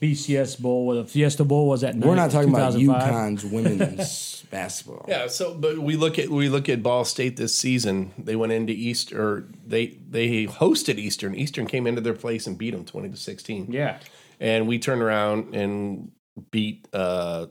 BCS 0.00 0.60
Bowl 0.60 0.88
or 0.88 0.94
the 0.96 1.04
Fiesta 1.04 1.44
Bowl. 1.44 1.68
Was 1.68 1.80
that? 1.82 1.94
We're 1.94 2.14
not 2.14 2.30
talking 2.30 2.50
about 2.50 2.74
2005? 2.74 3.12
UConn's 3.12 3.44
women's 3.44 4.42
basketball. 4.50 5.06
Yeah, 5.08 5.28
so 5.28 5.54
but 5.54 5.78
we 5.78 5.96
look 5.96 6.18
at 6.18 6.28
we 6.28 6.48
look 6.48 6.68
at 6.68 6.82
Ball 6.82 7.04
State 7.04 7.36
this 7.36 7.54
season. 7.56 8.12
They 8.18 8.36
went 8.36 8.52
into 8.52 8.72
East 8.72 9.12
or 9.12 9.46
they 9.66 9.98
they 10.08 10.46
hosted 10.46 10.98
Eastern. 10.98 11.34
Eastern 11.34 11.66
came 11.66 11.86
into 11.86 12.00
their 12.00 12.14
place 12.14 12.46
and 12.46 12.58
beat 12.58 12.72
them 12.72 12.84
twenty 12.84 13.08
to 13.08 13.16
sixteen. 13.16 13.70
Yeah, 13.70 13.98
and 14.42 14.66
we 14.66 14.78
turned 14.78 15.00
around 15.00 15.54
and 15.54 16.10
beat 16.50 16.88
uh, 16.92 17.46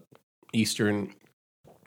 Eastern 0.54 1.14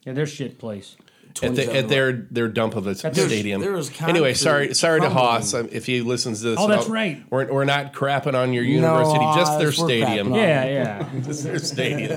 yeah, 0.05 0.15
they're 0.15 0.27
shit 0.27 0.59
place. 0.59 0.97
at, 1.43 1.55
the, 1.55 1.77
at 1.77 1.89
their 1.89 2.13
their 2.13 2.49
dump 2.49 2.75
of 2.75 2.87
a 2.87 2.95
their- 2.95 3.13
stadium. 3.13 3.61
there 3.61 3.73
was 3.73 3.91
anyway, 4.03 4.35
sorry 4.35 4.67
concrete 4.67 4.75
sorry 4.77 5.01
to 5.01 5.07
crumbling. 5.07 5.27
Haas 5.27 5.55
um, 5.55 5.69
if 5.71 5.87
he 5.87 6.01
listens 6.01 6.41
to 6.41 6.51
this. 6.51 6.59
Oh, 6.59 6.69
that's 6.69 6.89
right. 6.89 7.23
We're, 7.31 7.53
we're 7.53 7.65
not 7.65 7.93
crapping 7.93 8.35
on 8.35 8.53
your 8.53 8.65
university, 8.65 9.19
just 9.37 9.59
their 9.59 9.73
stadium. 9.73 10.35
Yeah, 10.35 10.65
yeah, 10.65 11.21
Just 11.23 11.45
their 11.45 11.59
stadium. 11.59 12.11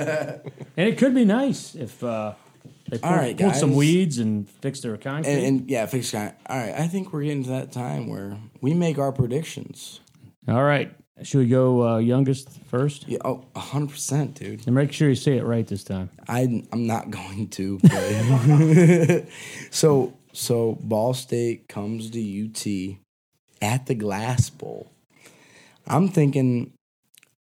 and 0.78 0.90
it 0.90 0.98
could 0.98 1.14
be 1.14 1.26
nice 1.26 1.76
if 1.76 2.04
uh, 2.04 2.34
they 2.90 3.00
pulled, 3.00 3.12
All 3.12 3.18
right, 3.18 3.38
pulled 3.38 3.56
some 3.56 3.76
weeds 3.76 4.18
and 4.18 4.50
fixed 4.50 4.84
their 4.84 4.98
concrete. 4.98 5.34
And, 5.34 5.46
and 5.46 5.70
yeah, 5.70 5.86
fixed 5.88 6.14
guy. 6.14 6.34
All 6.48 6.58
right, 6.58 6.74
I 6.74 6.88
think 6.88 7.12
we're 7.12 7.24
getting 7.24 7.44
to 7.44 7.50
that 7.50 7.72
time 7.72 8.08
where 8.08 8.38
we 8.62 8.74
make 8.74 8.98
our 8.98 9.12
predictions. 9.12 10.00
All 10.48 10.64
right, 10.64 10.94
should 11.24 11.40
we 11.40 11.48
go 11.48 11.88
uh, 11.88 11.98
youngest 11.98 12.50
first? 12.70 13.08
Yeah, 13.08 13.20
oh, 13.26 13.44
hundred 13.56 13.92
percent, 13.92 14.36
dude. 14.36 14.66
And 14.68 14.76
make 14.76 14.92
sure 14.92 15.10
you 15.10 15.16
say 15.16 15.38
it 15.38 15.44
right 15.44 15.66
this 15.68 15.84
time. 15.84 16.10
I 16.28 16.64
I'm 16.72 16.86
not 16.88 17.10
going 17.20 17.48
to. 17.50 17.80
but- 17.80 19.26
so 19.72 20.14
so 20.34 20.78
Ball 20.82 21.14
State 21.14 21.68
comes 21.68 22.10
to 22.12 22.20
UT 22.20 22.98
at 23.62 23.86
the 23.88 23.96
Glass 23.96 24.50
Bowl. 24.50 24.92
I'm 25.88 26.08
thinking. 26.10 26.74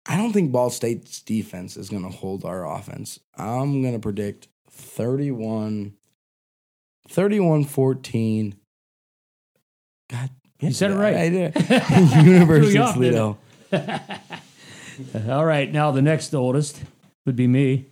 I 0.08 0.18
don't 0.18 0.34
think 0.34 0.52
Ball 0.52 0.70
State's 0.70 1.20
defense 1.22 1.76
is 1.78 1.90
going 1.90 2.04
to 2.04 2.16
hold 2.16 2.46
our 2.46 2.64
offense. 2.72 3.20
I'm 3.36 3.82
going 3.82 3.96
to 3.96 4.00
predict 4.00 4.48
31 4.70 5.94
31 7.10 7.64
14. 7.66 8.56
God, 10.12 10.30
You 10.60 10.72
said 10.72 10.92
it 10.92 10.96
right. 10.96 11.16
I 11.16 11.30
did. 11.30 11.54
Threw 11.56 12.22
University 12.22 12.78
of 12.78 12.94
Toledo. 12.94 13.38
All 15.30 15.46
right, 15.46 15.72
now 15.72 15.92
the 15.92 16.02
next 16.02 16.34
oldest 16.34 16.82
would 17.26 17.36
be 17.36 17.48
me. 17.48 17.86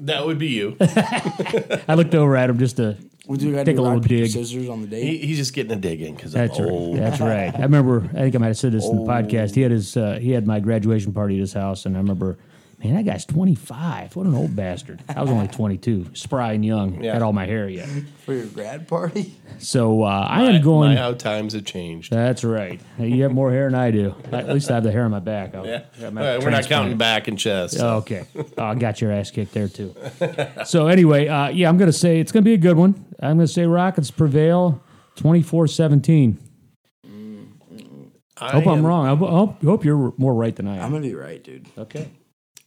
that 0.00 0.24
would 0.26 0.38
be 0.38 0.48
you. 0.48 0.76
I 0.80 1.94
looked 1.96 2.14
over 2.14 2.36
at 2.36 2.48
him 2.50 2.58
just 2.58 2.76
to. 2.76 2.96
Would 3.28 3.42
you 3.42 3.52
guys 3.56 3.64
Take 3.66 3.74
do 3.74 3.82
a 3.82 3.82
little 3.82 3.98
rock, 3.98 4.04
paper, 4.08 4.22
dig. 4.22 4.30
scissors 4.30 4.68
on 4.68 4.82
the 4.82 4.86
date? 4.86 5.02
He, 5.02 5.18
he's 5.26 5.36
just 5.36 5.52
getting 5.52 5.72
a 5.72 5.76
dig 5.76 6.00
in 6.00 6.14
because 6.14 6.36
I'm 6.36 6.46
That's 6.46 6.60
old. 6.60 6.96
right. 6.96 7.02
That's 7.10 7.20
right. 7.20 7.52
I 7.58 7.62
remember. 7.62 8.04
I 8.14 8.18
think 8.20 8.36
I 8.36 8.38
might 8.38 8.46
have 8.48 8.56
said 8.58 8.70
this 8.70 8.86
in 8.88 8.96
the 8.96 9.02
podcast. 9.12 9.54
He 9.56 9.62
had 9.62 9.72
his. 9.72 9.96
Uh, 9.96 10.18
he 10.20 10.30
had 10.30 10.46
my 10.46 10.60
graduation 10.60 11.12
party 11.12 11.34
at 11.34 11.40
his 11.40 11.52
house, 11.52 11.86
and 11.86 11.96
I 11.96 11.98
remember. 12.00 12.38
Man, 12.84 12.94
that 12.94 13.04
guy's 13.04 13.24
25. 13.24 14.16
What 14.16 14.26
an 14.26 14.34
old 14.34 14.54
bastard. 14.54 15.02
I 15.08 15.22
was 15.22 15.30
only 15.30 15.48
22, 15.48 16.08
spry 16.14 16.52
and 16.52 16.64
young. 16.64 17.02
Yeah. 17.02 17.14
Had 17.14 17.22
all 17.22 17.32
my 17.32 17.46
hair 17.46 17.68
yet. 17.70 17.88
For 18.26 18.34
your 18.34 18.44
grad 18.46 18.86
party? 18.86 19.34
So 19.58 20.02
uh, 20.02 20.26
I 20.28 20.44
am 20.44 20.60
going. 20.62 20.90
My, 20.90 20.96
how 21.00 21.14
times 21.14 21.54
have 21.54 21.64
changed. 21.64 22.12
That's 22.12 22.44
right. 22.44 22.78
You 22.98 23.22
have 23.22 23.32
more 23.32 23.50
hair 23.50 23.70
than 23.70 23.80
I 23.80 23.90
do. 23.90 24.14
At 24.30 24.48
least 24.50 24.70
I 24.70 24.74
have 24.74 24.84
the 24.84 24.92
hair 24.92 25.04
on 25.04 25.10
my 25.10 25.20
back. 25.20 25.54
I'll, 25.54 25.66
Yeah. 25.66 25.84
my 26.10 26.34
right, 26.34 26.42
we're 26.44 26.50
not 26.50 26.66
counting 26.66 26.98
back 26.98 27.28
and 27.28 27.38
chest. 27.38 27.78
Oh, 27.80 27.96
okay. 27.98 28.26
Oh, 28.58 28.64
I 28.64 28.74
got 28.74 29.00
your 29.00 29.10
ass 29.10 29.30
kicked 29.30 29.54
there 29.54 29.68
too. 29.68 29.94
So 30.66 30.88
anyway, 30.88 31.28
uh, 31.28 31.48
yeah, 31.48 31.68
I'm 31.68 31.78
going 31.78 31.90
to 31.90 31.96
say 31.96 32.20
it's 32.20 32.32
going 32.32 32.42
to 32.44 32.48
be 32.48 32.54
a 32.54 32.58
good 32.58 32.76
one. 32.76 33.06
I'm 33.20 33.36
going 33.36 33.46
to 33.46 33.52
say 33.52 33.64
Rockets 33.64 34.10
prevail 34.10 34.82
24-17. 35.16 36.36
I 38.38 38.50
Hope 38.50 38.66
I'm 38.66 38.84
wrong. 38.84 39.06
I 39.06 39.14
hope, 39.14 39.62
hope 39.62 39.84
you're 39.84 40.12
more 40.18 40.34
right 40.34 40.54
than 40.54 40.68
I 40.68 40.74
am. 40.74 40.80
I'm 40.80 40.84
am. 40.86 40.92
gonna 40.92 41.02
be 41.04 41.14
right, 41.14 41.42
dude. 41.42 41.66
Okay. 41.78 42.10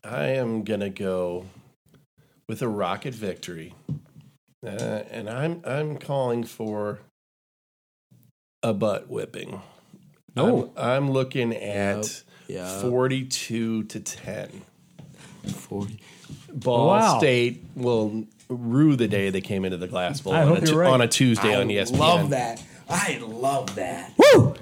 I 0.03 0.27
am 0.27 0.63
gonna 0.63 0.89
go 0.89 1.45
with 2.47 2.61
a 2.61 2.67
rocket 2.67 3.13
victory, 3.13 3.73
uh, 4.65 4.69
and 4.69 5.29
I'm 5.29 5.61
I'm 5.65 5.97
calling 5.97 6.43
for 6.43 6.99
a 8.63 8.73
butt 8.73 9.09
whipping. 9.09 9.61
Oh. 10.37 10.71
I'm, 10.77 10.89
I'm 11.05 11.11
looking 11.11 11.53
at 11.55 12.23
Yeah. 12.47 12.81
forty-two 12.81 13.83
to 13.85 13.99
ten. 13.99 14.61
Forty. 15.47 15.99
Ball 16.51 16.87
Wow. 16.87 17.17
State 17.19 17.63
will 17.75 18.25
rue 18.47 18.95
the 18.95 19.07
day 19.07 19.29
they 19.29 19.41
came 19.41 19.65
into 19.65 19.77
the 19.77 19.87
Glass 19.87 20.21
Bowl 20.21 20.33
on, 20.33 20.57
a, 20.57 20.65
you're 20.65 20.77
right. 20.79 20.89
on 20.91 21.01
a 21.01 21.07
Tuesday 21.07 21.53
on 21.55 21.69
I 21.69 21.73
ESPN. 21.73 21.97
love 21.97 22.29
that. 22.31 22.63
I 22.89 23.19
love 23.21 23.75
that. 23.75 24.13
Woo! 24.17 24.55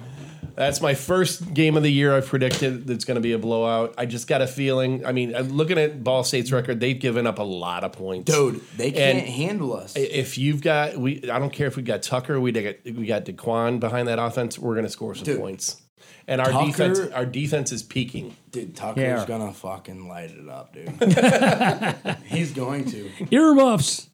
That's 0.57 0.81
my 0.81 0.95
first 0.95 1.53
game 1.53 1.77
of 1.77 1.83
the 1.83 1.91
year. 1.91 2.15
I've 2.17 2.25
predicted 2.25 2.87
that's 2.87 3.05
going 3.05 3.15
to 3.15 3.21
be 3.21 3.33
a 3.33 3.37
blowout. 3.37 3.93
I 3.97 4.07
just 4.07 4.27
got 4.27 4.41
a 4.41 4.47
feeling. 4.47 5.05
I 5.05 5.11
mean, 5.11 5.35
uh, 5.35 5.41
looking 5.41 5.77
at 5.77 6.03
Ball 6.03 6.23
State's 6.23 6.51
record, 6.51 6.79
they've 6.79 6.99
given 6.99 7.27
up 7.27 7.37
a 7.37 7.43
lot 7.43 7.83
of 7.83 7.91
points, 7.91 8.31
Dude, 8.33 8.61
they 8.75 8.91
can't 8.91 9.19
And- 9.19 9.27
handle 9.27 9.73
us. 9.77 9.95
If 9.95 10.37
you've 10.39 10.61
got, 10.63 10.97
we, 10.97 11.29
I 11.29 11.37
don't 11.37 11.53
care 11.53 11.67
if 11.67 11.75
we 11.77 11.83
got 11.83 12.01
Tucker, 12.01 12.39
we 12.41 12.51
got 12.51 12.75
we 12.85 13.05
got 13.05 13.25
DeQuan 13.25 13.79
behind 13.79 14.07
that 14.07 14.17
offense. 14.17 14.57
We're 14.57 14.73
going 14.73 14.85
to 14.85 14.91
score 14.91 15.13
some 15.13 15.25
Dude. 15.25 15.39
points, 15.39 15.79
and 16.27 16.41
our 16.41 16.49
Tucker- 16.51 16.65
defense, 16.65 16.99
our 17.13 17.25
defense 17.27 17.71
is 17.71 17.83
peaking. 17.83 18.35
Dude, 18.51 18.75
Tucker's 18.75 19.03
Yeah. 19.03 19.25
gonna 19.27 19.53
fucking 19.53 20.07
light 20.07 20.31
it 20.31 20.49
up, 20.49 20.73
dude. 20.73 22.17
He's 22.25 22.51
going 22.51 22.85
to. 22.85 23.09
Earmuffs. 23.29 24.09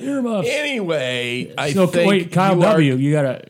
Earmuffs. 0.00 0.48
Anyway, 0.50 1.52
I 1.56 1.72
So 1.74 1.86
think 1.86 2.08
wait, 2.08 2.32
Kyle 2.32 2.56
you 2.56 2.62
are- 2.62 2.70
W. 2.72 2.96
You 2.96 3.12
got 3.12 3.22
to 3.22 3.44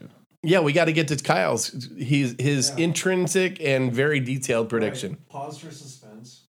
Yeah, 0.45 0.61
we 0.61 0.72
got 0.72 0.86
to 0.86 0.93
get 0.93 1.09
to 1.09 1.16
Kyle's 1.16 1.68
his 1.97 2.34
his 2.38 2.70
intrinsic 2.70 3.61
and 3.61 3.93
very 3.93 4.18
detailed 4.18 4.68
prediction. 4.68 5.18
Pause 5.28 5.59
for 5.59 5.70
suspense. 5.70 6.47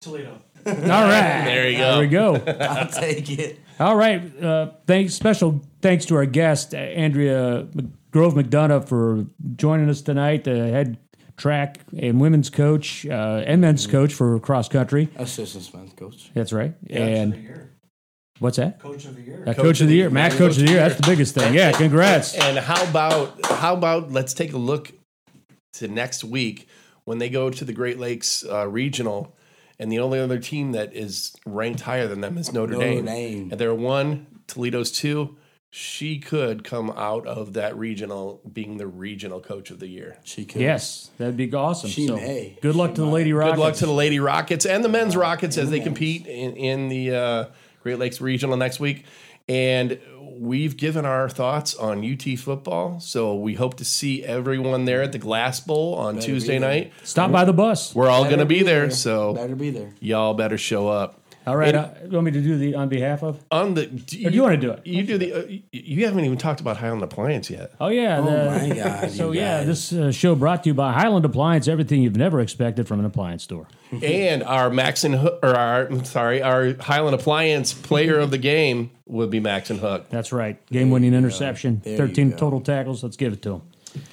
Toledo. 0.00 0.40
All 0.66 0.72
right. 0.74 1.44
There 1.44 1.70
you 1.70 1.78
There 1.78 1.98
we 2.00 2.06
go. 2.08 2.34
I'll 2.60 2.88
take 2.88 3.30
it. 3.30 3.60
All 3.78 3.94
right. 3.96 4.42
Uh, 4.42 4.72
thanks. 4.86 5.14
Special 5.14 5.60
thanks 5.80 6.04
to 6.06 6.16
our 6.16 6.26
guest, 6.26 6.74
uh, 6.74 6.78
Andrea 6.78 7.68
Grove 8.10 8.34
McDonough, 8.34 8.88
for 8.88 9.26
joining 9.56 9.88
us 9.88 10.02
tonight, 10.02 10.44
the 10.44 10.68
head 10.70 10.98
track 11.36 11.78
and 11.96 12.20
women's 12.20 12.50
coach 12.50 13.06
uh, 13.06 13.44
and 13.46 13.60
men's 13.60 13.86
coach 13.86 14.12
for 14.12 14.40
cross 14.40 14.68
country. 14.68 15.08
Assistant 15.16 15.62
suspense 15.62 15.92
coach. 15.94 16.30
That's 16.34 16.52
right. 16.52 16.72
Coach 16.72 16.90
of 16.90 16.96
the 16.96 17.02
and 17.02 17.34
year. 17.36 17.67
What's 18.38 18.56
that? 18.56 18.78
Coach 18.80 19.04
of 19.04 19.16
the 19.16 19.22
year. 19.22 19.44
Uh, 19.46 19.54
coach, 19.54 19.80
of 19.80 19.88
the 19.88 19.94
year, 19.94 20.10
Matt 20.10 20.32
Coach 20.32 20.56
of 20.56 20.64
the 20.64 20.70
year. 20.70 20.80
That's 20.80 20.96
the 20.96 21.06
biggest 21.06 21.34
thing. 21.34 21.54
Yeah, 21.54 21.72
congrats. 21.72 22.34
And 22.34 22.58
how 22.58 22.82
about 22.88 23.44
how 23.46 23.74
about 23.74 24.12
let's 24.12 24.34
take 24.34 24.52
a 24.52 24.58
look 24.58 24.92
to 25.74 25.88
next 25.88 26.24
week 26.24 26.68
when 27.04 27.18
they 27.18 27.28
go 27.28 27.50
to 27.50 27.64
the 27.64 27.72
Great 27.72 27.98
Lakes 27.98 28.44
uh, 28.44 28.68
regional, 28.68 29.36
and 29.78 29.90
the 29.90 29.98
only 29.98 30.20
other 30.20 30.38
team 30.38 30.72
that 30.72 30.94
is 30.94 31.34
ranked 31.46 31.80
higher 31.80 32.06
than 32.06 32.20
them 32.20 32.36
is 32.36 32.52
Notre, 32.52 32.74
Notre 32.74 32.84
Dame. 32.84 33.04
Dame. 33.04 33.48
And 33.50 33.60
they're 33.60 33.74
one, 33.74 34.26
Toledo's 34.46 34.90
two. 34.90 35.36
She 35.70 36.18
could 36.18 36.64
come 36.64 36.90
out 36.90 37.26
of 37.26 37.52
that 37.52 37.76
regional 37.76 38.40
being 38.50 38.78
the 38.78 38.86
regional 38.86 39.38
coach 39.38 39.70
of 39.70 39.80
the 39.80 39.86
year. 39.86 40.16
She 40.24 40.46
could. 40.46 40.62
Yes, 40.62 41.10
that'd 41.18 41.36
be 41.36 41.52
awesome. 41.52 41.90
She 41.90 42.06
so, 42.06 42.16
may. 42.16 42.58
Good 42.62 42.74
luck 42.74 42.90
She 42.90 42.94
to 42.96 43.00
the. 43.02 43.06
Lady 43.06 43.34
Rockets. 43.34 43.56
Good 43.56 43.62
luck 43.62 43.74
to 43.74 43.86
the 43.86 43.92
Lady 43.92 44.18
Rockets 44.18 44.64
and 44.64 44.82
the 44.82 44.88
men's 44.88 45.14
Rockets 45.14 45.58
as 45.58 45.68
they 45.68 45.80
compete 45.80 46.26
in, 46.26 46.56
in 46.56 46.88
the 46.88 47.14
uh, 47.14 47.44
Great 47.82 47.98
Lakes 47.98 48.20
Regional 48.20 48.56
next 48.56 48.80
week. 48.80 49.04
And 49.48 49.98
we've 50.20 50.76
given 50.76 51.06
our 51.06 51.28
thoughts 51.28 51.74
on 51.74 52.04
UT 52.04 52.38
football. 52.38 53.00
So 53.00 53.34
we 53.34 53.54
hope 53.54 53.76
to 53.78 53.84
see 53.84 54.22
everyone 54.22 54.84
there 54.84 55.02
at 55.02 55.12
the 55.12 55.18
Glass 55.18 55.60
Bowl 55.60 55.94
on 55.94 56.16
Better 56.16 56.26
Tuesday 56.26 56.58
night. 56.58 56.92
Stop 57.02 57.32
by 57.32 57.44
the 57.44 57.52
bus. 57.54 57.94
We're 57.94 58.10
all 58.10 58.24
going 58.24 58.38
to 58.40 58.44
be 58.46 58.62
there. 58.62 58.82
there. 58.82 58.90
So 58.90 59.34
Better 59.34 59.56
be 59.56 59.70
there. 59.70 59.94
y'all 60.00 60.34
better 60.34 60.58
show 60.58 60.88
up. 60.88 61.20
All 61.46 61.56
right. 61.56 61.74
Uh, 61.74 61.88
you 62.04 62.10
want 62.10 62.26
me 62.26 62.30
to 62.32 62.42
do 62.42 62.58
the 62.58 62.74
on 62.74 62.88
behalf 62.90 63.22
of? 63.22 63.42
On 63.50 63.72
the, 63.74 63.86
do 63.86 64.26
Or 64.26 64.30
do 64.30 64.36
you 64.36 64.42
want 64.42 64.54
to 64.54 64.60
do 64.60 64.70
it? 64.72 64.86
You 64.86 65.02
do 65.04 65.16
the. 65.18 65.32
Uh, 65.32 65.42
you- 65.46 65.62
you 65.72 66.04
haven't 66.04 66.24
even 66.24 66.36
talked 66.36 66.60
about 66.60 66.76
Highland 66.76 67.02
Appliance 67.02 67.48
yet. 67.50 67.72
Oh 67.80 67.88
yeah. 67.88 68.18
Oh 68.18 68.24
the- 68.24 68.68
my 68.68 68.74
God. 68.82 69.10
So 69.10 69.32
yeah, 69.32 69.58
guys. 69.58 69.66
this 69.66 69.92
uh, 69.92 70.12
show 70.12 70.34
brought 70.34 70.64
to 70.64 70.70
you 70.70 70.74
by 70.74 70.92
Highland 70.92 71.24
Appliance. 71.24 71.66
Everything 71.68 72.02
you've 72.02 72.16
never 72.16 72.40
expected 72.40 72.86
from 72.86 72.98
an 73.00 73.06
appliance 73.06 73.42
store. 73.44 73.66
and 74.02 74.42
our 74.42 74.68
Maxen 74.70 75.18
Hook, 75.18 75.38
or 75.42 75.54
our 75.56 75.86
I'm 75.86 76.04
sorry, 76.04 76.42
our 76.42 76.74
Highland 76.78 77.14
Appliance 77.14 77.72
player 77.72 78.18
of 78.18 78.30
the 78.30 78.38
game 78.38 78.90
would 79.06 79.30
be 79.30 79.40
Maxen 79.40 79.78
Hook. 79.78 80.10
That's 80.10 80.32
right. 80.32 80.64
Game-winning 80.66 81.14
interception, 81.14 81.80
13 81.80 82.32
total 82.32 82.60
tackles. 82.60 83.02
Let's 83.02 83.16
give 83.16 83.32
it 83.32 83.40
to 83.42 83.54
him. 83.54 83.62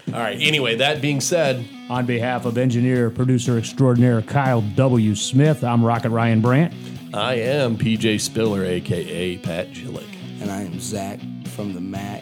All 0.07 0.19
right. 0.19 0.37
Anyway, 0.39 0.75
that 0.77 1.01
being 1.01 1.19
said, 1.19 1.65
On 1.89 2.05
behalf 2.05 2.45
of 2.45 2.57
engineer, 2.57 3.09
producer 3.09 3.57
extraordinaire 3.57 4.21
Kyle 4.21 4.61
W. 4.61 5.13
Smith, 5.15 5.63
I'm 5.65 5.83
Rocket 5.83 6.09
Ryan 6.11 6.39
Brandt. 6.39 6.73
I 7.15 7.35
am 7.35 7.77
PJ 7.77 8.19
Spiller, 8.19 8.65
aka 8.65 9.37
Pat 9.37 9.71
Gillick. 9.71 10.03
And 10.41 10.51
I 10.51 10.63
am 10.63 10.81
Zach 10.81 11.21
from 11.45 11.73
the 11.73 11.79
Mac 11.79 12.21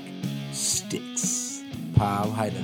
Sticks. 0.52 1.64
Pile 1.96 2.30
Haida. 2.30 2.64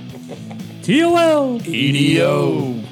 TOL. 0.84 1.60
EDO. 1.68 2.84